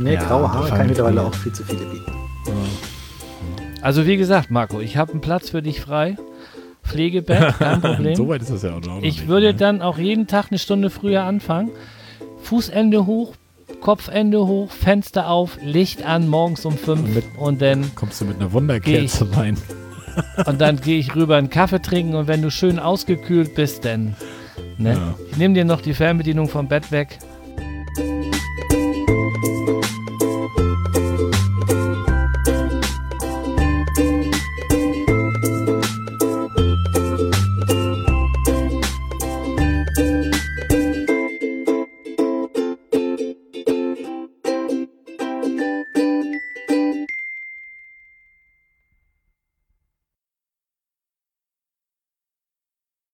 [0.00, 2.12] Nee, Ja, graue Haare kann mittlerweile auch viel zu viele bieten.
[3.82, 6.16] Also wie gesagt, Marco, ich habe einen Platz für dich frei.
[6.84, 8.14] Pflegebett, kein Problem.
[8.16, 9.54] so weit ist das ja auch noch Ich nicht, würde ne?
[9.54, 11.70] dann auch jeden Tag eine Stunde früher anfangen.
[12.42, 13.34] Fußende hoch,
[13.80, 18.24] Kopfende hoch, Fenster auf, Licht an, morgens um fünf Und mit- und dann Kommst du
[18.24, 19.56] mit einer Wunderkerze rein?
[20.46, 24.16] und dann gehe ich rüber einen Kaffee trinken und wenn du schön ausgekühlt bist, dann
[24.78, 24.94] ne?
[24.94, 25.14] Ja.
[25.30, 27.18] ich nehme dir noch die Fernbedienung vom Bett weg